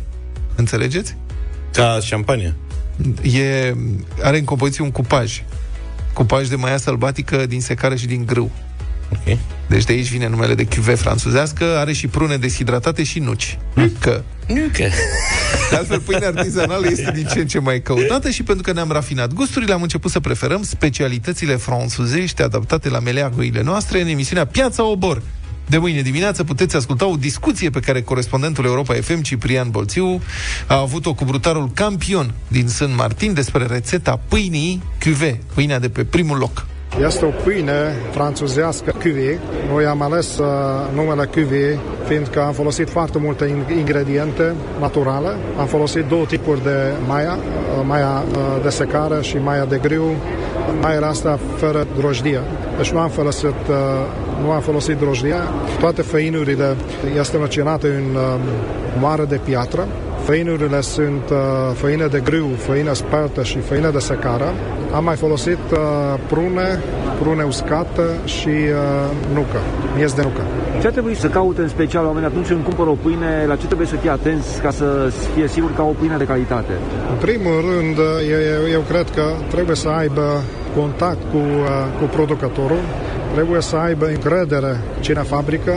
înțelegeți? 0.55 1.15
Ca 1.73 1.99
șampanie. 2.01 2.55
E, 3.21 3.73
are 4.21 4.37
în 4.37 4.43
compoziție 4.43 4.83
un 4.83 4.91
cupaj. 4.91 5.43
Cupaj 6.13 6.47
de 6.47 6.55
maia 6.55 6.77
sălbatică 6.77 7.45
din 7.45 7.61
secară 7.61 7.95
și 7.95 8.05
din 8.05 8.25
grâu. 8.25 8.51
Ok. 9.11 9.37
Deci 9.67 9.83
de 9.83 9.93
aici 9.93 10.11
vine 10.11 10.27
numele 10.27 10.55
de 10.55 10.65
cuve 10.65 10.95
franțuzească, 10.95 11.65
are 11.77 11.93
și 11.93 12.07
prune 12.07 12.37
deshidratate 12.37 13.03
și 13.03 13.19
nuci. 13.19 13.57
Că. 13.99 14.23
Nucă. 14.47 14.89
De 15.69 15.75
altfel, 15.75 15.99
pâinea 15.99 16.27
artizanală 16.27 16.87
este 16.89 17.11
din 17.13 17.25
ce 17.25 17.39
în 17.39 17.47
ce 17.47 17.59
mai 17.59 17.81
căutată 17.81 18.29
și 18.29 18.43
pentru 18.43 18.63
că 18.63 18.73
ne-am 18.73 18.91
rafinat 18.91 19.33
gusturile, 19.33 19.73
am 19.73 19.81
început 19.81 20.11
să 20.11 20.19
preferăm 20.19 20.63
specialitățile 20.63 21.55
franțuzești 21.55 22.41
adaptate 22.41 22.89
la 22.89 22.99
meleagurile 22.99 23.61
noastre 23.61 24.01
în 24.01 24.07
emisiunea 24.07 24.45
Piața 24.45 24.83
Obor. 24.83 25.21
De 25.71 25.77
mâine 25.77 26.01
dimineață 26.01 26.43
puteți 26.43 26.75
asculta 26.75 27.05
o 27.05 27.15
discuție 27.15 27.69
pe 27.69 27.79
care 27.79 28.01
corespondentul 28.01 28.65
Europa 28.65 28.93
FM, 28.93 29.21
Ciprian 29.21 29.69
Bolțiu, 29.69 30.21
a 30.67 30.79
avut-o 30.79 31.13
cu 31.13 31.25
brutarul 31.25 31.71
campion 31.73 32.33
din 32.47 32.67
Sân 32.67 32.95
Martin 32.95 33.33
despre 33.33 33.65
rețeta 33.65 34.19
pâinii 34.27 34.81
cuve, 35.03 35.39
pâinea 35.53 35.79
de 35.79 35.89
pe 35.89 36.03
primul 36.03 36.37
loc. 36.37 36.65
Este 36.99 37.25
o 37.25 37.29
pâine 37.43 37.95
franțuzească 38.11 38.93
cuvée. 38.97 39.39
Noi 39.71 39.85
am 39.85 40.01
ales 40.01 40.37
uh, 40.37 40.45
numele 40.95 41.25
cuvée 41.25 41.79
fiindcă 42.07 42.41
am 42.41 42.53
folosit 42.53 42.89
foarte 42.89 43.17
multe 43.17 43.45
in- 43.45 43.77
ingrediente 43.77 44.53
naturale. 44.79 45.35
Am 45.59 45.65
folosit 45.65 46.05
două 46.05 46.25
tipuri 46.25 46.63
de 46.63 46.91
maia, 47.07 47.37
uh, 47.37 47.85
maia 47.87 48.23
uh, 48.31 48.63
de 48.63 48.69
secare 48.69 49.21
și 49.21 49.37
maia 49.37 49.65
de 49.65 49.79
grâu. 49.81 50.15
Maia 50.81 51.07
asta 51.07 51.39
fără 51.55 51.87
drojdie. 51.97 52.39
Deci 52.77 52.91
nu 52.91 52.99
am 52.99 53.09
folosit, 53.09 53.47
uh, 53.69 53.75
nu 54.43 54.51
am 54.51 54.61
folosit 54.61 54.97
drojdia. 54.97 55.41
Toate 55.79 56.01
făinurile 56.01 56.75
este 57.19 57.37
măcinate 57.37 57.87
în 57.87 58.15
uh, 58.15 58.39
moară 58.99 59.25
de 59.29 59.39
piatră 59.43 59.87
Făinurile 60.23 60.81
sunt 60.81 61.29
uh, 61.31 61.37
făină 61.73 62.07
de 62.07 62.19
grâu, 62.19 62.49
făină 62.57 62.93
spartă 62.93 63.43
și 63.43 63.59
făină 63.59 63.89
de 63.91 63.99
secară. 63.99 64.53
Am 64.93 65.03
mai 65.03 65.15
folosit 65.15 65.63
uh, 65.71 65.77
prune, 66.27 66.79
prune 67.21 67.43
uscată 67.43 68.03
și 68.25 68.47
uh, 68.47 69.33
nucă, 69.33 69.59
miez 69.95 70.13
de 70.13 70.21
nucă. 70.21 70.41
Ce 70.79 70.87
ar 70.87 70.91
trebui 70.93 71.15
să 71.15 71.27
caute 71.27 71.61
în 71.61 71.67
special 71.67 72.05
oamenii 72.05 72.27
atunci 72.27 72.47
când 72.47 72.63
cumpără 72.63 72.89
o 72.89 72.93
pâine? 72.93 73.45
La 73.47 73.55
ce 73.55 73.65
trebuie 73.65 73.87
să 73.87 73.95
fie 73.95 74.09
atenți 74.09 74.61
ca 74.61 74.71
să 74.71 75.11
fie 75.35 75.47
sigur 75.47 75.73
că 75.75 75.81
au 75.81 75.89
o 75.89 75.95
pâine 75.99 76.17
de 76.17 76.23
calitate? 76.23 76.73
În 77.11 77.17
primul 77.17 77.57
rând, 77.69 77.97
eu, 78.31 78.39
eu, 78.55 78.71
eu 78.71 78.81
cred 78.89 79.09
că 79.15 79.23
trebuie 79.49 79.75
să 79.75 79.89
aibă 79.89 80.41
contact 80.75 81.21
cu, 81.31 81.37
uh, 81.37 81.69
cu 81.99 82.05
producătorul, 82.15 82.81
trebuie 83.33 83.61
să 83.61 83.75
aibă 83.75 84.05
încredere 84.05 84.79
cine 84.99 85.21
fabrică, 85.21 85.73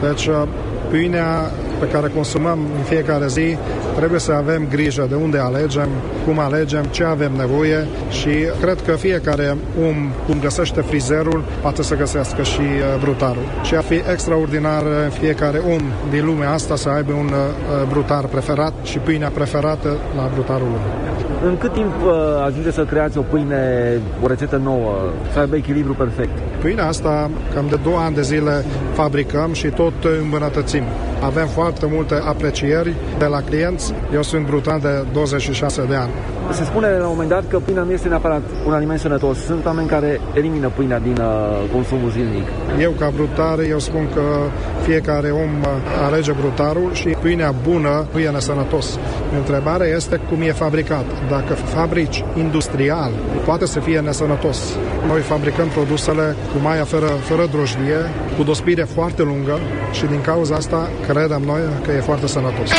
deci 0.00 0.26
uh, 0.26 0.42
pâinea 0.90 1.50
pe 1.84 1.90
care 1.90 2.08
consumăm 2.14 2.58
în 2.76 2.82
fiecare 2.82 3.26
zi, 3.26 3.56
trebuie 3.96 4.20
să 4.20 4.32
avem 4.32 4.66
grijă 4.70 5.06
de 5.08 5.14
unde 5.14 5.38
alegem, 5.38 5.88
cum 6.26 6.38
alegem, 6.38 6.84
ce 6.84 7.04
avem 7.04 7.32
nevoie 7.36 7.86
și 8.10 8.30
cred 8.60 8.78
că 8.86 8.92
fiecare 8.92 9.56
om, 9.88 9.96
cum 10.26 10.40
găsește 10.40 10.80
frizerul, 10.80 11.44
poate 11.62 11.82
să 11.82 11.94
găsească 11.96 12.42
și 12.42 12.60
uh, 12.60 13.00
brutarul. 13.00 13.46
Și 13.62 13.74
ar 13.74 13.82
fi 13.82 13.94
extraordinar 14.12 14.82
uh, 14.82 14.90
fiecare 15.20 15.58
om 15.58 15.82
din 16.10 16.24
lumea 16.24 16.52
asta 16.52 16.76
să 16.76 16.88
aibă 16.88 17.12
un 17.12 17.26
uh, 17.26 17.88
brutar 17.88 18.24
preferat 18.24 18.72
și 18.82 18.98
pâinea 18.98 19.30
preferată 19.34 19.88
la 20.16 20.30
brutarul 20.34 20.68
lui. 20.68 20.80
În 21.48 21.56
cât 21.56 21.72
timp 21.72 21.94
uh, 22.04 22.12
ajunge 22.44 22.70
să 22.70 22.84
creați 22.84 23.18
o 23.18 23.22
pâine, 23.22 23.62
o 24.22 24.26
rețetă 24.26 24.56
nouă, 24.56 24.92
să 25.32 25.38
aibă 25.38 25.56
echilibru 25.56 25.94
perfect? 25.94 26.38
Pâinea 26.60 26.86
asta, 26.86 27.30
cam 27.54 27.66
de 27.68 27.78
două 27.82 27.98
ani 27.98 28.14
de 28.14 28.22
zile 28.22 28.64
fabricăm 28.92 29.52
și 29.52 29.66
tot 29.66 29.92
îmbunătățim. 30.22 30.82
Avem 31.24 31.46
foarte 31.46 31.86
multe 31.90 32.14
aprecieri 32.14 32.94
de 33.18 33.24
la 33.24 33.40
clienți. 33.40 33.94
Eu 34.14 34.22
sunt 34.22 34.46
brutan 34.46 34.80
de 34.80 35.04
26 35.12 35.84
de 35.88 35.94
ani. 35.94 36.10
Se 36.50 36.64
spune 36.64 36.88
la 36.88 37.04
un 37.04 37.10
moment 37.10 37.28
dat 37.28 37.44
că 37.48 37.58
pâinea 37.58 37.82
nu 37.82 37.92
este 37.92 38.08
neapărat 38.08 38.42
un 38.66 38.72
aliment 38.72 39.00
sănătos. 39.00 39.38
Sunt 39.44 39.64
oameni 39.64 39.88
care 39.88 40.20
elimină 40.34 40.68
pâinea 40.76 40.98
din 40.98 41.16
uh, 41.20 41.70
consumul 41.72 42.10
zilnic. 42.10 42.46
Eu, 42.80 42.90
ca 42.90 43.12
brutar, 43.14 43.58
eu 43.68 43.78
spun 43.78 44.08
că 44.14 44.22
fiecare 44.82 45.30
om 45.30 45.50
uh, 45.60 45.68
alege 46.06 46.32
brutarul 46.32 46.92
și 46.92 47.08
pâinea 47.08 47.54
bună 47.62 48.06
nu 48.12 48.18
e 48.18 48.30
nesănătos. 48.30 48.98
Întrebarea 49.36 49.86
este 49.86 50.20
cum 50.28 50.40
e 50.40 50.52
fabricat. 50.52 51.04
Dacă 51.30 51.52
fabrici 51.54 52.24
industrial, 52.38 53.10
poate 53.44 53.66
să 53.66 53.80
fie 53.80 54.00
nesănătos. 54.00 54.76
Noi 55.06 55.20
fabricăm 55.20 55.68
produsele 55.68 56.36
cu 56.52 56.58
maia 56.62 56.84
fără, 56.84 57.06
fără 57.06 57.46
drojdie, 57.50 58.00
cu 58.36 58.42
dospire 58.42 58.82
foarte 58.82 59.22
lungă 59.22 59.58
și 59.92 60.06
din 60.06 60.20
cauza 60.20 60.54
asta 60.54 60.88
credem 61.14 61.42
noi 61.42 61.60
că 61.84 61.92
e 61.92 62.00
foarte 62.00 62.26
sănătos. 62.26 62.70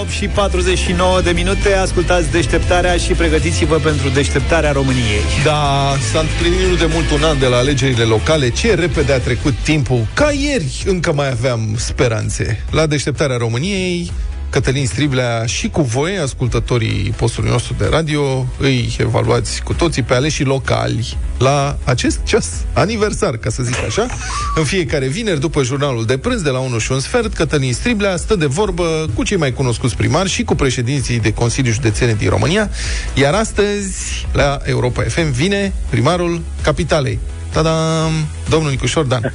8 0.00 0.08
și 0.08 0.26
49 0.26 1.20
de 1.20 1.30
minute 1.30 1.74
Ascultați 1.74 2.30
deșteptarea 2.30 2.96
și 2.96 3.12
pregătiți-vă 3.12 3.76
pentru 3.76 4.08
deșteptarea 4.08 4.72
României. 4.72 5.24
Da, 5.44 5.94
s-a 6.12 6.20
împlinit 6.20 6.68
nu 6.68 6.74
de 6.74 6.92
mult 6.92 7.10
un 7.10 7.22
an 7.22 7.38
de 7.38 7.46
la 7.46 7.56
alegerile 7.56 8.04
locale. 8.04 8.50
Ce 8.50 8.74
repede 8.74 9.12
a 9.12 9.18
trecut 9.18 9.54
timpul 9.62 10.06
Ca 10.14 10.30
ieri 10.32 10.82
încă 10.86 11.12
mai 11.12 11.30
aveam 11.30 11.74
speranțe. 11.76 12.64
La 12.70 12.86
deșteptarea 12.86 13.36
României 13.36 14.12
Cătălin 14.54 14.86
Striblea 14.86 15.46
și 15.46 15.68
cu 15.68 15.82
voi, 15.82 16.18
ascultătorii 16.18 17.14
postului 17.16 17.50
nostru 17.50 17.74
de 17.78 17.86
radio, 17.90 18.46
îi 18.58 18.96
evaluați 19.00 19.62
cu 19.62 19.72
toții 19.72 20.02
pe 20.02 20.14
aleșii 20.14 20.44
locali 20.44 21.16
la 21.38 21.78
acest 21.84 22.20
ceas 22.24 22.64
aniversar, 22.72 23.36
ca 23.36 23.50
să 23.50 23.62
zic 23.62 23.76
așa. 23.86 24.06
În 24.54 24.64
fiecare 24.64 25.06
vineri, 25.06 25.40
după 25.40 25.62
jurnalul 25.62 26.04
de 26.04 26.18
prânz 26.18 26.42
de 26.42 26.50
la 26.50 26.58
1 26.58 26.78
și 26.78 26.92
un 26.92 27.00
sfert, 27.00 27.32
Cătălin 27.32 27.72
Striblea 27.72 28.16
stă 28.16 28.36
de 28.36 28.46
vorbă 28.46 29.06
cu 29.14 29.22
cei 29.22 29.36
mai 29.36 29.52
cunoscuți 29.52 29.96
primari 29.96 30.28
și 30.28 30.42
cu 30.42 30.54
președinții 30.54 31.20
de 31.20 31.32
Consiliu 31.32 31.72
Județene 31.72 32.12
din 32.12 32.28
România. 32.28 32.70
Iar 33.14 33.34
astăzi, 33.34 34.26
la 34.32 34.58
Europa 34.64 35.02
FM, 35.02 35.32
vine 35.32 35.72
primarul 35.90 36.40
Capitalei. 36.62 37.18
Tadam! 37.52 38.12
Domnul 38.48 38.70
Nicușor 38.70 39.04
Dan. 39.04 39.32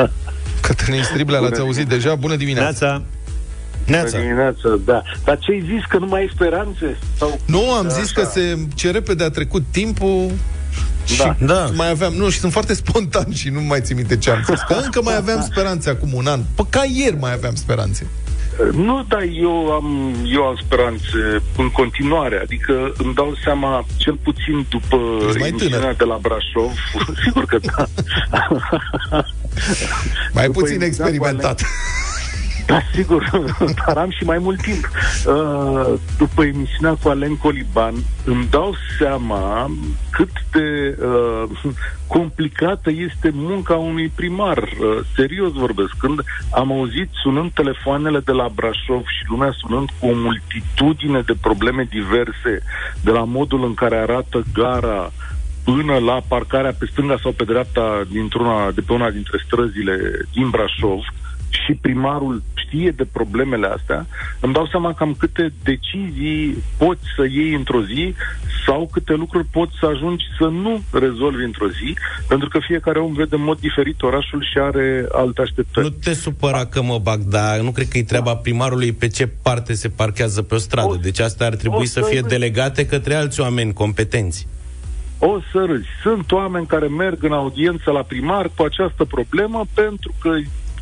Cătălin 0.66 1.02
Striblea, 1.02 1.38
l-ați 1.38 1.60
auzit 1.60 1.86
deja. 1.86 2.14
Bună 2.14 2.36
dimineața! 2.36 3.02
Neața. 3.86 4.18
Dimineața, 4.18 4.68
da. 4.84 5.02
Dar 5.24 5.38
ce 5.38 5.52
ai 5.52 5.60
zis? 5.74 5.84
Că 5.88 5.98
nu 5.98 6.06
mai 6.06 6.20
ai 6.20 6.30
speranțe? 6.34 6.96
Sau... 7.18 7.40
Nu, 7.44 7.72
am 7.72 7.88
zis 7.88 8.10
că 8.10 8.24
se, 8.32 8.58
ce 8.74 8.90
repede 8.90 9.24
a 9.24 9.30
trecut 9.30 9.62
timpul 9.70 10.30
și 11.04 11.16
Da. 11.18 11.36
da. 11.40 11.68
mai 11.74 11.90
aveam, 11.90 12.12
nu, 12.12 12.28
și 12.28 12.38
sunt 12.38 12.52
foarte 12.52 12.74
spontan 12.74 13.32
și 13.32 13.48
nu 13.48 13.60
mai 13.60 13.80
țin 13.80 13.96
minte 13.96 14.16
ce 14.16 14.30
am 14.30 14.42
zis. 14.46 14.60
Că 14.68 14.74
încă 14.84 15.02
mai 15.02 15.16
aveam 15.16 15.40
speranțe 15.50 15.90
acum 15.90 16.12
un 16.12 16.26
an. 16.26 16.40
Pă, 16.54 16.64
ca 16.70 16.82
ieri 16.96 17.16
mai 17.16 17.32
aveam 17.32 17.54
speranțe. 17.54 18.06
Nu, 18.72 19.04
dar 19.08 19.22
eu 19.40 19.70
am, 19.72 20.14
eu 20.34 20.42
am 20.42 20.58
speranțe 20.64 21.42
în 21.56 21.68
continuare. 21.70 22.40
Adică 22.42 22.92
îmi 22.96 23.14
dau 23.14 23.34
seama, 23.44 23.86
cel 23.96 24.18
puțin 24.22 24.66
după 24.68 24.96
Ești 25.26 25.38
mai 25.38 25.48
emisiunea 25.48 25.78
tânăr. 25.78 25.94
de 25.96 26.04
la 26.04 26.18
Brașov, 26.22 26.72
sigur 27.24 27.44
că 27.44 27.58
da. 27.76 27.86
Mai 30.32 30.46
După 30.46 30.60
puțin 30.60 30.80
emisiunea 30.80 30.86
cu 30.88 31.14
experimentat. 31.14 31.62
Da, 32.66 32.80
sigur, 32.94 33.30
dar 33.86 33.96
am 33.96 34.10
și 34.10 34.24
mai 34.24 34.38
mult 34.38 34.62
timp. 34.62 34.88
Uh, 35.26 35.94
după 36.18 36.44
emisiunea 36.44 36.96
cu 37.02 37.08
Alen 37.08 37.36
Coliban, 37.36 37.94
îmi 38.24 38.46
dau 38.50 38.74
seama 38.98 39.70
cât 40.10 40.30
de 40.52 40.98
uh, 41.04 41.72
complicată 42.06 42.90
este 42.90 43.30
munca 43.34 43.74
unui 43.74 44.12
primar. 44.14 44.58
Uh, 44.58 44.98
serios 45.14 45.52
vorbesc. 45.52 45.92
Când 45.98 46.20
am 46.50 46.72
auzit 46.72 47.08
sunând 47.12 47.50
telefoanele 47.52 48.20
de 48.20 48.32
la 48.32 48.48
Brașov 48.54 49.04
și 49.06 49.24
lumea 49.28 49.52
sunând 49.56 49.88
cu 49.98 50.06
o 50.06 50.14
multitudine 50.14 51.20
de 51.20 51.34
probleme 51.40 51.86
diverse, 51.90 52.62
de 53.00 53.10
la 53.10 53.24
modul 53.24 53.64
în 53.64 53.74
care 53.74 53.96
arată 53.96 54.42
gara, 54.52 55.12
până 55.64 55.98
la 55.98 56.20
parcarea 56.28 56.74
pe 56.78 56.86
stânga 56.90 57.16
sau 57.22 57.32
pe 57.32 57.44
dreapta 57.44 58.02
dintr-una, 58.10 58.70
de 58.70 58.80
pe 58.80 58.92
una 58.92 59.10
dintre 59.10 59.42
străzile 59.46 59.96
din 60.32 60.50
Brașov 60.50 61.00
și 61.64 61.72
primarul 61.74 62.42
știe 62.54 62.90
de 62.90 63.04
problemele 63.12 63.66
astea, 63.66 64.06
îmi 64.40 64.52
dau 64.52 64.66
seama 64.66 64.94
cam 64.94 65.14
câte 65.18 65.52
decizii 65.62 66.62
poți 66.76 67.04
să 67.16 67.24
iei 67.30 67.54
într-o 67.54 67.82
zi 67.84 68.14
sau 68.66 68.88
câte 68.92 69.12
lucruri 69.12 69.46
poți 69.50 69.72
să 69.80 69.86
ajungi 69.86 70.24
să 70.38 70.44
nu 70.44 70.82
rezolvi 70.92 71.44
într-o 71.44 71.68
zi, 71.68 71.96
pentru 72.28 72.48
că 72.48 72.58
fiecare 72.58 72.98
om 72.98 73.12
vede 73.12 73.34
în 73.34 73.42
mod 73.42 73.58
diferit 73.58 74.02
orașul 74.02 74.42
și 74.52 74.58
are 74.58 75.06
alte 75.12 75.40
așteptări. 75.40 75.86
Nu 75.86 75.92
te 76.02 76.14
supăra 76.14 76.66
că 76.66 76.82
mă 76.82 76.98
bag, 76.98 77.20
dar 77.20 77.58
nu 77.58 77.70
cred 77.70 77.88
că 77.88 77.98
e 77.98 78.02
treaba 78.04 78.36
primarului 78.36 78.92
pe 78.92 79.06
ce 79.08 79.26
parte 79.26 79.74
se 79.74 79.88
parchează 79.88 80.42
pe 80.42 80.54
o 80.54 80.58
stradă. 80.58 80.98
Deci 81.02 81.20
astea 81.20 81.46
ar 81.46 81.52
o 81.52 81.56
trebui 81.56 81.86
să 81.86 82.00
să 82.00 82.06
fie 82.08 82.20
râzi. 82.20 82.32
delegate 82.32 82.86
către 82.86 83.14
alți 83.14 83.40
oameni 83.40 83.72
competenți. 83.72 84.46
O 85.18 85.38
să 85.52 85.64
râzi. 85.66 85.86
Sunt 86.02 86.32
oameni 86.32 86.66
care 86.66 86.86
merg 86.86 87.24
în 87.24 87.32
audiență 87.32 87.90
la 87.90 88.02
primar 88.02 88.50
cu 88.56 88.62
această 88.62 89.04
problemă 89.04 89.64
pentru 89.74 90.14
că 90.20 90.30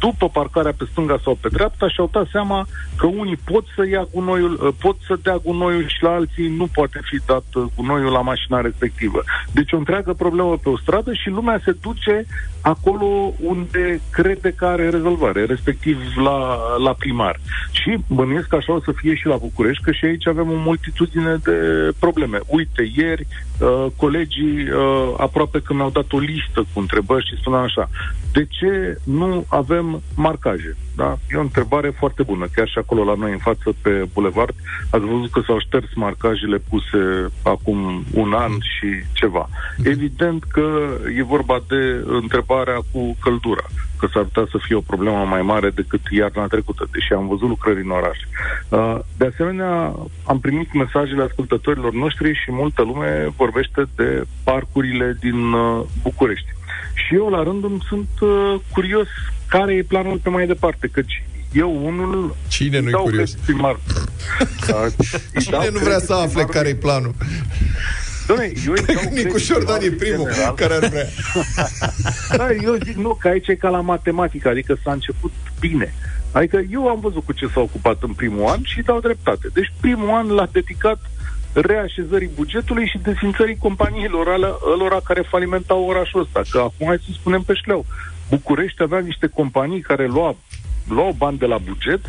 după 0.04 0.28
parcarea 0.28 0.74
pe 0.78 0.84
stânga 0.90 1.18
sau 1.24 1.38
pe 1.40 1.48
dreapta 1.48 1.88
și-au 1.88 2.08
dat 2.12 2.26
seama 2.30 2.66
că 2.96 3.06
unii 3.06 3.38
pot 3.44 3.64
să 3.76 3.86
ia 3.86 4.08
gunoiul, 4.12 4.54
uh, 4.62 4.74
pot 4.80 4.96
să 5.06 5.14
dea 5.22 5.36
gunoiul 5.36 5.88
și 5.88 6.02
la 6.02 6.10
alții 6.10 6.48
nu 6.48 6.66
poate 6.72 7.00
fi 7.10 7.18
dat 7.26 7.44
uh, 7.54 7.64
gunoiul 7.76 8.12
la 8.12 8.20
mașina 8.20 8.60
respectivă. 8.60 9.22
Deci 9.52 9.72
o 9.72 9.76
întreagă 9.76 10.12
problemă 10.12 10.56
pe 10.62 10.68
o 10.68 10.78
stradă 10.78 11.12
și 11.12 11.28
lumea 11.28 11.60
se 11.64 11.76
duce 11.80 12.26
acolo 12.60 13.32
unde 13.40 14.00
crede 14.10 14.50
că 14.56 14.64
are 14.66 14.88
rezolvare, 14.88 15.44
respectiv 15.44 15.98
la, 16.16 16.38
la 16.78 16.92
primar. 16.92 17.40
Și 17.70 17.96
bănuiesc 18.06 18.46
că 18.48 18.56
așa 18.56 18.72
o 18.72 18.80
să 18.80 18.92
fie 18.92 19.14
și 19.14 19.26
la 19.26 19.36
București, 19.36 19.82
că 19.82 19.92
și 19.92 20.04
aici 20.04 20.26
avem 20.26 20.50
o 20.50 20.56
multitudine 20.56 21.36
de 21.44 21.58
probleme. 21.98 22.38
Uite, 22.46 22.90
ieri 22.96 23.26
uh, 23.26 23.86
colegii 23.96 24.70
uh, 24.70 25.14
aproape 25.16 25.60
că 25.60 25.74
mi-au 25.74 25.90
dat 25.90 26.12
o 26.12 26.18
listă 26.18 26.60
cu 26.72 26.80
întrebări 26.80 27.26
și 27.26 27.40
spuneam 27.40 27.62
așa, 27.62 27.88
de 28.36 28.46
ce 28.48 28.98
nu 29.04 29.44
avem 29.48 30.02
marcaje? 30.14 30.76
Da? 30.96 31.18
E 31.30 31.36
o 31.36 31.40
întrebare 31.40 31.90
foarte 31.90 32.22
bună. 32.22 32.46
Chiar 32.54 32.68
și 32.68 32.78
acolo 32.78 33.04
la 33.04 33.14
noi 33.14 33.32
în 33.32 33.38
față 33.38 33.74
pe 33.82 34.08
bulevard 34.12 34.54
ați 34.90 35.04
văzut 35.04 35.30
că 35.30 35.40
s-au 35.46 35.58
șters 35.58 35.94
marcajele 35.94 36.58
puse 36.68 37.30
acum 37.42 38.04
un 38.12 38.32
an 38.32 38.52
și 38.52 38.88
ceva. 39.12 39.48
Evident 39.84 40.44
că 40.44 40.66
e 41.16 41.22
vorba 41.22 41.62
de 41.68 42.04
întrebarea 42.06 42.78
cu 42.92 43.16
căldura 43.20 43.66
că 44.04 44.10
s-ar 44.12 44.22
putea 44.22 44.46
să 44.50 44.58
fie 44.66 44.76
o 44.76 44.88
problemă 44.90 45.24
mai 45.24 45.42
mare 45.42 45.70
decât 45.70 46.00
iarna 46.10 46.46
trecută, 46.46 46.88
deși 46.92 47.12
am 47.12 47.28
văzut 47.28 47.48
lucrări 47.48 47.82
în 47.84 47.90
oraș. 47.90 48.18
Uh, 48.68 48.98
De 49.16 49.26
asemenea, 49.32 49.94
am 50.24 50.40
primit 50.40 50.72
mesajele 50.72 51.22
ascultătorilor 51.22 51.92
noștri 51.92 52.40
și 52.42 52.52
multă 52.52 52.82
lume 52.82 53.32
vorbește 53.36 53.84
de 53.96 54.24
parcurile 54.44 55.16
din 55.20 55.52
uh, 55.52 55.84
București. 56.02 56.53
Și 56.94 57.14
eu, 57.14 57.28
la 57.28 57.42
rândul 57.42 57.70
îmi 57.70 57.84
sunt 57.88 58.08
uh, 58.20 58.60
curios 58.72 59.06
care 59.48 59.74
e 59.74 59.82
planul 59.82 60.18
pe 60.22 60.28
mai 60.28 60.46
departe, 60.46 60.88
căci 60.92 61.24
eu 61.52 61.86
unul... 61.86 62.36
Cine 62.48 62.80
nu-i 62.80 62.90
dau 62.90 63.02
curios? 63.02 63.30
credit 63.30 63.44
Primar. 63.44 63.76
Da, 64.68 64.82
îi 65.34 65.46
dau 65.50 65.60
Cine 65.60 65.70
nu 65.72 65.78
vrea 65.78 65.80
credit 65.80 66.06
să 66.06 66.12
afle 66.12 66.26
primarului- 66.26 66.54
care-i 66.54 66.74
planul? 66.74 67.14
Doamne, 68.26 68.52
eu 68.66 68.72
îi 68.72 68.94
dau 68.94 69.02
Nicu 69.02 69.12
credit 69.12 69.38
Șordan 69.46 69.82
e 69.82 69.86
în 69.86 69.96
primul 69.96 70.30
general. 70.32 70.54
care 70.54 70.74
ar 70.74 70.88
vrea. 70.88 71.06
Da, 72.36 72.52
eu 72.52 72.74
zic, 72.84 72.96
nu, 72.96 73.14
că 73.20 73.28
aici 73.28 73.46
e 73.48 73.54
ca 73.54 73.68
la 73.68 73.80
matematică, 73.80 74.48
adică 74.48 74.78
s-a 74.84 74.92
început 74.92 75.32
bine. 75.60 75.94
Adică 76.32 76.62
eu 76.70 76.88
am 76.88 77.00
văzut 77.00 77.24
cu 77.24 77.32
ce 77.32 77.46
s-a 77.54 77.60
ocupat 77.60 78.02
în 78.02 78.12
primul 78.12 78.46
an 78.48 78.58
și 78.62 78.82
dau 78.82 79.00
dreptate. 79.00 79.48
Deci 79.52 79.72
primul 79.80 80.08
an 80.10 80.26
l-a 80.28 80.48
dedicat 80.52 80.98
reașezării 81.54 82.30
bugetului 82.34 82.88
și 82.88 82.98
desfințării 82.98 83.56
companiilor 83.56 84.28
alea, 84.28 84.54
ălora 84.72 85.00
care 85.04 85.22
falimentau 85.28 85.84
orașul 85.84 86.20
ăsta. 86.20 86.42
Că 86.50 86.58
acum 86.58 86.86
hai 86.86 87.02
să 87.04 87.10
spunem 87.12 87.42
pe 87.42 87.54
șleau. 87.54 87.86
București 88.28 88.82
avea 88.82 88.98
niște 88.98 89.26
companii 89.26 89.80
care 89.80 90.06
luau, 90.06 90.36
luau 90.88 91.14
bani 91.18 91.38
de 91.38 91.46
la 91.46 91.58
buget 91.58 92.00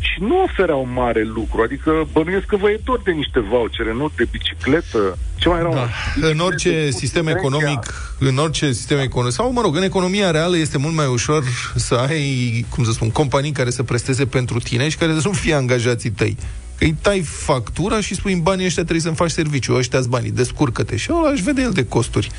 și 0.00 0.22
nu 0.22 0.42
ofereau 0.42 0.88
mare 0.94 1.22
lucru. 1.22 1.62
Adică 1.62 2.08
bănuiesc 2.12 2.46
că 2.46 2.56
vă 2.56 2.70
e 2.70 2.80
tot 2.84 3.04
de 3.04 3.10
niște 3.10 3.40
vouchere, 3.40 3.92
nu 3.92 4.10
de 4.16 4.26
bicicletă. 4.30 5.18
Ce 5.38 5.48
mai 5.48 5.58
erau? 5.58 5.72
Da. 5.72 5.88
În 6.28 6.38
orice 6.38 6.90
sistem 6.90 7.26
economic, 7.26 7.94
în 8.18 8.36
orice 8.36 8.72
sistem 8.72 8.98
economic, 8.98 9.34
sau 9.34 9.52
mă 9.52 9.60
rog, 9.60 9.76
în 9.76 9.82
economia 9.82 10.30
reală 10.30 10.56
este 10.56 10.78
mult 10.78 10.94
mai 10.94 11.06
ușor 11.06 11.44
să 11.74 11.94
ai, 11.94 12.64
cum 12.68 12.84
să 12.84 12.92
spun, 12.92 13.10
companii 13.10 13.52
care 13.52 13.70
să 13.70 13.82
presteze 13.82 14.26
pentru 14.26 14.58
tine 14.58 14.88
și 14.88 14.96
care 14.96 15.12
să 15.12 15.20
nu 15.28 15.32
fie 15.32 15.54
angajații 15.54 16.10
tăi. 16.10 16.36
Că 16.80 16.86
îi 16.86 16.96
tai 17.00 17.20
factura 17.20 18.00
și 18.00 18.14
spui 18.14 18.32
în 18.32 18.40
banii 18.40 18.64
ăștia 18.64 18.82
trebuie 18.82 19.02
să-mi 19.02 19.16
faci 19.16 19.30
serviciu, 19.30 19.74
ăștia 19.74 20.00
banii, 20.08 20.30
descurcă-te. 20.30 20.96
Și 20.96 21.10
ăla 21.12 21.30
își 21.30 21.42
vede 21.42 21.62
el 21.62 21.70
de 21.70 21.84
costuri. 21.84 22.30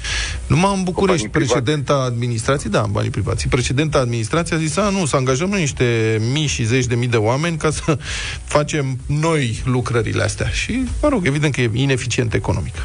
Numai 0.48 0.74
în 0.78 0.84
București, 0.84 1.28
precedenta 1.28 1.94
administrație, 1.94 2.70
da, 2.70 2.82
în 2.82 2.92
banii 2.92 3.10
privați, 3.10 3.48
precedenta 3.48 4.00
administrație 4.00 4.56
a 4.56 4.60
zis, 4.60 4.78
a, 4.78 4.90
nu, 4.90 5.06
să 5.06 5.16
angajăm 5.16 5.50
noi 5.50 5.60
niște 5.60 6.20
mii 6.34 6.48
și 6.48 6.66
zeci 6.66 6.86
de 6.86 6.96
mii 6.96 7.08
de 7.08 7.18
oameni 7.18 7.58
ca 7.58 7.72
să 7.72 7.98
facem 8.56 9.00
noi 9.06 9.62
lucrările 9.66 10.24
astea. 10.24 10.50
Și, 10.50 10.84
mă 11.02 11.10
rog, 11.10 11.28
evident 11.28 11.54
că 11.54 11.62
e 11.62 11.70
ineficient 11.74 12.34
economic. 12.34 12.76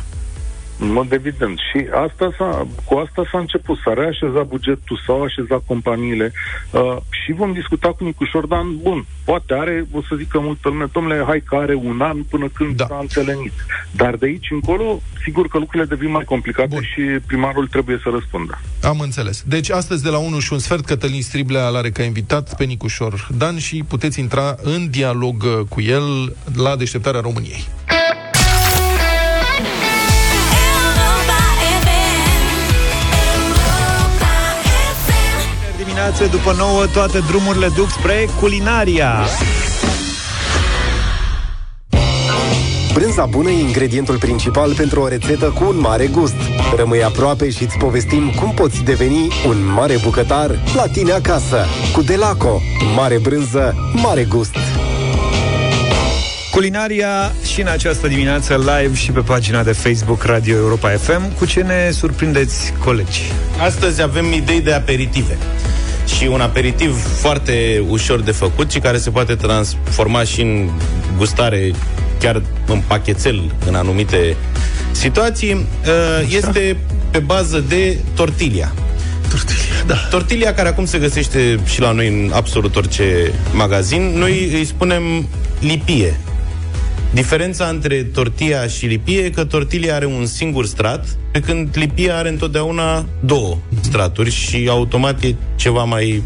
În 0.78 0.92
mod 0.92 1.12
evident. 1.12 1.58
Și 1.58 1.86
asta 2.06 2.34
s-a, 2.38 2.66
cu 2.84 2.94
asta 2.94 3.22
s-a 3.30 3.38
început. 3.38 3.78
S-a 3.84 3.92
reașezat 3.92 4.46
bugetul, 4.46 5.00
s-au 5.06 5.22
așezat 5.22 5.62
companiile 5.66 6.32
uh, 6.70 6.96
și 7.24 7.32
vom 7.32 7.52
discuta 7.52 7.88
cu 7.88 8.04
Nicu 8.04 8.24
Șordan. 8.24 8.76
Bun, 8.82 9.06
poate 9.24 9.54
are, 9.54 9.86
o 9.92 10.00
să 10.08 10.14
zică 10.16 10.38
multă 10.38 10.68
lume, 10.68 10.86
domnule, 10.92 11.24
hai 11.26 11.42
că 11.46 11.56
are 11.56 11.74
un 11.74 12.00
an 12.00 12.22
până 12.22 12.48
când 12.48 12.76
da. 12.76 12.86
s-a 12.88 12.98
întâlnit. 13.00 13.52
Dar 13.90 14.16
de 14.16 14.26
aici 14.26 14.50
încolo, 14.50 15.02
sigur 15.24 15.48
că 15.48 15.58
lucrurile 15.58 15.94
devin 15.94 16.10
mai 16.10 16.24
complicate 16.24 16.68
Bun. 16.68 16.82
și 16.82 17.00
primarul 17.26 17.66
trebuie 17.66 18.00
să 18.02 18.08
răspundă. 18.12 18.60
Am 18.82 19.00
înțeles. 19.00 19.42
Deci 19.46 19.70
astăzi 19.70 20.02
de 20.02 20.08
la 20.08 20.18
1 20.18 20.38
și 20.38 20.52
un 20.52 20.58
sfert 20.58 20.84
Cătălin 20.84 21.22
Striblea 21.22 21.68
l-are 21.68 21.90
ca 21.90 22.02
invitat 22.02 22.56
pe 22.56 22.64
Nicușor 22.64 23.28
Dan 23.38 23.58
și 23.58 23.84
puteți 23.88 24.20
intra 24.20 24.54
în 24.62 24.90
dialog 24.90 25.42
uh, 25.42 25.66
cu 25.68 25.80
el 25.80 26.36
la 26.54 26.76
deșteptarea 26.76 27.20
României. 27.20 27.64
Dimineață 35.96 36.26
după 36.26 36.54
9 36.58 36.86
toate 36.86 37.18
drumurile 37.18 37.68
duc 37.76 37.90
spre 37.90 38.28
culinaria. 38.40 39.24
Brânza 42.92 43.26
bună 43.26 43.50
e 43.50 43.60
ingredientul 43.60 44.18
principal 44.18 44.74
pentru 44.74 45.00
o 45.00 45.08
rețetă 45.08 45.44
cu 45.46 45.64
un 45.68 45.80
mare 45.80 46.06
gust. 46.06 46.34
Rămâi 46.76 47.02
aproape 47.04 47.50
și 47.50 47.62
îți 47.62 47.76
povestim 47.76 48.30
cum 48.30 48.50
poți 48.54 48.82
deveni 48.82 49.32
un 49.46 49.72
mare 49.72 49.98
bucătar 50.02 50.58
la 50.74 50.86
tine 50.86 51.12
acasă. 51.12 51.64
Cu 51.92 52.02
Delaco. 52.02 52.60
Mare 52.94 53.18
brânză, 53.18 53.74
mare 53.92 54.24
gust. 54.24 54.56
Culinaria 56.50 57.32
și 57.52 57.60
în 57.60 57.66
această 57.66 58.06
dimineață 58.06 58.56
live 58.56 58.94
și 58.94 59.10
pe 59.10 59.20
pagina 59.20 59.62
de 59.62 59.72
Facebook 59.72 60.22
Radio 60.22 60.56
Europa 60.56 60.88
FM. 60.88 61.36
Cu 61.38 61.46
ce 61.46 61.62
ne 61.62 61.90
surprindeți, 61.90 62.72
colegi? 62.84 63.22
Astăzi 63.60 64.02
avem 64.02 64.32
idei 64.32 64.60
de 64.60 64.72
aperitive. 64.72 65.38
Și 66.06 66.26
un 66.26 66.40
aperitiv 66.40 67.06
foarte 67.20 67.84
ușor 67.88 68.20
de 68.20 68.30
făcut 68.30 68.70
și 68.70 68.78
care 68.78 68.98
se 68.98 69.10
poate 69.10 69.34
transforma 69.34 70.22
și 70.22 70.40
în 70.40 70.70
gustare 71.16 71.72
chiar 72.20 72.42
în 72.66 72.82
pachetel 72.86 73.54
în 73.66 73.74
anumite 73.74 74.36
situații, 74.90 75.52
uh, 75.52 76.34
este 76.36 76.76
pe 77.10 77.18
bază 77.18 77.64
de 77.68 77.98
tortilla. 78.14 78.72
Tortilla, 79.28 79.84
da. 79.86 79.94
Tortilla 80.10 80.52
care 80.52 80.68
acum 80.68 80.84
se 80.84 80.98
găsește 80.98 81.60
și 81.64 81.80
la 81.80 81.90
noi 81.90 82.08
în 82.08 82.30
absolut 82.34 82.76
orice 82.76 83.32
magazin, 83.52 84.02
noi 84.02 84.50
îi 84.52 84.64
spunem 84.64 85.28
lipie. 85.60 86.20
Diferența 87.16 87.66
între 87.66 88.02
tortilla 88.02 88.66
și 88.66 88.86
lipie 88.86 89.20
e 89.20 89.30
că 89.30 89.44
tortilla 89.44 89.94
are 89.94 90.06
un 90.06 90.26
singur 90.26 90.66
strat, 90.66 91.16
pe 91.32 91.40
când 91.40 91.68
lipia 91.74 92.16
are 92.16 92.28
întotdeauna 92.28 93.06
două 93.24 93.58
straturi 93.80 94.30
și 94.30 94.66
automat 94.70 95.22
e 95.22 95.34
ceva 95.54 95.84
mai... 95.84 96.22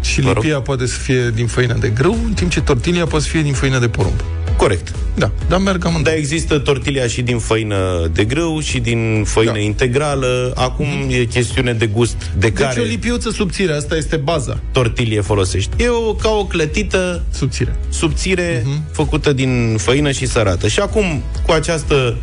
Și 0.00 0.20
lipia 0.20 0.60
poate 0.60 0.86
să 0.86 0.98
fie 0.98 1.30
din 1.34 1.46
făină 1.46 1.76
de 1.80 1.88
grâu, 1.88 2.16
în 2.24 2.32
timp 2.32 2.50
ce 2.50 2.60
tortilla 2.60 3.04
poate 3.04 3.24
să 3.24 3.30
fie 3.30 3.42
din 3.42 3.52
făină 3.52 3.78
de 3.78 3.88
porumb. 3.88 4.22
Corect. 4.56 4.94
Da, 5.14 5.30
dar 5.48 5.58
merg 5.58 5.84
amândouă. 5.84 6.04
Dar 6.04 6.14
există 6.14 6.58
tortilla 6.58 7.06
și 7.06 7.22
din 7.22 7.38
făină 7.38 8.10
de 8.12 8.24
grâu 8.24 8.60
și 8.60 8.78
din 8.78 9.24
făină 9.26 9.52
da. 9.52 9.58
integrală. 9.58 10.52
Acum 10.56 10.86
mm-hmm. 10.86 11.20
e 11.20 11.24
chestiune 11.24 11.72
de 11.72 11.86
gust 11.86 12.16
de 12.16 12.28
deci 12.38 12.52
care 12.52 12.80
o 12.80 12.84
lipiuță 12.84 13.30
subțire, 13.30 13.72
asta 13.72 13.96
este 13.96 14.16
baza. 14.16 14.60
tortilie 14.72 15.20
folosești. 15.20 15.70
E 15.82 15.88
o, 15.88 16.14
ca 16.14 16.28
o 16.28 16.44
clătită 16.44 17.22
subțire, 17.30 17.76
subțire 17.88 18.60
mm-hmm. 18.62 18.92
făcută 18.92 19.32
din 19.32 19.76
făină 19.78 20.10
și 20.10 20.26
sărată. 20.26 20.68
Și 20.68 20.80
acum, 20.80 21.22
cu 21.46 21.52
această 21.52 22.16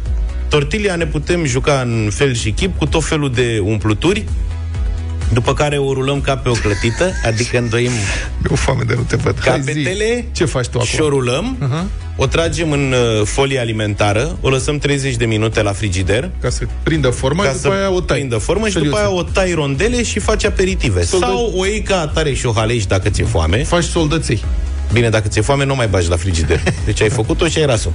tortilia 0.50 0.96
ne 0.96 1.06
putem 1.06 1.46
juca 1.46 1.82
în 1.82 2.10
fel 2.12 2.34
și 2.34 2.52
chip 2.52 2.78
cu 2.78 2.86
tot 2.86 3.04
felul 3.04 3.32
de 3.32 3.60
umpluturi 3.64 4.26
după 5.34 5.54
care 5.54 5.78
o 5.78 5.94
rulăm 5.94 6.22
ca 6.22 6.38
pe 6.38 6.50
o 6.50 6.54
clătită, 6.54 7.12
adică 7.26 7.58
îndoim 7.58 7.92
o 8.50 8.56
foame 8.56 8.84
de 8.88 8.94
nu 8.98 9.02
te 9.02 9.16
văd. 9.16 9.40
capetele 9.40 10.26
Ce 10.32 10.46
faci 10.46 10.66
tu 10.68 10.78
acum? 10.78 10.88
și 10.88 11.02
o 11.02 11.10
rulăm, 11.10 11.58
uh-huh. 11.62 12.16
o 12.16 12.26
tragem 12.26 12.72
în 12.72 12.94
uh, 13.20 13.26
folie 13.26 13.60
alimentară, 13.60 14.38
o 14.42 14.50
lăsăm 14.50 14.78
30 14.78 15.16
de 15.16 15.26
minute 15.26 15.62
la 15.62 15.72
frigider, 15.72 16.30
ca 16.42 16.50
să 16.50 16.64
prindă 16.84 17.10
formă 17.10 17.44
ca 17.44 17.50
și 17.50 17.56
după 17.56 17.68
să 17.76 17.80
aia 17.80 17.92
o 17.92 18.00
tai. 18.02 18.18
prindă 18.18 18.38
formă 18.38 18.66
și 18.68 18.72
Feliuțe. 18.74 18.96
după 18.96 19.08
aia 19.10 19.18
o 19.20 19.24
tai 19.24 19.52
rondele 19.52 20.04
și 20.04 20.20
faci 20.20 20.46
aperitive. 20.46 21.04
Soldă- 21.04 21.26
Sau 21.26 21.54
o 21.56 21.66
iei 21.66 21.82
ca 21.82 22.00
atare 22.00 22.34
și 22.34 22.46
o 22.46 22.52
halești 22.52 22.88
dacă 22.88 23.10
ți-e 23.10 23.24
foame. 23.26 23.64
Faci 23.64 23.84
soldăței. 23.84 24.44
Bine, 24.94 25.10
dacă 25.10 25.28
ți-e 25.28 25.42
foame, 25.42 25.66
nu 25.66 25.76
mai 25.76 25.88
bagi 25.88 26.10
la 26.10 26.16
frigider. 26.16 26.60
Deci 26.86 27.02
ai 27.02 27.10
făcut-o 27.10 27.48
și 27.48 27.60
ai 27.60 27.66
ras-o. 27.66 27.90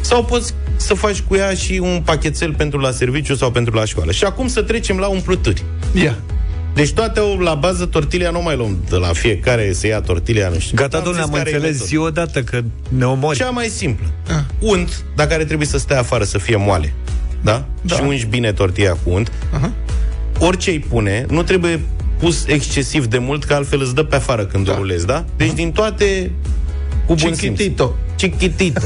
Sau 0.00 0.24
poți 0.24 0.54
să 0.76 0.94
faci 0.94 1.20
cu 1.20 1.34
ea 1.36 1.54
și 1.54 1.78
un 1.82 2.02
pachetel 2.04 2.54
pentru 2.54 2.78
la 2.78 2.90
serviciu 2.90 3.34
sau 3.34 3.50
pentru 3.50 3.74
la 3.74 3.84
școală. 3.84 4.12
Și 4.12 4.24
acum 4.24 4.48
să 4.48 4.62
trecem 4.62 4.98
la 4.98 5.06
umpluturi. 5.06 5.64
Ia. 5.92 6.18
Deci 6.78 6.92
toate 6.92 7.20
au 7.20 7.38
la 7.38 7.54
bază 7.54 7.86
tortilia, 7.86 8.30
nu 8.30 8.42
mai 8.42 8.56
luăm 8.56 8.78
de 8.88 8.96
la 8.96 9.06
fiecare 9.06 9.72
să 9.72 9.86
ia 9.86 10.00
tortilia, 10.00 10.48
nu 10.48 10.58
știu. 10.58 10.76
Gata, 10.76 11.00
domnule, 11.00 11.24
am 11.24 11.28
zis 11.28 11.36
care 11.36 11.50
e 11.50 11.54
înțeles 11.54 11.72
metodă. 11.72 11.88
zi 11.90 11.96
odată 11.96 12.42
că 12.42 12.62
ne 12.88 13.04
omori. 13.04 13.36
Cea 13.36 13.50
mai 13.50 13.66
simplă. 13.66 14.06
Unt, 14.58 15.04
dar 15.16 15.26
care 15.26 15.44
trebuie 15.44 15.66
să 15.66 15.78
stea 15.78 15.98
afară, 15.98 16.24
să 16.24 16.38
fie 16.38 16.56
moale. 16.56 16.92
Da? 17.42 17.64
da. 17.80 17.94
Și 17.94 18.00
ungi 18.02 18.26
bine 18.26 18.52
tortilla 18.52 18.92
cu 18.92 19.10
unt. 19.10 19.32
Aha. 19.54 19.72
Orice 20.38 20.70
îi 20.70 20.78
pune, 20.78 21.26
nu 21.30 21.42
trebuie 21.42 21.80
pus 22.18 22.46
excesiv 22.46 23.06
de 23.06 23.18
mult, 23.18 23.44
că 23.44 23.54
altfel 23.54 23.80
îți 23.80 23.94
dă 23.94 24.02
pe 24.02 24.16
afară 24.16 24.44
când 24.44 24.66
da. 24.66 24.72
o 24.72 24.74
rulezi, 24.74 25.06
da? 25.06 25.24
Deci 25.36 25.52
din 25.52 25.72
toate 25.72 26.30
cu 27.06 27.14
bun 27.14 27.34
simț. 27.34 27.38
Chiquitito. 27.38 27.96
Chiquitito. 28.16 28.80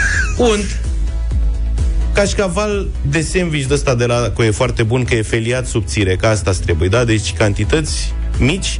Unt, 0.50 0.80
cașcaval 2.12 2.86
de 3.10 3.20
sandwich 3.20 3.66
de 3.66 3.74
ăsta 3.74 3.94
de 3.94 4.06
la 4.06 4.30
că 4.36 4.42
e 4.42 4.50
foarte 4.50 4.82
bun, 4.82 5.04
că 5.04 5.14
e 5.14 5.22
feliat 5.22 5.66
subțire, 5.66 6.16
că 6.16 6.26
asta 6.26 6.52
trebuie, 6.64 6.88
da? 6.88 7.04
Deci 7.04 7.32
cantități 7.32 8.14
mici, 8.38 8.78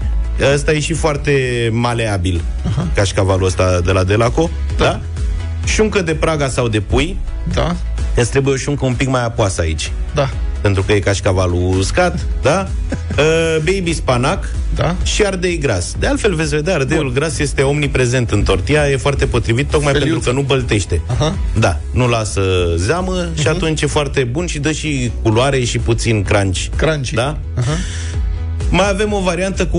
ăsta 0.55 0.72
e 0.72 0.80
și 0.80 0.93
foarte 0.93 1.68
maleabil, 1.72 2.43
Aha. 2.66 2.87
cașcavalul 2.95 3.47
ăsta 3.47 3.80
de 3.80 3.93
la 3.93 4.05
Delaco, 4.05 4.51
da? 4.76 4.85
da? 4.85 5.01
Șuncă 5.64 6.03
de 6.03 6.14
praga 6.14 6.49
sau 6.49 6.68
de 6.68 6.80
pui, 6.80 7.16
Da, 7.55 7.76
îți 8.16 8.30
trebuie 8.30 8.55
o 8.55 8.57
șuncă 8.57 8.85
un 8.87 8.95
pic 8.95 9.09
mai 9.09 9.24
apoasă 9.24 9.61
aici, 9.61 9.93
da, 10.14 10.30
pentru 10.63 10.83
că 10.83 10.93
e 10.93 10.99
cașcavalul 10.99 11.77
uscat, 11.79 12.27
da? 12.43 12.69
Uh, 13.19 13.57
baby 13.57 13.93
spanac 13.93 14.49
da. 14.75 14.95
și 15.03 15.25
ardei 15.25 15.59
gras. 15.59 15.95
De 15.99 16.07
altfel, 16.07 16.35
veți 16.35 16.55
vedea, 16.55 16.75
ardeiul 16.75 17.05
Bun. 17.05 17.13
gras 17.15 17.39
este 17.39 17.63
omniprezent 17.63 18.31
în 18.31 18.43
tortilla, 18.43 18.91
e 18.91 18.97
foarte 18.97 19.27
potrivit, 19.27 19.71
tocmai 19.71 19.93
Feliuță. 19.93 20.13
pentru 20.13 20.31
că 20.31 20.37
nu 20.37 20.45
băltește. 20.47 21.01
Aha. 21.07 21.35
Da, 21.59 21.81
nu 21.91 22.09
lasă 22.09 22.43
zeamă 22.77 23.29
uh-huh. 23.29 23.41
și 23.41 23.49
atunci 23.49 23.83
e 23.83 23.87
foarte 23.87 24.25
bun 24.25 24.47
și 24.47 24.59
dă 24.59 24.73
și 24.73 25.11
culoare 25.23 25.65
și 25.65 25.79
puțin 25.79 26.23
crunch. 26.23 26.65
Crunchy. 26.77 27.15
Da? 27.15 27.39
Aha. 27.59 27.73
Mai 28.71 28.89
avem 28.89 29.13
o 29.13 29.21
variantă 29.21 29.67
cu 29.67 29.79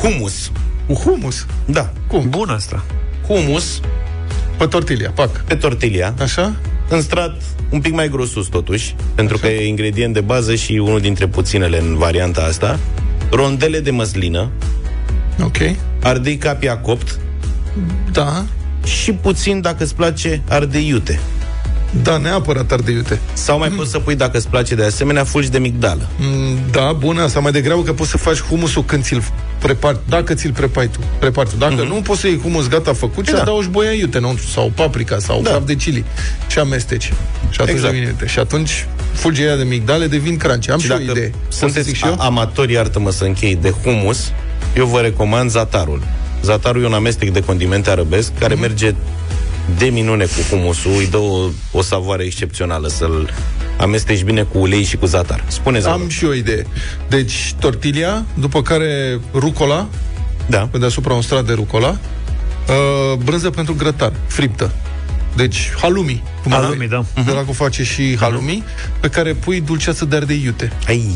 humus. 0.00 0.50
Cu 0.86 0.92
humus. 0.94 1.46
Da. 1.64 1.92
Cum? 2.06 2.28
Bun 2.28 2.48
asta. 2.48 2.84
Humus 3.26 3.80
Pe 4.58 4.66
tortilla, 4.66 5.10
pac. 5.10 5.40
pe 5.44 5.54
tortilla, 5.54 6.14
Așa? 6.20 6.54
În 6.88 7.00
strat 7.02 7.42
un 7.70 7.80
pic 7.80 7.92
mai 7.92 8.08
grosus 8.08 8.46
totuși, 8.46 8.94
pentru 9.14 9.38
că 9.38 9.46
e 9.46 9.66
ingredient 9.66 10.14
de 10.14 10.20
bază 10.20 10.54
și 10.54 10.72
unul 10.72 11.00
dintre 11.00 11.26
puținele 11.26 11.78
în 11.80 11.96
varianta 11.96 12.42
asta. 12.42 12.78
Rondele 13.30 13.80
de 13.80 13.90
măslină, 13.90 14.48
Ok. 15.42 15.56
ardei 16.02 16.36
capia 16.36 16.78
copt 16.78 17.18
Da. 18.12 18.44
și 18.84 19.12
puțin, 19.12 19.60
dacă 19.60 19.82
îți 19.84 19.94
place, 19.94 20.42
ardei 20.48 20.86
iute. 20.88 21.20
Da, 22.02 22.16
neapărat 22.16 22.72
ardei 22.72 22.94
iute. 22.94 23.20
Sau 23.32 23.58
mai 23.58 23.68
poți 23.68 23.90
să 23.90 23.98
pui, 23.98 24.14
dacă 24.14 24.36
îți 24.36 24.48
place 24.48 24.74
de 24.74 24.84
asemenea, 24.84 25.24
fulgi 25.24 25.50
de 25.50 25.58
migdală. 25.58 26.08
Mm, 26.18 26.58
Da, 26.70 26.92
bună, 26.98 27.22
asta 27.22 27.40
mai 27.40 27.52
degrabă 27.52 27.82
că 27.82 27.92
poți 27.92 28.10
să 28.10 28.16
faci 28.16 28.40
humusul 28.42 28.84
când 28.84 29.02
ți-l 29.04 29.22
prepari, 29.58 29.98
dacă 30.08 30.34
ți-l 30.34 30.52
prepari 30.52 30.88
tu. 30.88 30.98
Prepari 31.18 31.48
tu. 31.50 31.56
Dacă 31.56 31.74
Mhm. 31.74 31.86
nu, 31.86 31.94
poți 31.94 32.20
să 32.20 32.26
iei 32.26 32.38
humus 32.38 32.68
gata 32.68 32.92
făcut 32.92 33.26
și 33.26 33.32
Da. 33.32 33.40
adaugi 33.40 33.68
boia 33.68 33.90
iute 33.90 34.18
înăuntru, 34.18 34.46
sau 34.46 34.72
paprika, 34.74 35.18
sau 35.18 35.42
Da. 35.42 35.50
praf 35.50 35.64
de 35.64 35.74
chili 35.74 36.04
și 36.48 36.58
amesteci. 36.58 37.04
Și 37.50 37.60
atunci 37.60 37.68
Exact. 37.70 37.92
devine 37.92 38.10
iute. 38.10 38.26
Și 38.26 38.38
atunci 38.38 38.86
fulgii 39.12 39.44
aia 39.44 39.56
de 39.56 39.62
migdale 39.64 40.06
devin 40.06 40.36
crunchy. 40.36 40.70
Am 40.70 40.78
Și 40.78 40.84
și 40.86 40.92
o 40.92 40.94
dacă 40.96 41.10
idee. 41.10 41.28
Pot 41.28 41.52
să 41.52 41.58
sunteți 41.58 41.86
zic 41.86 41.96
și 41.96 42.06
eu? 42.06 42.16
a- 42.18 42.24
amatori, 42.24 42.72
iartă-mă 42.72 43.10
să 43.10 43.24
închei, 43.24 43.56
de 43.56 43.74
humus, 43.82 44.32
eu 44.76 44.86
vă 44.86 45.00
recomand 45.00 45.50
zatarul. 45.50 46.02
Zatarul 46.42 46.82
e 46.82 46.86
un 46.86 46.92
amestec 46.92 47.30
de 47.32 47.40
condimente 47.40 47.90
arabesc 47.90 48.30
care 48.38 48.52
Mhm. 48.52 48.62
merge 48.62 48.94
de 49.78 49.86
minune 49.86 50.24
cu 50.24 50.40
humusul, 50.50 50.92
îi 50.96 51.06
dă 51.06 51.16
o, 51.16 51.48
o 51.72 51.82
savoare 51.82 52.24
excepțională 52.24 52.88
să-l 52.88 53.30
amesteci 53.78 54.22
bine 54.22 54.42
cu 54.42 54.58
ulei 54.58 54.82
și 54.82 54.96
cu 54.96 55.06
zatar. 55.06 55.44
Spuneți 55.46 55.86
Am 55.86 56.08
și 56.08 56.24
o 56.24 56.32
idee. 56.32 56.66
Deci, 57.08 57.54
tortilla, 57.58 58.24
după 58.34 58.62
care 58.62 59.20
rucola, 59.34 59.88
da. 60.46 60.68
pe 60.70 60.78
deasupra 60.78 61.14
un 61.14 61.22
strat 61.22 61.44
de 61.44 61.52
rucola, 61.52 61.88
uh, 61.88 63.18
brânză 63.24 63.50
pentru 63.50 63.74
grătar, 63.74 64.12
friptă. 64.26 64.70
Deci, 65.36 65.70
halumi. 65.80 66.22
Cum 66.42 66.52
ar 66.52 66.60
Halloumi, 66.60 66.82
fi. 66.84 66.88
da. 66.88 67.04
De 67.24 67.30
la 67.30 67.40
cu 67.40 67.52
face 67.52 67.84
și 67.84 68.16
halumi, 68.20 68.64
pe 69.00 69.08
care 69.08 69.32
pui 69.34 69.60
dulceață 69.60 70.04
de 70.04 70.16
ardei 70.16 70.42
iute. 70.44 70.72
Ai. 70.86 71.14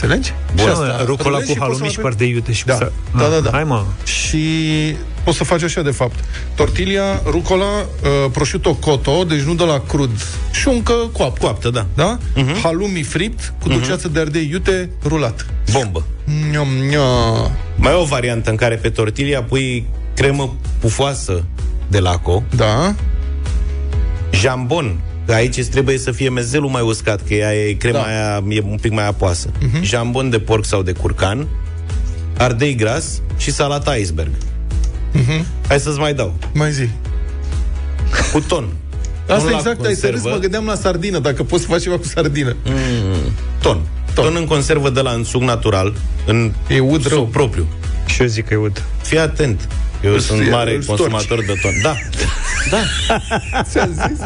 Înțelegi? 0.00 0.32
Bun, 0.54 0.64
Și 0.64 0.70
asta, 0.70 1.02
rucola 1.04 1.28
rulezi 1.38 1.46
cu 1.46 1.52
și 1.52 1.58
poți 1.58 1.58
să 1.58 1.58
halloumi 1.58 1.80
mai 1.80 1.88
și 1.88 1.94
pui- 1.94 2.02
parte 2.02 2.24
de 2.24 2.30
iute 2.30 2.52
și 2.52 2.62
cu 2.64 2.68
Da, 2.68 2.74
sa- 2.76 2.92
da, 3.18 3.28
da, 3.28 3.40
da. 3.40 3.50
Hai 3.50 3.64
mă. 3.64 3.84
Și 4.04 4.40
poți 5.24 5.36
să 5.36 5.44
faci 5.44 5.62
așa, 5.62 5.82
de 5.82 5.90
fapt. 5.90 6.18
Tortilla, 6.54 7.22
rucola, 7.26 7.64
uh, 7.64 8.30
prosciutto 8.32 8.74
cotto, 8.74 9.24
deci 9.24 9.40
nu 9.40 9.54
de 9.54 9.64
la 9.64 9.80
crud, 9.88 10.10
șuncă 10.52 10.92
coaptă. 11.12 11.40
Coaptă, 11.44 11.70
da. 11.70 11.86
Da? 11.94 12.18
Halloumi 12.62 13.02
fript 13.02 13.52
cu 13.62 13.68
dulceață 13.68 14.08
de 14.08 14.20
ardei 14.20 14.48
iute 14.50 14.90
rulat. 15.04 15.46
Bombă. 15.72 16.04
Niam, 16.50 16.68
niam. 16.88 17.50
Mai 17.76 17.92
e 17.92 17.96
o 17.96 18.04
variantă 18.04 18.50
în 18.50 18.56
care 18.56 18.74
pe 18.74 18.88
tortilla 18.90 19.42
pui 19.42 19.86
cremă 20.14 20.54
pufoasă 20.80 21.42
de 21.88 21.98
laco. 21.98 22.42
Da. 22.56 22.94
Jambon. 24.30 25.00
Că 25.26 25.32
aici 25.32 25.56
îți 25.56 25.70
trebuie 25.70 25.98
să 25.98 26.10
fie 26.10 26.28
mezelul 26.28 26.68
mai 26.68 26.82
uscat, 26.82 27.20
că 27.28 27.34
ea 27.34 27.54
e, 27.54 27.72
crema 27.72 27.98
Da. 27.98 28.04
aia 28.04 28.44
e 28.48 28.60
un 28.60 28.78
pic 28.80 28.92
mai 28.92 29.06
apoasă. 29.06 29.48
Mhm. 29.60 29.82
Jambon 29.82 30.30
de 30.30 30.38
porc 30.38 30.64
sau 30.64 30.82
de 30.82 30.92
curcan, 30.92 31.46
ardei 32.36 32.74
gras 32.74 33.20
și 33.36 33.52
salata 33.52 33.94
iceberg. 33.94 34.30
Mhm. 35.12 35.44
Hai 35.68 35.80
să-ți 35.80 35.98
mai 35.98 36.14
dau. 36.14 36.34
Mai 36.52 36.72
zi. 36.72 36.88
Cu 38.32 38.40
ton. 38.40 38.68
Asta 39.28 39.42
Nu 39.44 39.50
la 39.50 39.56
exact, 39.56 39.84
ai 39.84 39.94
să 39.94 40.00
râzi, 40.00 40.00
conservă. 40.12 40.28
mă 40.28 40.36
gândeam 40.40 40.64
la 40.64 40.74
sardină, 40.74 41.18
dacă 41.18 41.42
poți 41.42 41.62
să 41.62 41.68
faci 41.68 41.82
ceva 41.82 41.96
cu 41.98 42.04
sardină. 42.04 42.56
Mm, 42.64 42.74
ton. 43.60 43.80
ton. 44.14 44.24
Ton 44.24 44.36
în 44.36 44.44
conservă 44.44 44.90
de 44.90 45.00
la 45.00 45.10
în 45.10 45.24
suc 45.24 45.42
natural, 45.42 45.92
în 46.26 46.52
e 46.68 46.80
ud 46.80 47.02
suc 47.02 47.10
rău. 47.10 47.26
propriu. 47.26 47.66
Și 48.06 48.20
eu 48.22 48.26
zic 48.28 48.46
că 48.46 48.54
e 48.54 48.56
ud. 48.56 48.82
Fii 49.02 49.18
atent. 49.18 49.68
Eu 50.04 50.12
Îl 50.12 50.18
sunt 50.18 50.40
fie- 50.40 50.50
mare 50.50 50.74
îl 50.74 50.82
storci. 50.82 50.98
consumator 51.00 51.44
de 51.44 51.54
ton. 51.62 51.72
Da. 51.82 51.94
Da. 52.70 52.82
Ți-am 53.70 53.90
zis. 54.08 54.18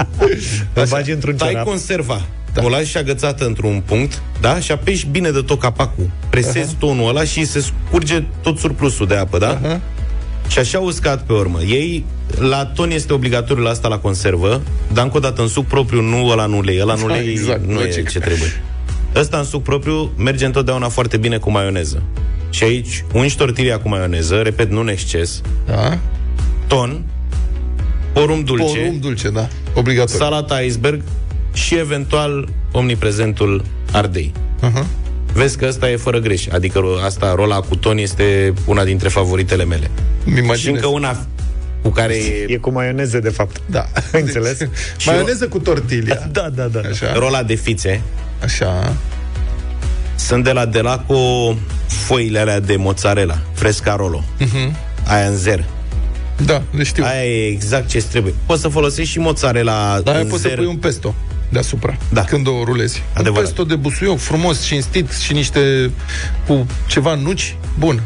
Îl 0.72 0.86
bagi 0.88 1.10
într-un 1.10 1.36
Tai 1.36 1.48
cerap. 1.48 1.64
conserva. 1.66 2.20
Da. 2.52 2.62
O 2.64 2.68
lași 2.68 2.98
agățată 2.98 3.44
într-un 3.46 3.82
punct, 3.86 4.22
da? 4.40 4.60
Și 4.60 4.72
apeși 4.72 5.06
bine 5.06 5.30
de 5.30 5.40
tot 5.40 5.60
capacul. 5.60 6.10
Presezi 6.30 6.74
uh-huh. 6.74 6.78
tonul 6.78 7.08
ăla 7.08 7.24
și 7.24 7.44
se 7.44 7.60
scurge 7.88 8.22
tot 8.42 8.58
surplusul 8.58 9.06
de 9.06 9.14
apă, 9.16 9.38
da? 9.38 9.60
Uh-huh. 9.60 9.80
Și 10.48 10.58
așa 10.58 10.78
uscat 10.78 11.22
pe 11.22 11.32
urmă. 11.32 11.60
Ei, 11.60 12.04
la 12.38 12.64
ton 12.66 12.90
este 12.90 13.12
obligatoriu 13.12 13.62
la 13.62 13.70
asta 13.70 13.88
la 13.88 13.98
conservă, 13.98 14.62
dar 14.92 15.04
încă 15.04 15.16
o 15.16 15.20
dată 15.20 15.42
în 15.42 15.48
suc 15.48 15.66
propriu, 15.66 16.00
nu 16.00 16.26
ăla 16.28 16.44
în 16.44 16.52
ulei. 16.52 16.80
Ăla 16.80 16.92
în 16.92 17.00
ulei 17.00 17.30
Exact, 17.30 17.66
nu 17.66 17.74
logic. 17.74 17.96
e 17.96 18.10
ce 18.10 18.18
trebuie. 18.18 18.62
Ăsta 19.14 19.38
în 19.38 19.44
suc 19.44 19.62
propriu 19.62 20.12
merge 20.16 20.44
întotdeauna 20.44 20.88
foarte 20.88 21.16
bine 21.16 21.36
cu 21.38 21.50
maioneză. 21.50 22.02
Și 22.51 22.64
aici 22.64 23.05
ungi 23.12 23.36
tortilla 23.36 23.78
cu 23.78 23.88
maioneză, 23.88 24.36
repet, 24.40 24.70
nu 24.70 24.80
în 24.80 24.88
exces, 24.88 25.40
Da. 25.66 25.98
ton, 26.66 27.05
porum 28.12 28.44
dulce, 28.44 28.64
Porum 28.64 28.98
dulce, 29.01 29.28
da. 29.30 29.48
Obligatoriu. 29.74 30.18
salata 30.18 30.61
iceberg 30.61 31.03
și 31.53 31.74
eventual 31.74 32.48
omniprezentul 32.72 33.64
ardei. 33.92 34.32
Uh-huh. 34.62 34.84
Vezi 35.32 35.57
că 35.59 35.66
asta 35.66 35.90
e 35.90 35.96
fără 35.96 36.18
greș. 36.18 36.46
Adică 36.46 36.80
ro- 36.80 37.05
asta, 37.05 37.34
rola 37.34 37.61
cu 37.61 37.76
ton, 37.76 37.98
este 37.98 38.53
una 38.66 38.84
dintre 38.84 39.09
favoritele 39.09 39.64
mele. 39.64 39.90
Și 40.57 40.68
încă 40.68 40.86
una 40.86 41.26
cu 41.82 41.88
care 41.88 42.14
e... 42.14 42.46
E 42.48 42.57
cu 42.57 42.70
maioneză, 42.70 43.18
de 43.18 43.28
fapt. 43.28 43.61
Da. 43.66 43.86
Înțeles? 44.12 44.59
Și 44.96 45.09
Maioneză 45.09 45.48
cu 45.48 45.59
tortilla. 45.59 46.16
Da, 46.32 46.48
da, 46.55 46.64
da. 46.64 46.80
Așa. 46.90 47.12
Rola 47.12 47.42
de 47.42 47.55
fițe. 47.55 48.01
Așa. 48.42 48.96
Sunt 50.26 50.44
de 50.44 50.52
la 50.52 50.66
Delaco 50.66 51.54
foile 51.86 52.38
alea 52.38 52.60
de 52.60 52.76
mozzarella, 52.76 53.38
frescarolo. 53.52 54.24
Mhm. 54.38 54.76
Aia 55.06 55.26
în 55.26 55.36
zer. 55.36 55.64
Da, 56.44 56.62
le 56.70 56.82
știu. 56.82 57.04
Aia 57.04 57.24
e 57.24 57.46
exact 57.46 57.88
ce 57.88 58.02
trebuie. 58.02 58.34
Poți 58.46 58.60
să 58.60 58.68
folosești 58.68 59.10
și 59.12 59.18
mozzarella 59.18 60.00
Dar 60.04 60.14
aia 60.14 60.22
în 60.22 60.28
poți 60.30 60.42
să 60.42 60.48
zer. 60.48 60.56
pui 60.56 60.66
un 60.66 60.76
pesto 60.76 61.14
deasupra, 61.48 61.96
Da. 62.12 62.22
când 62.24 62.46
o 62.46 62.64
rulezi. 62.64 63.02
Adevărat. 63.12 63.36
Un 63.36 63.42
pesto 63.54 63.64
de 63.64 63.74
busuioc, 63.76 64.18
frumos, 64.18 64.64
cinstit 64.64 65.12
și 65.12 65.32
niște, 65.32 65.90
cu 66.46 66.66
ceva 66.86 67.14
nuci, 67.14 67.56
bun. 67.78 68.02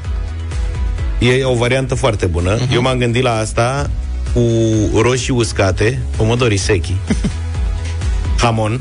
E 1.19 1.45
o 1.45 1.55
variantă 1.55 1.95
foarte 1.95 2.27
bună. 2.27 2.55
Mhm. 2.55 2.69
Uh-huh. 2.69 2.75
Eu 2.75 2.83
m-am 2.83 2.99
gândit 2.99 3.23
la 3.23 3.37
asta 3.39 3.91
cu 4.33 4.41
roșii 5.01 5.35
uscate, 5.35 5.99
pomodorii 6.17 6.57
sechi, 6.57 6.93
hamon 8.43 8.81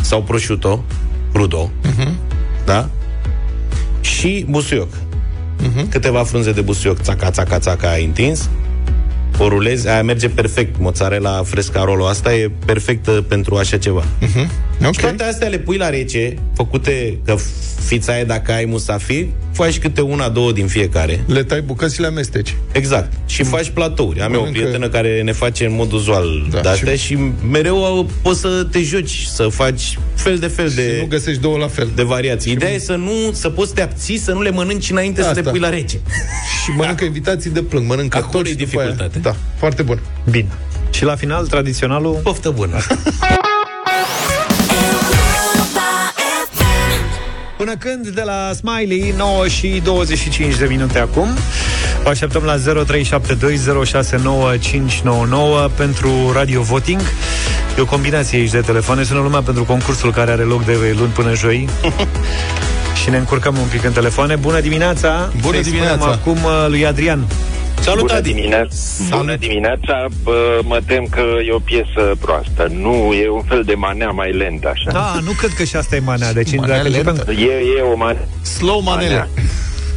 sau 0.00 0.22
prosciutto, 0.22 0.84
crudo, 1.32 1.70
Mhm. 1.82 2.16
da? 2.64 2.88
Și 4.00 4.46
busuioc. 4.48 4.92
Mhm. 5.62 5.88
Câteva 5.88 6.22
frunze 6.24 6.52
de 6.52 6.60
busuioc, 6.60 7.00
țaca, 7.00 7.30
țaca, 7.30 7.58
țaca, 7.58 7.88
ai 7.90 8.04
întins, 8.04 8.50
o 9.38 9.48
rulezi, 9.48 9.88
aia 9.88 10.02
merge 10.02 10.28
perfect. 10.28 10.78
Mozzarella 10.78 11.42
frescarolo, 11.44 12.06
asta 12.06 12.34
e 12.34 12.50
perfectă 12.64 13.10
pentru 13.10 13.56
așa 13.56 13.78
ceva. 13.78 14.04
Mhm. 14.88 14.92
Și 14.92 15.00
toate 15.00 15.22
astea 15.24 15.48
le 15.48 15.58
pui 15.58 15.76
la 15.76 15.88
rece, 15.90 16.34
făcute 16.54 17.18
că 17.24 17.36
fița 17.84 18.18
e 18.18 18.24
dacă 18.24 18.52
ai 18.52 18.64
musafir, 18.64 19.26
faci 19.52 19.78
câte 19.78 20.00
una, 20.00 20.28
două 20.28 20.52
din 20.52 20.66
fiecare. 20.66 21.24
Le 21.26 21.42
tai 21.44 21.60
bucăți 21.60 21.94
și 21.94 22.00
le 22.00 22.06
amesteci. 22.06 22.54
Exact. 22.72 23.12
Și 23.26 23.42
faci 23.42 23.68
platouri. 23.70 24.20
Am 24.20 24.32
eu 24.32 24.40
o 24.40 24.42
Mănâncă- 24.42 24.60
prietenă 24.60 24.88
care 24.88 25.22
ne 25.22 25.32
face 25.32 25.64
în 25.64 25.74
mod 25.74 25.92
uzual 25.92 26.46
Da, 26.50 26.54
da, 26.56 26.60
de-astea 26.60 26.92
și- 26.92 26.98
și... 26.98 27.06
și 27.06 27.18
mereu 27.50 27.98
uh, 27.98 28.06
poți 28.22 28.40
să 28.40 28.66
te 28.70 28.82
joci, 28.82 29.26
să 29.32 29.42
faci 29.48 29.98
fel 30.14 30.38
de 30.38 30.46
fel 30.46 30.68
de... 30.68 30.96
nu 31.00 31.06
găsești 31.06 31.40
două 31.40 31.58
la 31.58 31.68
fel. 31.68 31.88
De 31.94 32.02
variații. 32.02 32.52
Ideea 32.52 32.72
e 32.72 32.78
să 32.78 32.94
nu, 32.94 33.10
să 33.32 33.48
poți 33.50 33.68
să 33.68 33.74
te 33.74 33.82
abții, 33.82 34.18
să 34.18 34.32
nu 34.32 34.42
le 34.42 34.50
mănânci 34.50 34.90
înainte 34.90 35.20
să 35.22 35.28
Asta. 35.28 35.40
le 35.40 35.50
pui 35.50 35.60
la 35.60 35.68
rece. 35.68 36.00
Și 36.64 36.70
mănâncă 36.76 37.04
invitații 37.04 37.50
de 37.50 37.62
plâng, 37.62 37.86
mănâncă 37.88 38.16
Acolo 38.16 38.32
tot 38.42 38.46
e 38.46 38.48
și 38.48 38.56
după 38.56 38.80
aia- 38.80 38.84
dificultate. 38.84 39.18
Da, 39.18 39.36
foarte 39.56 39.82
bun. 39.82 40.00
Bine. 40.30 40.48
Și 40.90 41.04
la 41.04 41.16
final, 41.16 41.46
tradiționalul... 41.46 42.20
Poftă 42.22 42.50
bună! 42.50 42.76
Până 47.64 47.76
când? 47.76 48.08
De 48.08 48.22
la 48.24 48.50
Smiley 48.54 49.14
9 49.16 49.48
și 49.48 49.80
25 49.84 50.56
de 50.56 50.64
minute 50.64 50.98
acum. 50.98 51.28
Vă 52.02 52.08
așteptăm 52.08 52.42
la 52.42 52.56
0372069599 52.56 52.60
pentru 55.76 56.32
Radio 56.32 56.62
Voting. 56.62 57.00
E 57.78 57.80
o 57.80 57.84
combinație 57.84 58.38
aici 58.38 58.50
de 58.50 58.60
telefoane. 58.60 59.02
Sună 59.02 59.20
lumea 59.20 59.40
pentru 59.40 59.64
concursul 59.64 60.12
care 60.12 60.30
are 60.30 60.42
loc 60.42 60.64
de 60.64 60.94
luni 60.96 61.12
până 61.12 61.34
joi. 61.34 61.68
Și 63.02 63.10
ne 63.10 63.16
încurcăm 63.16 63.56
un 63.58 63.66
pic 63.70 63.84
în 63.84 63.92
telefoane. 63.92 64.36
Bună 64.36 64.60
dimineața! 64.60 65.32
Bună 65.40 65.54
Să-i 65.54 65.64
spunem 65.64 65.72
dimineața. 65.86 66.06
acum 66.06 66.38
uh, 66.44 66.66
lui 66.68 66.86
Adrian 66.86 67.26
Salut, 67.82 68.00
Bună 68.00 68.12
Adi! 68.14 68.32
dimineața, 68.32 68.76
bună 69.16 69.36
dimineața, 69.36 70.06
bă, 70.22 70.60
mă 70.64 70.80
tem 70.86 71.06
că 71.10 71.22
e 71.46 71.52
o 71.52 71.58
piesă 71.58 72.14
proastă. 72.20 72.68
Nu, 72.70 73.12
e 73.12 73.28
un 73.30 73.42
fel 73.42 73.62
de 73.62 73.74
manea 73.74 74.10
mai 74.10 74.32
lentă, 74.32 74.68
așa. 74.68 74.90
Da, 74.90 75.18
nu 75.24 75.30
cred 75.30 75.50
că 75.50 75.64
și 75.64 75.76
asta 75.76 75.96
e 75.96 75.98
manea 75.98 76.32
Deci 76.32 76.56
Manea 76.56 76.76
dacă 76.76 76.88
lentă. 76.88 77.10
începem... 77.10 77.34
E, 77.38 77.78
e 77.78 77.80
o 77.92 77.96
manea. 77.96 78.28
Slow 78.42 78.80
manele. 78.80 79.28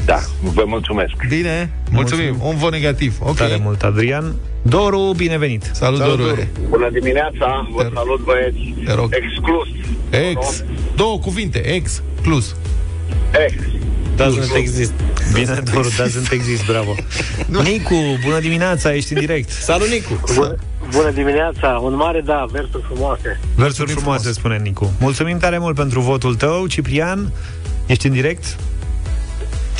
Da, 0.05 0.19
vă 0.41 0.63
mulțumesc. 0.67 1.13
Bine, 1.29 1.69
mulțumim. 1.91 2.35
Un 2.43 2.55
vot 2.55 2.71
negativ. 2.71 3.15
Ok. 3.19 3.35
Tare 3.35 3.59
mult, 3.63 3.83
Adrian 3.83 4.35
Doru, 4.61 5.13
binevenit 5.17 5.69
Salut, 5.73 5.99
Salut, 5.99 6.17
Doru. 6.17 6.29
Doru. 6.29 6.47
Bună 6.69 6.89
dimineața, 6.91 7.67
vă 7.73 7.89
salut 7.93 8.23
băieți. 8.23 8.73
Te 8.85 8.93
rog. 8.93 9.09
Exclus. 9.13 9.67
Ex. 10.29 10.63
Două 10.95 11.19
cuvinte. 11.19 11.59
Ex 11.73 12.01
plus. 12.21 12.55
Ex. 13.47 13.53
Doesn't 14.17 14.55
exist. 14.57 14.93
Bine, 15.33 15.61
Doru, 15.73 15.89
doesn't 15.89 16.31
exist, 16.31 16.65
bravo 16.65 16.95
Nicu, 17.63 17.95
bună 18.23 18.39
dimineața, 18.39 18.93
ești 18.93 19.13
în 19.13 19.19
direct 19.19 19.49
Salut, 19.49 19.87
Nicu! 19.87 20.19
Bună, 20.33 20.55
bună 20.91 21.11
dimineața, 21.11 21.67
un 21.83 21.95
mare 21.95 22.21
da, 22.21 22.45
versuri 22.51 22.83
frumoase. 22.83 23.39
Versuri 23.55 23.91
frumoase, 23.91 24.31
spune 24.31 24.57
Nicu. 24.57 24.93
Mulțumim 24.99 25.37
tare 25.37 25.57
mult 25.57 25.75
pentru 25.75 25.99
votul 25.99 26.35
tău. 26.35 26.67
Ciprian, 26.67 27.31
ești 27.85 28.05
în 28.05 28.11
direct? 28.11 28.55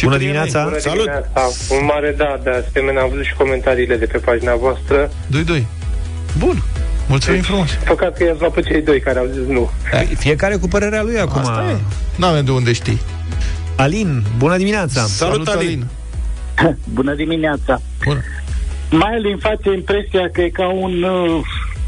Bună 0.03 0.17
dimineața! 0.17 0.63
Bună 0.63 0.77
dimineața, 0.93 1.41
un 1.79 1.85
mare 1.85 2.13
da, 2.17 2.39
de 2.43 2.49
asemenea 2.49 3.01
am 3.01 3.09
văzut 3.09 3.23
și 3.25 3.33
comentariile 3.33 3.95
de 3.95 4.05
pe 4.05 4.17
pagina 4.17 4.55
voastră. 4.55 5.11
Doi, 5.27 5.43
doi. 5.43 5.67
Bun. 6.37 6.63
Mulțumim 7.07 7.41
frumos. 7.41 7.69
Păcat 7.85 8.17
că 8.17 8.23
i-ați 8.23 8.39
luat 8.39 8.51
pe 8.51 8.61
cei 8.61 8.81
doi 8.81 8.99
care 8.99 9.19
au 9.19 9.25
zis 9.25 9.47
nu. 9.47 9.69
Fiecare 10.17 10.55
cu 10.55 10.67
părerea 10.67 11.03
lui 11.03 11.19
acum. 11.19 11.39
Asta 11.41 11.65
e. 11.71 11.77
N-avem 12.15 12.45
de 12.45 12.51
unde 12.51 12.73
știi. 12.73 12.99
Alin, 13.77 14.23
bună 14.37 14.57
dimineața! 14.57 15.01
Salut, 15.01 15.47
Alin! 15.47 15.85
Bună 16.93 17.13
dimineața! 17.13 17.81
Bună. 18.05 18.21
Mai 18.91 19.31
îmi 19.31 19.39
face 19.39 19.73
impresia 19.73 20.29
că 20.29 20.41
e 20.41 20.49
ca 20.49 20.67
un 20.67 21.03
uh, 21.03 21.41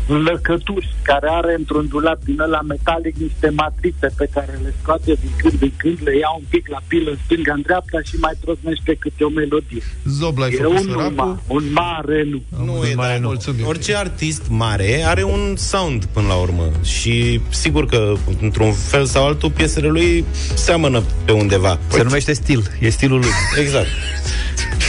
lăcătuș 0.08 0.86
care 1.02 1.28
are 1.32 1.56
într-un 1.58 1.88
dulap 1.88 2.24
din 2.24 2.40
ăla 2.40 2.62
metalic 2.62 3.16
niște 3.18 3.50
matrițe 3.50 4.08
pe 4.18 4.30
care 4.34 4.60
le 4.64 4.74
scoate 4.82 5.14
din 5.22 5.32
când 5.38 5.62
în 5.62 5.72
când, 5.78 5.98
le 6.04 6.18
ia 6.18 6.30
un 6.38 6.44
pic 6.50 6.68
la 6.68 6.80
pilă 6.88 7.10
în 7.10 7.18
stânga, 7.26 7.54
în 7.54 7.62
dreapta 7.62 8.00
și 8.04 8.16
mai 8.20 8.34
trosnește 8.42 8.96
câte 9.00 9.24
o 9.24 9.30
melodie. 9.30 9.82
Zob 10.06 10.38
l-ai 10.38 10.50
E 10.52 10.56
făcut 10.56 10.78
un, 10.78 10.84
săracul? 10.84 11.14
ma, 11.16 11.42
un 11.48 11.64
mare 11.72 12.24
nu. 12.32 12.42
Nu 12.66 12.86
e, 12.86 12.94
dar 12.96 13.22
orice 13.66 13.96
artist 13.96 14.44
mare 14.50 15.04
are 15.06 15.24
un 15.24 15.54
sound 15.56 16.06
până 16.06 16.28
la 16.28 16.36
urmă 16.36 16.72
și 16.84 17.42
sigur 17.50 17.86
că 17.86 18.14
într-un 18.42 18.74
fel 18.74 19.06
sau 19.06 19.26
altul 19.26 19.52
piesele 19.52 19.88
lui 19.88 20.26
seamănă 20.54 21.04
pe 21.26 21.32
undeva. 21.32 21.80
Se 21.88 22.04
numește 22.04 22.34
stil, 22.34 22.64
e 22.80 22.90
stilul 22.90 23.20
lui. 23.20 23.30
Exact. 23.60 23.88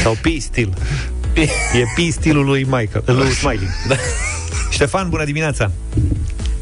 Sau 0.03 0.13
P-stil. 0.13 0.73
E 1.75 1.85
P-stilul 1.97 2.45
lui 2.45 2.63
Michael, 2.63 3.05
lui 3.07 3.29
Smiley. 3.31 3.69
Da. 3.89 3.95
Ștefan, 4.71 5.09
bună 5.09 5.25
dimineața! 5.25 5.71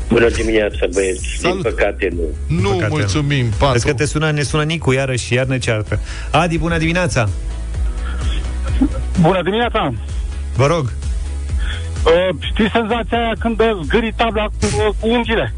Bună 0.08 0.28
dimineața, 0.28 0.86
băieți. 0.94 1.36
Salut. 1.40 1.62
Din 1.62 1.72
păcate, 1.72 2.08
nu. 2.14 2.56
Nu, 2.60 2.68
Păcate, 2.68 2.86
mulțumim, 2.90 3.44
Vezi 3.44 3.56
patru. 3.58 3.86
că 3.86 3.94
te 3.94 4.06
sună, 4.06 4.30
ne 4.30 4.42
sună 4.42 4.62
Nicu 4.62 4.92
iarăși 4.92 5.24
și 5.24 5.34
iar 5.34 5.46
ne 5.46 5.58
ceartă. 5.58 6.00
Adi, 6.30 6.58
bună 6.58 6.78
dimineața! 6.78 7.28
Bună 9.20 9.42
dimineața! 9.42 9.92
Vă 10.56 10.66
rog. 10.66 10.92
Uh, 12.04 12.36
știți 12.40 12.70
senzația 12.72 13.18
aia 13.18 13.32
când 13.38 13.56
dă 13.56 13.78
zgâri 13.84 14.12
tabla 14.16 14.44
cu, 14.44 14.52
uh, 14.62 14.88
cu 15.00 15.08
ungile? 15.08 15.54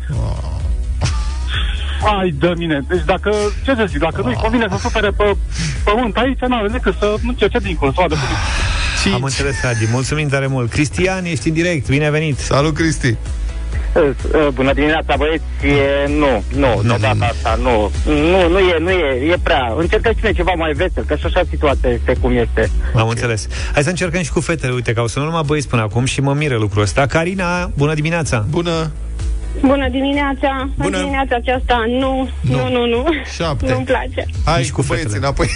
Ai 2.21 2.31
de 2.39 2.53
mine. 2.57 2.85
Deci 2.89 3.05
dacă, 3.05 3.31
ce 3.65 3.75
să 3.75 3.85
zic, 3.89 3.99
dacă 3.99 4.21
nu-i 4.25 4.35
convine 4.35 4.67
să 4.71 4.77
supere 4.81 5.11
pe 5.11 5.37
pământ 5.85 6.17
aici, 6.17 6.39
n-are 6.39 6.69
decât 6.69 6.95
să 6.99 7.15
încerce 7.27 7.59
dincolo, 7.59 7.91
să 7.93 7.97
vadă 8.01 8.15
cum 9.09 9.13
e. 9.13 9.17
Am 9.17 9.23
înțeles, 9.23 9.65
Adi. 9.65 9.87
Mulțumim 9.93 10.29
tare 10.29 10.47
mult. 10.47 10.71
Cristian, 10.71 11.25
ești 11.25 11.49
în 11.49 11.55
direct. 11.55 11.89
Bine 11.89 12.11
venit. 12.11 12.39
Salut, 12.39 12.75
Cristi. 12.75 13.17
Uh, 13.95 14.49
Bună 14.55 14.73
dimineața, 14.73 15.15
băieți. 15.17 15.45
E, 15.63 16.09
nu, 16.09 16.43
nu, 16.57 16.81
Nu, 16.83 16.93
de 16.93 16.99
data 17.01 17.25
asta, 17.25 17.59
nu. 17.63 17.91
Nu, 18.13 18.49
nu 18.49 18.59
e, 18.59 18.77
nu 18.79 18.91
e, 18.91 19.31
e 19.33 19.37
prea. 19.43 19.75
Încercați-ne 19.77 20.33
ceva 20.33 20.53
mai 20.57 20.73
vesel, 20.73 21.05
că 21.07 21.17
și 21.17 21.27
așa 21.27 21.43
situația 21.49 21.91
este 21.91 22.17
cum 22.21 22.37
este. 22.37 22.71
Am 22.95 23.09
înțeles. 23.09 23.47
Hai 23.73 23.83
să 23.83 23.89
încercăm 23.89 24.23
și 24.23 24.33
cu 24.33 24.41
fetele. 24.41 24.73
Uite, 24.73 24.93
că 24.93 25.01
au 25.01 25.07
sunat 25.07 25.29
numai 25.29 25.43
băieți 25.47 25.69
până 25.69 25.83
acum 25.83 26.05
și 26.05 26.21
mă 26.21 26.33
miră 26.35 26.57
lucrul 26.57 26.83
ăsta. 26.83 27.07
Carina, 27.07 27.71
bună 27.77 27.95
dimineața! 27.95 28.47
Bună! 28.51 28.91
Bună 29.61 29.89
dimineața! 29.89 30.69
Bună. 30.77 30.97
În 30.97 31.03
dimineața 31.03 31.35
aceasta, 31.37 31.85
nu, 31.89 32.29
nu, 32.41 32.69
nu, 32.71 32.87
nu. 32.87 33.05
Șapte. 33.37 33.73
Nu-mi 33.73 33.85
place. 33.85 34.27
Hai 34.45 34.61
Nici 34.61 34.71
cu 34.71 34.83
băieții 34.83 35.09
fetele. 35.09 35.27
înapoi. 35.27 35.49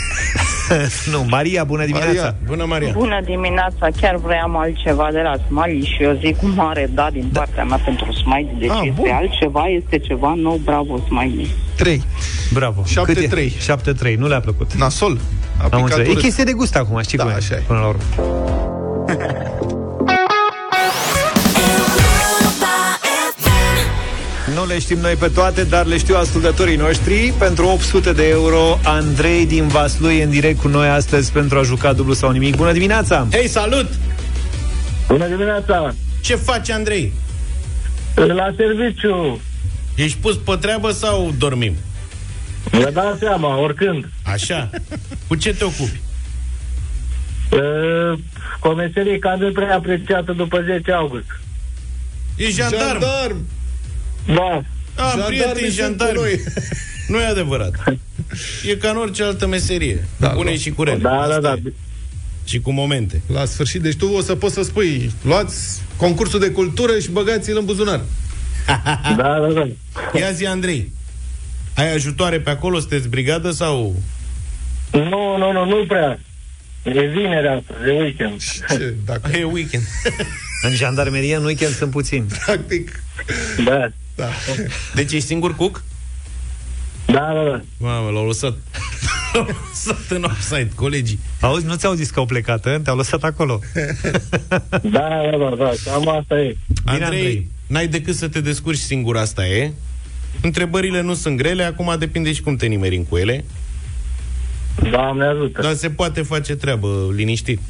nu, 1.12 1.24
Maria, 1.28 1.64
bună 1.64 1.84
dimineața! 1.84 2.22
Maria. 2.22 2.34
Bună, 2.46 2.64
Maria! 2.64 2.92
Bună 2.94 3.20
dimineața, 3.24 3.86
chiar 4.00 4.16
vreau 4.16 4.56
altceva 4.58 5.08
de 5.12 5.20
la 5.20 5.32
Smiley 5.46 5.82
și 5.96 6.02
eu 6.02 6.12
zic 6.24 6.36
cu 6.36 6.46
mare 6.46 6.90
da 6.94 7.08
din 7.12 7.30
partea 7.32 7.64
mea 7.64 7.80
pentru 7.84 8.12
Smiley, 8.12 8.54
deci 8.58 8.70
Ah, 8.70 8.76
este 8.82 8.92
bun. 9.00 9.10
altceva, 9.10 9.64
este 9.66 9.98
ceva 9.98 10.32
nou, 10.36 10.56
bravo 10.64 10.98
Smiley. 11.06 11.48
3. 11.76 12.02
Bravo. 12.52 12.82
Șapte, 12.86 13.12
Cât 13.12 13.22
e? 13.22 13.26
trei. 13.26 13.52
7-3. 14.12 14.14
Nu 14.18 14.26
le-a 14.28 14.40
plăcut. 14.40 14.72
Nasol. 14.74 15.18
A 15.58 15.62
Am 15.62 15.68
picat 15.68 15.80
înțeles. 15.80 16.06
E 16.06 16.10
urât. 16.10 16.22
chestie 16.22 16.44
de 16.44 16.52
gust 16.52 16.76
acum, 16.76 17.00
știi 17.02 17.18
Da, 17.18 17.24
cum 17.24 17.32
e, 17.32 17.36
așa 17.36 17.54
e. 17.54 17.62
până 17.66 17.78
la 17.78 17.86
urmă. 17.86 18.02
Nu 24.62 24.68
le 24.68 24.78
știm 24.78 24.98
noi 24.98 25.14
pe 25.14 25.28
toate, 25.28 25.64
dar 25.64 25.86
le 25.86 25.98
știu 25.98 26.16
ascultătorii 26.16 26.76
noștri. 26.76 27.32
Pentru 27.38 27.66
800 27.66 28.12
de 28.12 28.28
euro, 28.28 28.78
Andrei 28.84 29.46
din 29.46 29.68
Vaslui 29.68 30.16
e 30.18 30.22
în 30.22 30.30
direct 30.30 30.60
cu 30.60 30.68
noi 30.68 30.88
astăzi 30.88 31.32
pentru 31.32 31.58
a 31.58 31.62
juca 31.62 31.92
dublu 31.92 32.12
sau 32.12 32.30
nimic. 32.30 32.56
Bună 32.56 32.72
dimineața! 32.72 33.26
Hei, 33.32 33.48
salut! 33.48 33.86
Bună 35.08 35.26
dimineața! 35.26 35.94
Ce 36.20 36.34
faci, 36.34 36.70
Andrei? 36.70 37.12
La 38.14 38.54
serviciu, 38.56 39.40
Ești 39.94 40.18
pus 40.18 40.36
pe 40.36 40.56
treabă 40.60 40.90
sau 40.90 41.34
dormim? 41.38 41.74
vă 42.70 42.90
dați 42.92 43.18
seama, 43.18 43.60
oricând. 43.60 44.08
Așa. 44.24 44.70
Cu 45.28 45.34
ce 45.34 45.54
te 45.54 45.64
ocupi? 45.64 46.00
Uh, 47.50 48.18
cu 48.60 48.68
o 48.68 48.74
meserie 48.74 49.18
care 49.18 49.36
nu 49.38 49.52
prea 49.52 49.74
apreciată 49.74 50.32
după 50.32 50.62
10 50.66 50.92
august. 50.92 51.40
Ești 52.36 52.60
jandarm. 52.60 53.00
Jandarm. 53.00 53.36
Da. 54.26 54.42
Am 54.96 55.08
Jandarmii 55.08 55.38
prieteni 55.38 55.58
sunt 55.72 55.72
jandarmi. 55.74 56.14
cu 56.14 56.20
noi. 56.20 56.40
Nu 57.08 57.18
e 57.20 57.24
adevărat. 57.24 57.72
E 58.66 58.74
ca 58.76 58.90
în 58.90 58.96
orice 58.96 59.22
altă 59.22 59.46
meserie. 59.46 60.04
Da, 60.16 60.26
Da, 60.26 60.32
Pune 60.32 60.50
da. 60.50 60.56
și 60.56 60.70
cu 60.70 60.82
rele. 60.82 60.98
Da, 60.98 61.08
da, 61.10 61.16
Asta 61.22 61.40
da. 61.40 61.52
e. 61.52 61.72
Și 62.44 62.60
cu 62.60 62.70
momente. 62.72 63.22
La 63.26 63.44
sfârșit, 63.44 63.80
deci 63.82 63.96
tu 63.96 64.06
o 64.06 64.20
să 64.20 64.34
poți 64.34 64.54
să 64.54 64.62
spui 64.62 65.10
luați 65.22 65.80
concursul 65.96 66.40
de 66.40 66.50
cultură 66.50 66.98
și 66.98 67.10
băgați-l 67.10 67.56
în 67.58 67.64
buzunar. 67.64 68.00
Da, 69.16 69.38
da, 69.38 69.48
da. 69.54 69.68
Ia 70.18 70.30
zi, 70.32 70.46
Andrei. 70.46 70.92
Ai 71.74 71.94
ajutoare 71.94 72.40
pe 72.40 72.50
acolo? 72.50 72.78
Sunteți 72.78 73.08
brigadă 73.08 73.50
sau... 73.50 73.94
Nu, 74.92 75.36
nu, 75.38 75.52
nu, 75.52 75.64
nu 75.64 75.84
prea. 75.88 76.18
E 76.82 76.90
vinerea 77.06 77.52
asta, 77.56 77.74
de 77.84 77.90
weekend. 77.90 78.40
Ce, 78.68 78.94
dacă, 79.04 79.30
E 79.36 79.44
weekend. 79.44 79.82
În 80.62 80.74
jandarmerie 80.74 81.36
în 81.36 81.44
weekend 81.44 81.74
sunt 81.74 81.90
puțini. 81.90 82.26
practic, 82.44 83.02
Da. 83.64 83.92
Da. 84.14 84.28
Deci 84.94 85.12
ești 85.12 85.26
singur 85.26 85.54
cuc? 85.54 85.82
Da, 87.06 87.32
da, 87.34 87.50
da. 87.50 87.60
Mamă, 87.78 88.10
l-au 88.10 88.26
lăsat. 88.26 88.56
l-au 89.32 89.46
lăsat 89.68 89.98
în 90.08 90.22
offside, 90.24 90.70
colegii. 90.74 91.18
Auzi, 91.40 91.66
nu 91.66 91.74
ți-au 91.74 91.92
zis 91.92 92.10
că 92.10 92.18
au 92.18 92.26
plecat, 92.26 92.66
ă? 92.66 92.80
te-au 92.84 92.96
lăsat 92.96 93.22
acolo. 93.22 93.60
Da, 94.70 95.08
da, 95.30 95.38
da, 95.38 95.54
da. 95.56 95.72
Cam 95.84 96.08
asta 96.08 96.40
e. 96.40 96.56
Andrei, 96.84 97.04
Andrei. 97.04 97.50
n-ai 97.66 97.88
decât 97.88 98.14
să 98.14 98.28
te 98.28 98.40
descurci 98.40 98.78
singur, 98.78 99.16
asta 99.16 99.46
e. 99.46 99.72
Întrebările 100.42 101.00
nu 101.00 101.14
sunt 101.14 101.36
grele, 101.36 101.62
acum 101.62 101.96
depinde 101.98 102.32
și 102.32 102.40
cum 102.40 102.56
te 102.56 102.66
nimerim 102.66 103.02
cu 103.02 103.16
ele. 103.16 103.44
Doamne 104.90 105.24
ajută. 105.24 105.62
Dar 105.62 105.74
se 105.74 105.90
poate 105.90 106.22
face 106.22 106.54
treabă, 106.54 107.08
liniștit. 107.14 107.60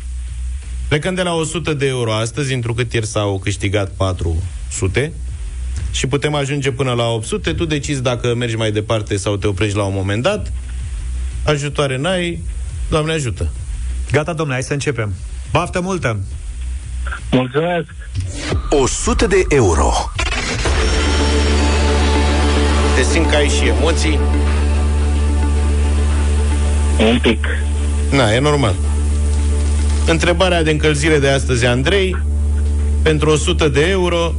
Plecăm 0.88 1.14
de 1.14 1.22
la 1.22 1.34
100 1.34 1.74
de 1.74 1.86
euro 1.86 2.12
astăzi, 2.12 2.54
întrucât 2.54 2.92
ieri 2.92 3.06
s-au 3.06 3.38
câștigat 3.38 3.90
400 3.90 5.12
și 5.92 6.06
putem 6.06 6.34
ajunge 6.34 6.72
până 6.72 6.92
la 6.92 7.08
800. 7.08 7.52
Tu 7.52 7.64
decizi 7.64 8.02
dacă 8.02 8.34
mergi 8.34 8.56
mai 8.56 8.72
departe 8.72 9.16
sau 9.16 9.36
te 9.36 9.46
oprești 9.46 9.76
la 9.76 9.84
un 9.84 9.94
moment 9.94 10.22
dat. 10.22 10.52
Ajutoare 11.44 11.96
n-ai, 11.96 12.42
Doamne 12.92 13.12
ajută. 13.12 13.48
Gata, 14.10 14.32
domnule, 14.32 14.52
hai 14.52 14.62
să 14.62 14.72
începem. 14.72 15.14
Baftă 15.52 15.80
multă! 15.80 16.20
Mulțumesc. 17.30 17.86
100 18.70 19.26
de 19.26 19.44
euro. 19.48 19.92
Te 22.96 23.02
simt 23.02 23.30
că 23.30 23.36
ai 23.36 23.48
și 23.48 23.66
emoții. 23.66 24.18
Un 26.98 27.18
pic. 27.22 27.46
Na, 28.10 28.34
e 28.34 28.38
normal. 28.38 28.74
Întrebarea 30.06 30.62
de 30.62 30.70
încălzire 30.70 31.18
de 31.18 31.28
astăzi, 31.28 31.66
Andrei, 31.66 32.16
pentru 33.02 33.30
100 33.30 33.68
de 33.68 33.88
euro, 33.88 34.34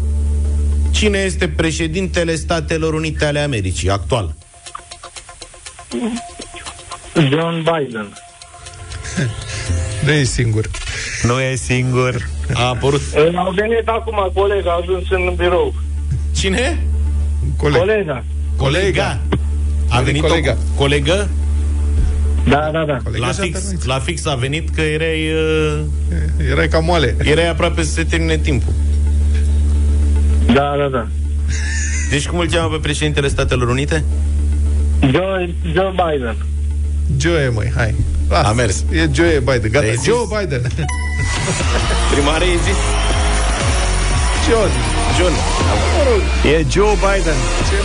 cine 0.94 1.18
este 1.18 1.48
președintele 1.48 2.36
Statelor 2.36 2.94
Unite 2.94 3.26
ale 3.26 3.40
Americii 3.40 3.90
actual? 3.90 4.34
John 7.30 7.56
Biden. 7.64 8.08
Nu 10.06 10.12
e 10.12 10.24
singur. 10.24 10.70
Nu 11.24 11.40
e 11.42 11.56
singur. 11.56 12.28
A 12.54 12.68
apărut. 12.68 13.02
Eh, 13.16 13.32
Au 13.36 13.52
venit 13.52 13.88
acum 13.88 14.32
colega, 14.34 14.72
a 14.72 14.80
ajuns 14.82 15.04
în 15.10 15.34
birou. 15.38 15.74
Cine? 16.36 16.84
Coleg. 17.58 17.78
Colega. 17.80 18.24
Colega. 18.58 19.20
A 19.90 20.02
venit 20.02 20.06
venit 20.06 20.22
colega. 20.22 20.52
o 20.74 20.78
colegă? 20.78 21.30
Da, 22.48 22.70
da, 22.74 22.86
da. 22.86 22.98
Colega 23.04 23.26
La 23.26 23.32
și 23.32 23.40
fix, 23.40 23.56
alternați. 23.56 23.88
la 23.88 24.00
fix 24.00 24.26
a 24.26 24.36
venit 24.36 24.70
că 24.70 24.82
erai, 24.82 25.28
uh, 25.32 25.80
Erai 26.52 26.68
ca 26.68 26.80
moale. 26.80 27.16
erai 27.24 27.50
aproape 27.50 27.84
să 27.84 27.92
se 27.92 28.04
termine 28.04 28.38
timpul. 28.38 28.74
Da, 30.54 30.76
da, 30.78 30.88
da. 30.92 31.08
Deci 32.10 32.28
cum 32.28 32.40
îl 32.40 32.48
cheamă 32.48 32.70
pe 32.76 32.80
președintele 32.82 33.28
Statelor 33.28 33.68
Unite? 33.70 34.04
Joe, 35.12 35.56
Joe 35.74 35.94
Biden. 36.06 36.36
Joe, 37.18 37.48
măi, 37.54 37.72
hai. 37.76 37.96
Lasă. 38.30 38.48
A 38.48 38.52
mers. 38.52 38.84
E 38.92 39.10
Joe 39.14 39.40
Biden, 39.46 39.72
gata. 39.72 39.86
Ai 39.86 39.96
zis? 39.96 40.06
Joe 40.06 40.26
Biden. 40.40 40.62
Primare 42.14 42.46
e 42.46 42.58
zis 42.64 42.78
John. 44.50 44.70
John. 45.20 45.34
E 46.46 46.66
Joe 46.72 46.94
Biden. 47.06 47.38
Ce 47.70 47.76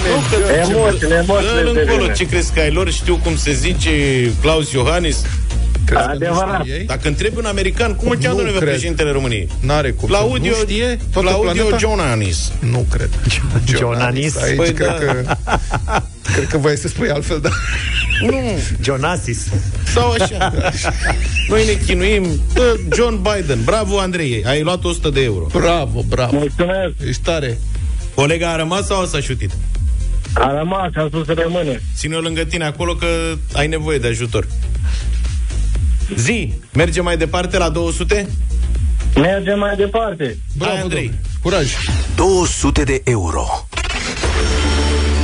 le 0.48 0.72
Emoțiile, 0.72 1.14
emoțiile 1.14 1.62
Dă-l 1.62 1.72
de 1.74 1.80
încolo, 1.80 2.02
vine. 2.02 2.12
ce 2.14 2.26
crezi 2.26 2.52
că 2.52 2.60
ai 2.60 2.70
lor? 2.70 2.90
Știu 2.90 3.16
cum 3.22 3.36
se 3.36 3.52
zice 3.52 3.90
Claus 4.40 4.72
Iohannis? 4.72 5.22
Crezi 5.88 6.06
că 6.06 6.12
nu 6.12 6.12
Adevărat. 6.14 6.60
știai? 6.64 6.84
Dacă 6.84 7.08
întrebi 7.08 7.36
un 7.38 7.44
american, 7.44 7.94
cum 7.94 8.08
îl 8.10 8.16
cheamă 8.16 8.30
Nu 8.30 8.36
domnule 8.36 8.58
cred. 8.58 8.68
președintele 8.70 9.10
României? 9.10 9.48
N-are 9.60 9.90
cum. 9.90 10.08
să 10.08 10.14
Claudio, 10.14 10.50
nu 10.50 10.56
știe 10.56 10.98
toată 11.12 11.28
Claudio 11.28 11.52
planeta? 11.64 11.76
John 11.76 12.00
Anis. 12.00 12.52
Nu 12.60 12.86
cred. 12.90 13.10
John 13.78 14.00
Anis? 14.00 14.36
Aici 14.42 14.56
Păi 14.56 14.72
cred, 14.72 14.86
da. 14.88 14.92
că, 14.94 15.24
cred 16.32 16.46
că 16.48 16.58
voi 16.58 16.76
să 16.76 16.88
spui 16.88 17.10
altfel, 17.10 17.40
dar... 17.40 17.52
Nu, 18.20 18.40
Jonasis. 18.82 19.46
sau 19.94 20.10
așa. 20.10 20.52
Noi 21.48 21.64
ne 21.66 21.72
chinuim. 21.86 22.26
Bă, 22.54 22.76
John 22.94 23.20
Biden. 23.22 23.58
Bravo, 23.64 23.98
Andrei. 23.98 24.42
Ai 24.46 24.62
luat 24.62 24.84
100 24.84 25.10
de 25.10 25.22
euro. 25.22 25.46
Bravo, 25.52 26.04
bravo. 26.08 26.36
Mulțumesc. 26.36 26.92
Ești 27.08 27.22
tare. 27.22 27.58
Colega 28.14 28.50
a 28.52 28.56
rămas 28.56 28.86
sau 28.86 29.04
s-a 29.06 29.20
șutit? 29.20 29.50
A 30.32 30.54
rămas, 30.58 30.90
a 30.94 31.04
spus 31.08 31.26
să 31.26 31.34
rămâne. 31.42 31.82
Ține-o 31.96 32.20
lângă 32.20 32.44
tine 32.44 32.64
acolo 32.64 32.94
că 32.94 33.06
ai 33.52 33.66
nevoie 33.66 33.98
de 33.98 34.06
ajutor. 34.08 34.46
Zi, 36.16 36.52
mergem 36.72 37.04
mai 37.04 37.16
departe 37.16 37.58
la 37.58 37.68
200? 37.68 38.28
Mergem 39.14 39.58
mai 39.58 39.76
departe. 39.76 40.36
Bravo, 40.56 40.72
Hai, 40.72 40.82
Andrei. 40.82 41.02
domnule. 41.04 41.22
Curaj. 41.42 41.72
200 42.16 42.82
de 42.82 43.00
euro. 43.04 43.44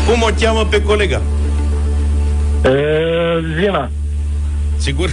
Cum 0.08 0.22
o 0.22 0.28
cheamă 0.40 0.64
pe 0.70 0.82
colega? 0.82 1.22
E, 2.64 2.70
Zina. 3.60 3.90
Sigur? 4.76 5.10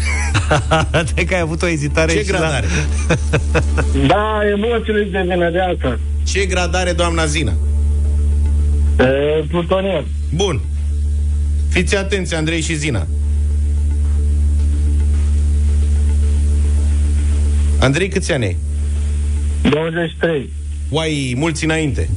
De 1.15 1.25
că 1.25 1.33
ai 1.33 1.39
avut 1.39 1.61
o 1.61 1.67
ezitare 1.67 2.11
Ce 2.11 2.17
și 2.19 2.25
grad 2.25 2.41
la... 2.41 2.47
are? 2.47 2.67
Da, 4.07 4.39
emoțiile 4.55 5.03
de 5.11 5.19
vină 5.21 5.49
de 5.49 5.59
asta. 5.59 5.99
Ce 6.23 6.45
grad 6.45 6.75
are 6.75 6.91
doamna 6.91 7.25
Zina? 7.25 7.53
E, 8.99 9.43
plutonier. 9.49 10.03
Bun. 10.35 10.61
Fiți 11.69 11.95
atenți, 11.95 12.35
Andrei 12.35 12.61
și 12.61 12.75
Zina. 12.75 13.07
Andrei, 17.81 18.09
câți 18.09 18.31
ani 18.31 18.45
ai? 18.45 18.57
23. 19.69 20.49
Uai, 20.89 21.33
mulți 21.37 21.63
înainte. 21.63 22.09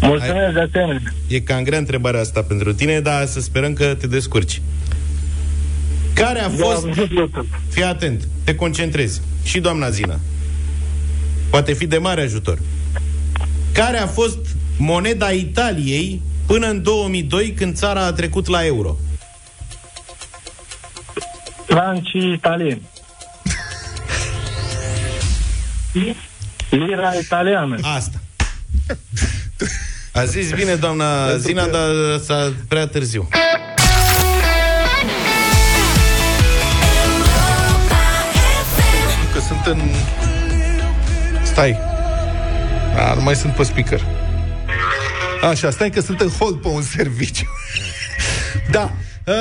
Mulțumesc 0.00 0.52
de 0.52 0.60
asemenea. 0.60 1.14
E 1.28 1.40
cam 1.40 1.62
grea 1.62 1.78
întrebarea 1.78 2.20
asta 2.20 2.42
pentru 2.42 2.74
tine, 2.74 3.00
dar 3.00 3.26
să 3.26 3.40
sperăm 3.40 3.72
că 3.72 3.94
te 3.94 4.06
descurci. 4.06 4.62
Care 6.12 6.40
a 6.40 6.48
fost... 6.48 6.86
Fii 7.68 7.82
atent, 7.82 8.28
te 8.44 8.54
concentrezi. 8.54 9.20
Și 9.44 9.60
doamna 9.60 9.90
Zina. 9.90 10.20
Poate 11.50 11.72
fi 11.72 11.86
de 11.86 11.98
mare 11.98 12.20
ajutor. 12.20 12.58
Care 13.72 13.98
a 13.98 14.06
fost 14.06 14.38
moneda 14.78 15.30
Italiei 15.30 16.22
până 16.46 16.66
în 16.66 16.82
2002 16.82 17.52
când 17.52 17.74
țara 17.74 18.04
a 18.04 18.12
trecut 18.12 18.46
la 18.46 18.64
euro? 18.64 18.96
Francii 21.66 22.32
italieni. 22.32 22.82
Lira 26.70 27.12
italiană. 27.20 27.76
Asta. 27.82 28.20
A 30.12 30.24
zis 30.24 30.52
bine 30.52 30.74
doamna 30.74 31.36
Zina, 31.36 31.66
dar 31.66 31.90
s-a 32.24 32.52
prea 32.68 32.86
târziu. 32.86 33.28
Că 39.32 39.40
sunt 39.40 39.66
în... 39.66 39.80
Stai. 41.44 41.78
A, 42.96 43.14
nu 43.14 43.22
mai 43.22 43.34
sunt 43.36 43.52
pe 43.54 43.62
speaker. 43.62 44.00
Așa, 45.50 45.70
stai 45.70 45.90
că 45.90 46.00
sunt 46.00 46.20
în 46.20 46.28
hold 46.38 46.60
pe 46.60 46.68
un 46.68 46.82
serviciu. 46.96 47.46
da. 48.70 48.92
Uh, 49.26 49.34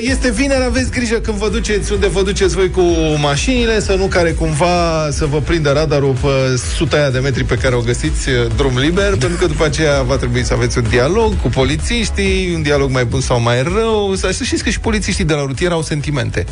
Este 0.00 0.30
vineri, 0.30 0.64
aveți 0.64 0.90
grijă 0.90 1.16
când 1.16 1.36
vă 1.36 1.48
duceți 1.48 1.92
unde 1.92 2.06
vă 2.06 2.22
duceți 2.22 2.54
voi 2.54 2.70
cu 2.70 2.82
mașinile, 3.20 3.80
să 3.80 3.94
nu 3.94 4.06
care 4.06 4.30
cumva 4.30 5.08
să 5.10 5.26
vă 5.26 5.40
prindă 5.40 5.70
radarul 5.72 6.14
pe 6.20 6.60
suta 6.76 6.96
aia 6.96 7.10
de 7.10 7.18
metri 7.18 7.44
pe 7.44 7.54
care 7.54 7.74
o 7.74 7.80
găsiți 7.80 8.28
uh, 8.28 8.46
drum 8.56 8.78
liber, 8.78 9.16
pentru 9.16 9.38
că 9.38 9.46
după 9.46 9.64
aceea 9.64 10.02
va 10.02 10.16
trebui 10.16 10.44
să 10.44 10.54
aveți 10.54 10.78
un 10.78 10.84
dialog 10.88 11.40
cu 11.40 11.48
polițiștii, 11.48 12.54
un 12.54 12.62
dialog 12.62 12.90
mai 12.90 13.04
bun 13.04 13.20
sau 13.20 13.40
mai 13.40 13.62
rău. 13.62 14.14
Să 14.14 14.28
să 14.32 14.44
știți 14.44 14.62
că 14.62 14.70
și 14.70 14.80
polițiștii 14.80 15.24
de 15.24 15.34
la 15.34 15.44
rutier 15.44 15.70
au 15.70 15.82
sentimente. 15.82 16.46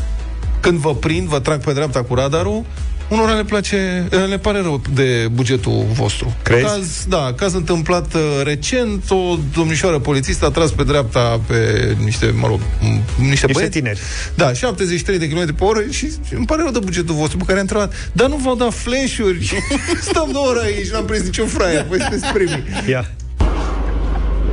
Când 0.69 0.81
vă 0.81 0.95
prind, 0.95 1.29
vă 1.29 1.41
trag 1.41 1.61
pe 1.65 1.73
dreapta 1.73 2.03
cu 2.03 2.15
radarul, 2.15 2.65
unora 3.09 3.33
le 3.33 3.45
place, 3.45 4.09
le 4.29 4.39
pare 4.39 4.61
rău 4.61 4.81
de 4.95 5.29
bugetul 5.33 5.87
vostru. 5.93 6.37
Crezi? 6.43 6.65
Caz, 6.65 7.05
da, 7.09 7.33
caz 7.37 7.55
întâmplat 7.55 8.15
uh, 8.15 8.21
recent, 8.45 9.05
o 9.11 9.37
domnișoară 9.55 9.99
polițistă 9.99 10.47
a 10.47 10.51
tras 10.51 10.71
pe 10.71 10.83
dreapta 10.85 11.41
pe 11.47 11.57
niște, 12.05 12.35
mă 12.41 12.47
rog, 12.47 12.61
m- 12.61 13.29
niște 13.29 13.47
băieți. 13.53 13.73
tineri. 13.73 14.01
Da, 14.35 14.53
73 14.53 15.19
de 15.19 15.29
km 15.29 15.55
pe 15.55 15.65
oră 15.65 15.81
și 15.91 16.09
îmi 16.37 16.47
pare 16.47 16.63
rău 16.63 16.71
de 16.71 16.79
bugetul 16.79 17.15
vostru 17.15 17.37
pe 17.39 17.45
care 17.45 17.59
am 17.59 17.67
întrebat. 17.71 18.11
Dar 18.13 18.29
nu 18.29 18.37
v-au 18.37 18.57
dat 18.57 18.73
flash-uri? 18.75 19.53
Stăm 20.11 20.29
două 20.33 20.47
ore 20.47 20.61
aici, 20.65 20.91
n-am 20.91 21.05
prins 21.05 21.23
niciun 21.25 21.47
fraier, 21.47 21.85
voi 21.89 22.01
sunteți 22.01 22.33
primii. 22.33 22.63
Ia. 22.89 23.11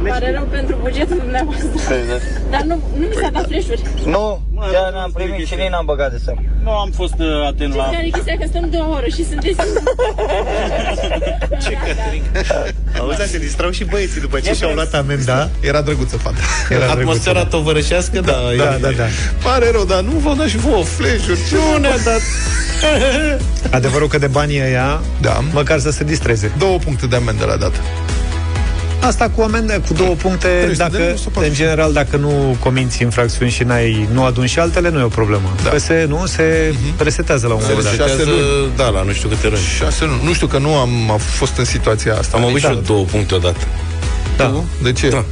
Pare 0.09 0.31
rău 0.31 0.43
pentru 0.51 0.77
bugetul 0.81 1.17
dumneavoastră. 1.17 1.67
Dar 2.49 2.61
nu, 2.61 2.75
nu 2.99 3.05
mi 3.05 3.13
s-a 3.21 3.29
dat 3.33 3.45
flash-uri. 3.47 3.81
Nu, 4.05 4.41
chiar 4.71 4.91
n-am 4.93 5.11
primit 5.11 5.47
și 5.47 5.55
nici 5.55 5.67
n-am 5.69 5.85
băgat 5.85 6.11
de 6.11 6.19
seamă. 6.23 6.39
Nu 6.63 6.69
am 6.71 6.91
fost 6.95 7.13
uh, 7.19 7.45
atent 7.47 7.71
Ce 7.71 7.77
la... 7.77 7.83
care 7.83 8.05
e 8.05 8.09
chestia 8.09 8.35
că 8.39 8.45
stăm 8.47 8.69
două 8.69 8.95
ore 8.95 9.09
și 9.09 9.25
sunteți... 9.29 9.55
Ce 11.63 11.77
Auzi, 12.99 13.31
se 13.31 13.37
distrau 13.37 13.69
și 13.71 13.83
băieții 13.83 14.21
după 14.21 14.39
ce 14.39 14.53
și-au 14.53 14.73
luat 14.73 14.93
amenda. 14.93 15.49
Era 15.61 15.81
drăguță 15.81 16.17
fata. 16.17 16.37
Era 16.69 16.85
Atmosfera 16.85 17.33
drăguță, 17.33 17.55
tovărășească, 17.57 18.19
da. 18.19 18.31
Da, 18.31 18.53
e- 18.53 18.77
da, 18.81 18.89
da. 18.91 19.03
Pare 19.43 19.71
rău, 19.71 19.83
dar 19.85 20.01
nu 20.01 20.11
v-au 20.11 20.35
dat 20.35 20.47
și 20.47 20.57
vouă 20.57 20.83
flash-uri. 20.83 21.39
Ce 21.49 21.55
Nu 21.55 21.77
ne-a 21.77 21.97
dat. 22.03 22.21
Adevărul 23.71 24.07
că 24.07 24.17
de 24.17 24.27
banii 24.27 24.61
ăia, 24.61 25.01
Da. 25.21 25.39
măcar 25.51 25.79
să 25.79 25.91
se 25.91 26.03
distreze. 26.03 26.51
Două 26.57 26.77
puncte 26.77 27.05
de 27.05 27.15
amendă 27.15 27.45
la 27.45 27.55
dată. 27.55 27.77
Asta 29.01 29.29
cu 29.35 29.41
amendă, 29.41 29.81
cu 29.87 29.93
două 29.93 30.13
puncte, 30.15 30.47
300 30.47 30.67
de 30.67 30.75
dacă, 30.77 30.97
lei, 30.97 31.11
140. 31.13 31.49
în 31.49 31.65
general, 31.65 31.93
dacă 31.93 32.17
nu 32.17 32.57
cominți 32.59 33.01
infracțiuni 33.01 33.51
și 33.51 33.63
n-ai, 33.63 34.07
nu 34.13 34.23
aduni 34.23 34.47
și 34.47 34.59
altele, 34.59 34.89
nu 34.89 34.99
e 34.99 35.03
o 35.03 35.07
problemă. 35.07 35.53
Da. 35.63 35.69
Da. 35.69 35.77
se, 35.77 36.05
nu, 36.07 36.25
se 36.25 36.73
resetează 36.97 37.47
la 37.47 37.53
un 37.53 37.59
Se 37.61 37.65
moment 37.69 37.85
dat. 37.85 37.93
șase 37.95 38.11
resetează, 38.11 38.39
luni. 38.59 38.71
da, 38.75 38.87
la 38.89 39.01
nu 39.03 39.11
știu 39.11 39.29
câte 39.29 39.47
rând. 39.47 39.61
Șase 39.77 40.05
luni. 40.05 40.19
Nu 40.23 40.33
știu 40.33 40.47
că 40.47 40.57
nu 40.57 40.75
am, 40.75 41.11
am 41.11 41.17
fost 41.17 41.57
în 41.57 41.65
situația 41.65 42.13
asta. 42.17 42.37
Am 42.37 42.43
avut 42.45 42.59
și 42.59 42.65
eu 42.65 42.69
Niciodată. 42.71 42.93
două 42.93 43.05
puncte 43.05 43.35
odată. 43.35 43.59
Da. 44.37 44.63
De 44.83 44.91
ce? 44.91 45.09
Da. 45.09 45.23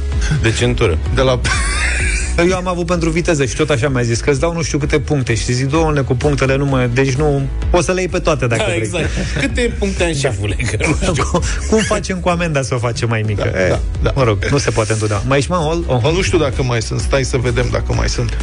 De 0.42 0.52
centură. 0.52 0.98
De 1.14 1.20
la... 1.20 1.40
Eu 2.38 2.56
am 2.56 2.66
avut 2.68 2.86
pentru 2.86 3.10
viteză 3.10 3.44
și 3.44 3.54
tot 3.54 3.70
așa 3.70 3.88
mi-a 3.88 4.02
zis 4.02 4.20
că 4.20 4.30
îți 4.30 4.40
dau 4.40 4.52
nu 4.52 4.62
știu 4.62 4.78
câte 4.78 5.00
puncte 5.00 5.34
și 5.34 5.52
zic, 5.52 5.68
doamne, 5.68 6.00
cu 6.00 6.14
punctele 6.14 6.56
nu 6.56 6.64
mă... 6.64 6.88
Deci 6.92 7.12
nu... 7.12 7.46
O 7.70 7.80
să 7.80 7.92
le 7.92 8.00
iei 8.00 8.08
pe 8.08 8.18
toate 8.18 8.46
dacă 8.46 8.62
Da, 8.62 8.68
vrei. 8.68 8.78
exact. 8.78 9.08
Câte 9.40 9.74
puncte 9.78 10.04
am 10.04 10.14
șefule? 10.14 10.54
Că 10.54 10.86
nu 10.86 11.12
știu. 11.12 11.24
Cum 11.70 11.78
facem 11.78 12.18
cu 12.18 12.28
amenda 12.28 12.62
să 12.62 12.74
o 12.74 12.78
facem 12.78 13.08
mai 13.08 13.22
mică? 13.26 13.50
Da, 13.52 13.60
e, 13.64 13.68
da, 13.68 13.80
da. 14.02 14.12
Mă 14.14 14.22
rog, 14.24 14.44
nu 14.50 14.58
se 14.58 14.70
poate 14.70 14.92
întotdeauna. 14.92 15.26
Mai 15.28 15.38
ești, 15.38 15.50
mă, 15.50 15.56
on 15.88 15.98
hold? 16.00 16.16
Nu 16.16 16.22
știu 16.22 16.38
dacă 16.38 16.62
mai 16.62 16.82
sunt. 16.82 17.00
Stai 17.00 17.24
să 17.24 17.36
vedem 17.36 17.68
dacă 17.72 17.92
mai 17.92 18.08
sunt. 18.08 18.38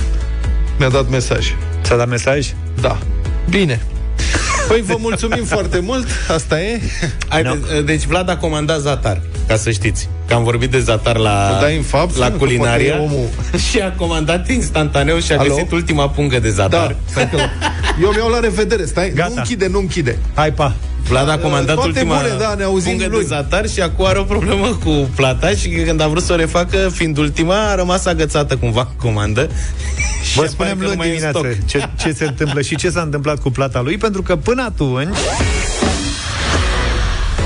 Mi-a 0.78 0.89
dat 0.89 1.10
mesaj. 1.10 1.48
Ți-a 1.84 1.96
dat 1.96 2.08
mesaj? 2.08 2.48
Da. 2.82 2.98
Bine. 3.50 3.82
Păi 4.68 4.82
vă 4.82 4.96
mulțumim 5.00 5.44
foarte 5.44 5.80
mult. 5.80 6.08
Asta 6.28 6.62
e. 6.62 6.82
Hai, 7.28 7.44
de, 7.44 7.82
deci 7.82 8.04
Vlad 8.06 8.30
a 8.30 8.38
comandat 8.38 8.80
zatar, 8.80 9.22
ca 9.48 9.56
să 9.56 9.72
știți. 9.72 10.10
Că 10.28 10.34
am 10.34 10.44
vorbit 10.44 10.72
de 10.72 10.80
zatar 10.80 11.18
la, 11.18 11.50
Îl 11.54 11.62
dai 11.62 11.76
în 11.78 11.84
fapt, 11.84 12.16
la 12.18 12.32
că 12.32 12.38
culinaria 12.38 12.96
poate 12.96 13.12
e 13.12 13.16
omul. 13.16 13.28
și 13.70 13.80
a 13.80 13.92
comandat 13.92 14.50
instantaneu 14.50 15.20
și 15.20 15.32
a 15.32 15.38
Alo? 15.38 15.48
găsit 15.54 15.72
ultima 15.72 16.10
pungă 16.10 16.39
de 16.39 16.50
zatar. 16.50 16.88
Da. 16.88 16.96
Stai 17.06 17.30
că... 17.30 17.38
Eu 18.02 18.10
mi-au 18.16 18.30
la 18.30 18.39
revedere. 18.39 18.86
Stai. 18.86 19.12
Gata. 19.16 19.30
Nu 19.30 19.36
închide, 19.38 19.68
nu 19.68 19.80
închide. 19.80 20.18
Hai, 20.34 20.52
pa! 20.52 20.74
Vlad 21.08 21.30
a 21.30 21.38
comandat 21.38 21.76
Toate 21.76 21.89
ultima 21.89 22.16
bune, 22.16 22.36
da, 22.39 22.54
ne 22.58 22.64
auzim 22.64 22.89
pungă 22.89 23.04
de 23.04 23.10
luni. 23.16 23.26
zatar 23.26 23.68
și 23.70 23.82
acum 23.82 24.06
are 24.06 24.20
o 24.20 24.24
problemă 24.24 24.68
cu 24.84 25.10
plata 25.16 25.50
și 25.50 25.70
când 25.70 26.02
a 26.02 26.08
vrut 26.08 26.24
să 26.24 26.34
o 26.34 26.36
refacă, 26.36 26.78
fiind 26.94 27.18
ultima, 27.18 27.70
a 27.70 27.76
rămas 27.76 28.06
agățată 28.06 28.56
cumva 28.58 28.88
în 28.92 29.10
comandă. 29.10 29.50
Și 30.30 30.36
Vă 30.38 30.42
apare 30.42 30.48
spunem 30.50 30.78
că 30.78 30.82
nu 30.84 30.86
luni 30.88 30.98
mai 30.98 31.08
e 31.08 31.10
în 31.10 31.16
dimineață 31.18 31.39
stoc. 31.54 31.66
ce, 31.68 31.89
ce 32.08 32.12
se 32.14 32.26
întâmplă 32.26 32.62
și 32.62 32.76
ce 32.76 32.89
s-a 32.89 33.02
întâmplat 33.02 33.39
cu 33.39 33.50
plata 33.50 33.82
lui, 33.82 33.98
pentru 33.98 34.22
că 34.22 34.36
până 34.36 34.64
atunci... 34.68 35.08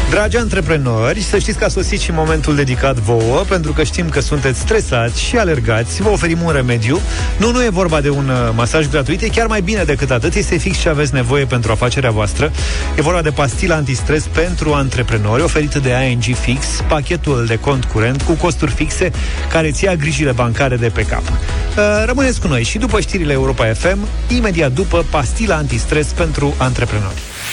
Dragi 0.09 0.37
antreprenori, 0.37 1.21
să 1.21 1.37
știți 1.37 1.57
că 1.57 1.63
a 1.65 1.67
sosit 1.67 1.99
și 1.99 2.11
momentul 2.11 2.55
dedicat 2.55 2.95
vouă, 2.95 3.43
pentru 3.49 3.73
că 3.73 3.83
știm 3.83 4.09
că 4.09 4.19
sunteți 4.19 4.59
stresați 4.59 5.21
și 5.21 5.37
alergați, 5.37 6.01
vă 6.01 6.09
oferim 6.09 6.41
un 6.41 6.51
remediu. 6.51 6.99
Nu, 7.37 7.51
nu 7.51 7.63
e 7.63 7.69
vorba 7.69 8.01
de 8.01 8.09
un 8.09 8.29
uh, 8.29 8.51
masaj 8.55 8.87
gratuit, 8.87 9.21
e 9.21 9.27
chiar 9.27 9.47
mai 9.47 9.61
bine 9.61 9.83
decât 9.83 10.11
atât, 10.11 10.35
este 10.35 10.57
fix 10.57 10.77
ce 10.77 10.89
aveți 10.89 11.13
nevoie 11.13 11.45
pentru 11.45 11.71
afacerea 11.71 12.11
voastră. 12.11 12.51
E 12.97 13.01
vorba 13.01 13.21
de 13.21 13.29
pastila 13.29 13.75
antistres 13.75 14.27
pentru 14.27 14.73
antreprenori, 14.73 15.43
oferită 15.43 15.79
de 15.79 15.89
ING 16.09 16.35
Fix, 16.35 16.65
pachetul 16.87 17.45
de 17.45 17.55
cont 17.55 17.85
curent 17.85 18.21
cu 18.21 18.33
costuri 18.33 18.71
fixe 18.71 19.11
care 19.49 19.71
ți 19.71 19.83
ia 19.83 19.95
grijile 19.95 20.31
bancare 20.31 20.75
de 20.75 20.87
pe 20.87 21.01
cap. 21.01 21.23
Uh, 21.27 22.03
Rămâneți 22.05 22.41
cu 22.41 22.47
noi 22.47 22.63
și 22.63 22.77
după 22.77 22.99
știrile 22.99 23.33
Europa 23.33 23.73
FM, 23.73 23.97
imediat 24.27 24.71
după 24.71 25.05
pastila 25.09 25.55
antistres 25.55 26.07
pentru 26.07 26.53
antreprenori. 26.57 27.21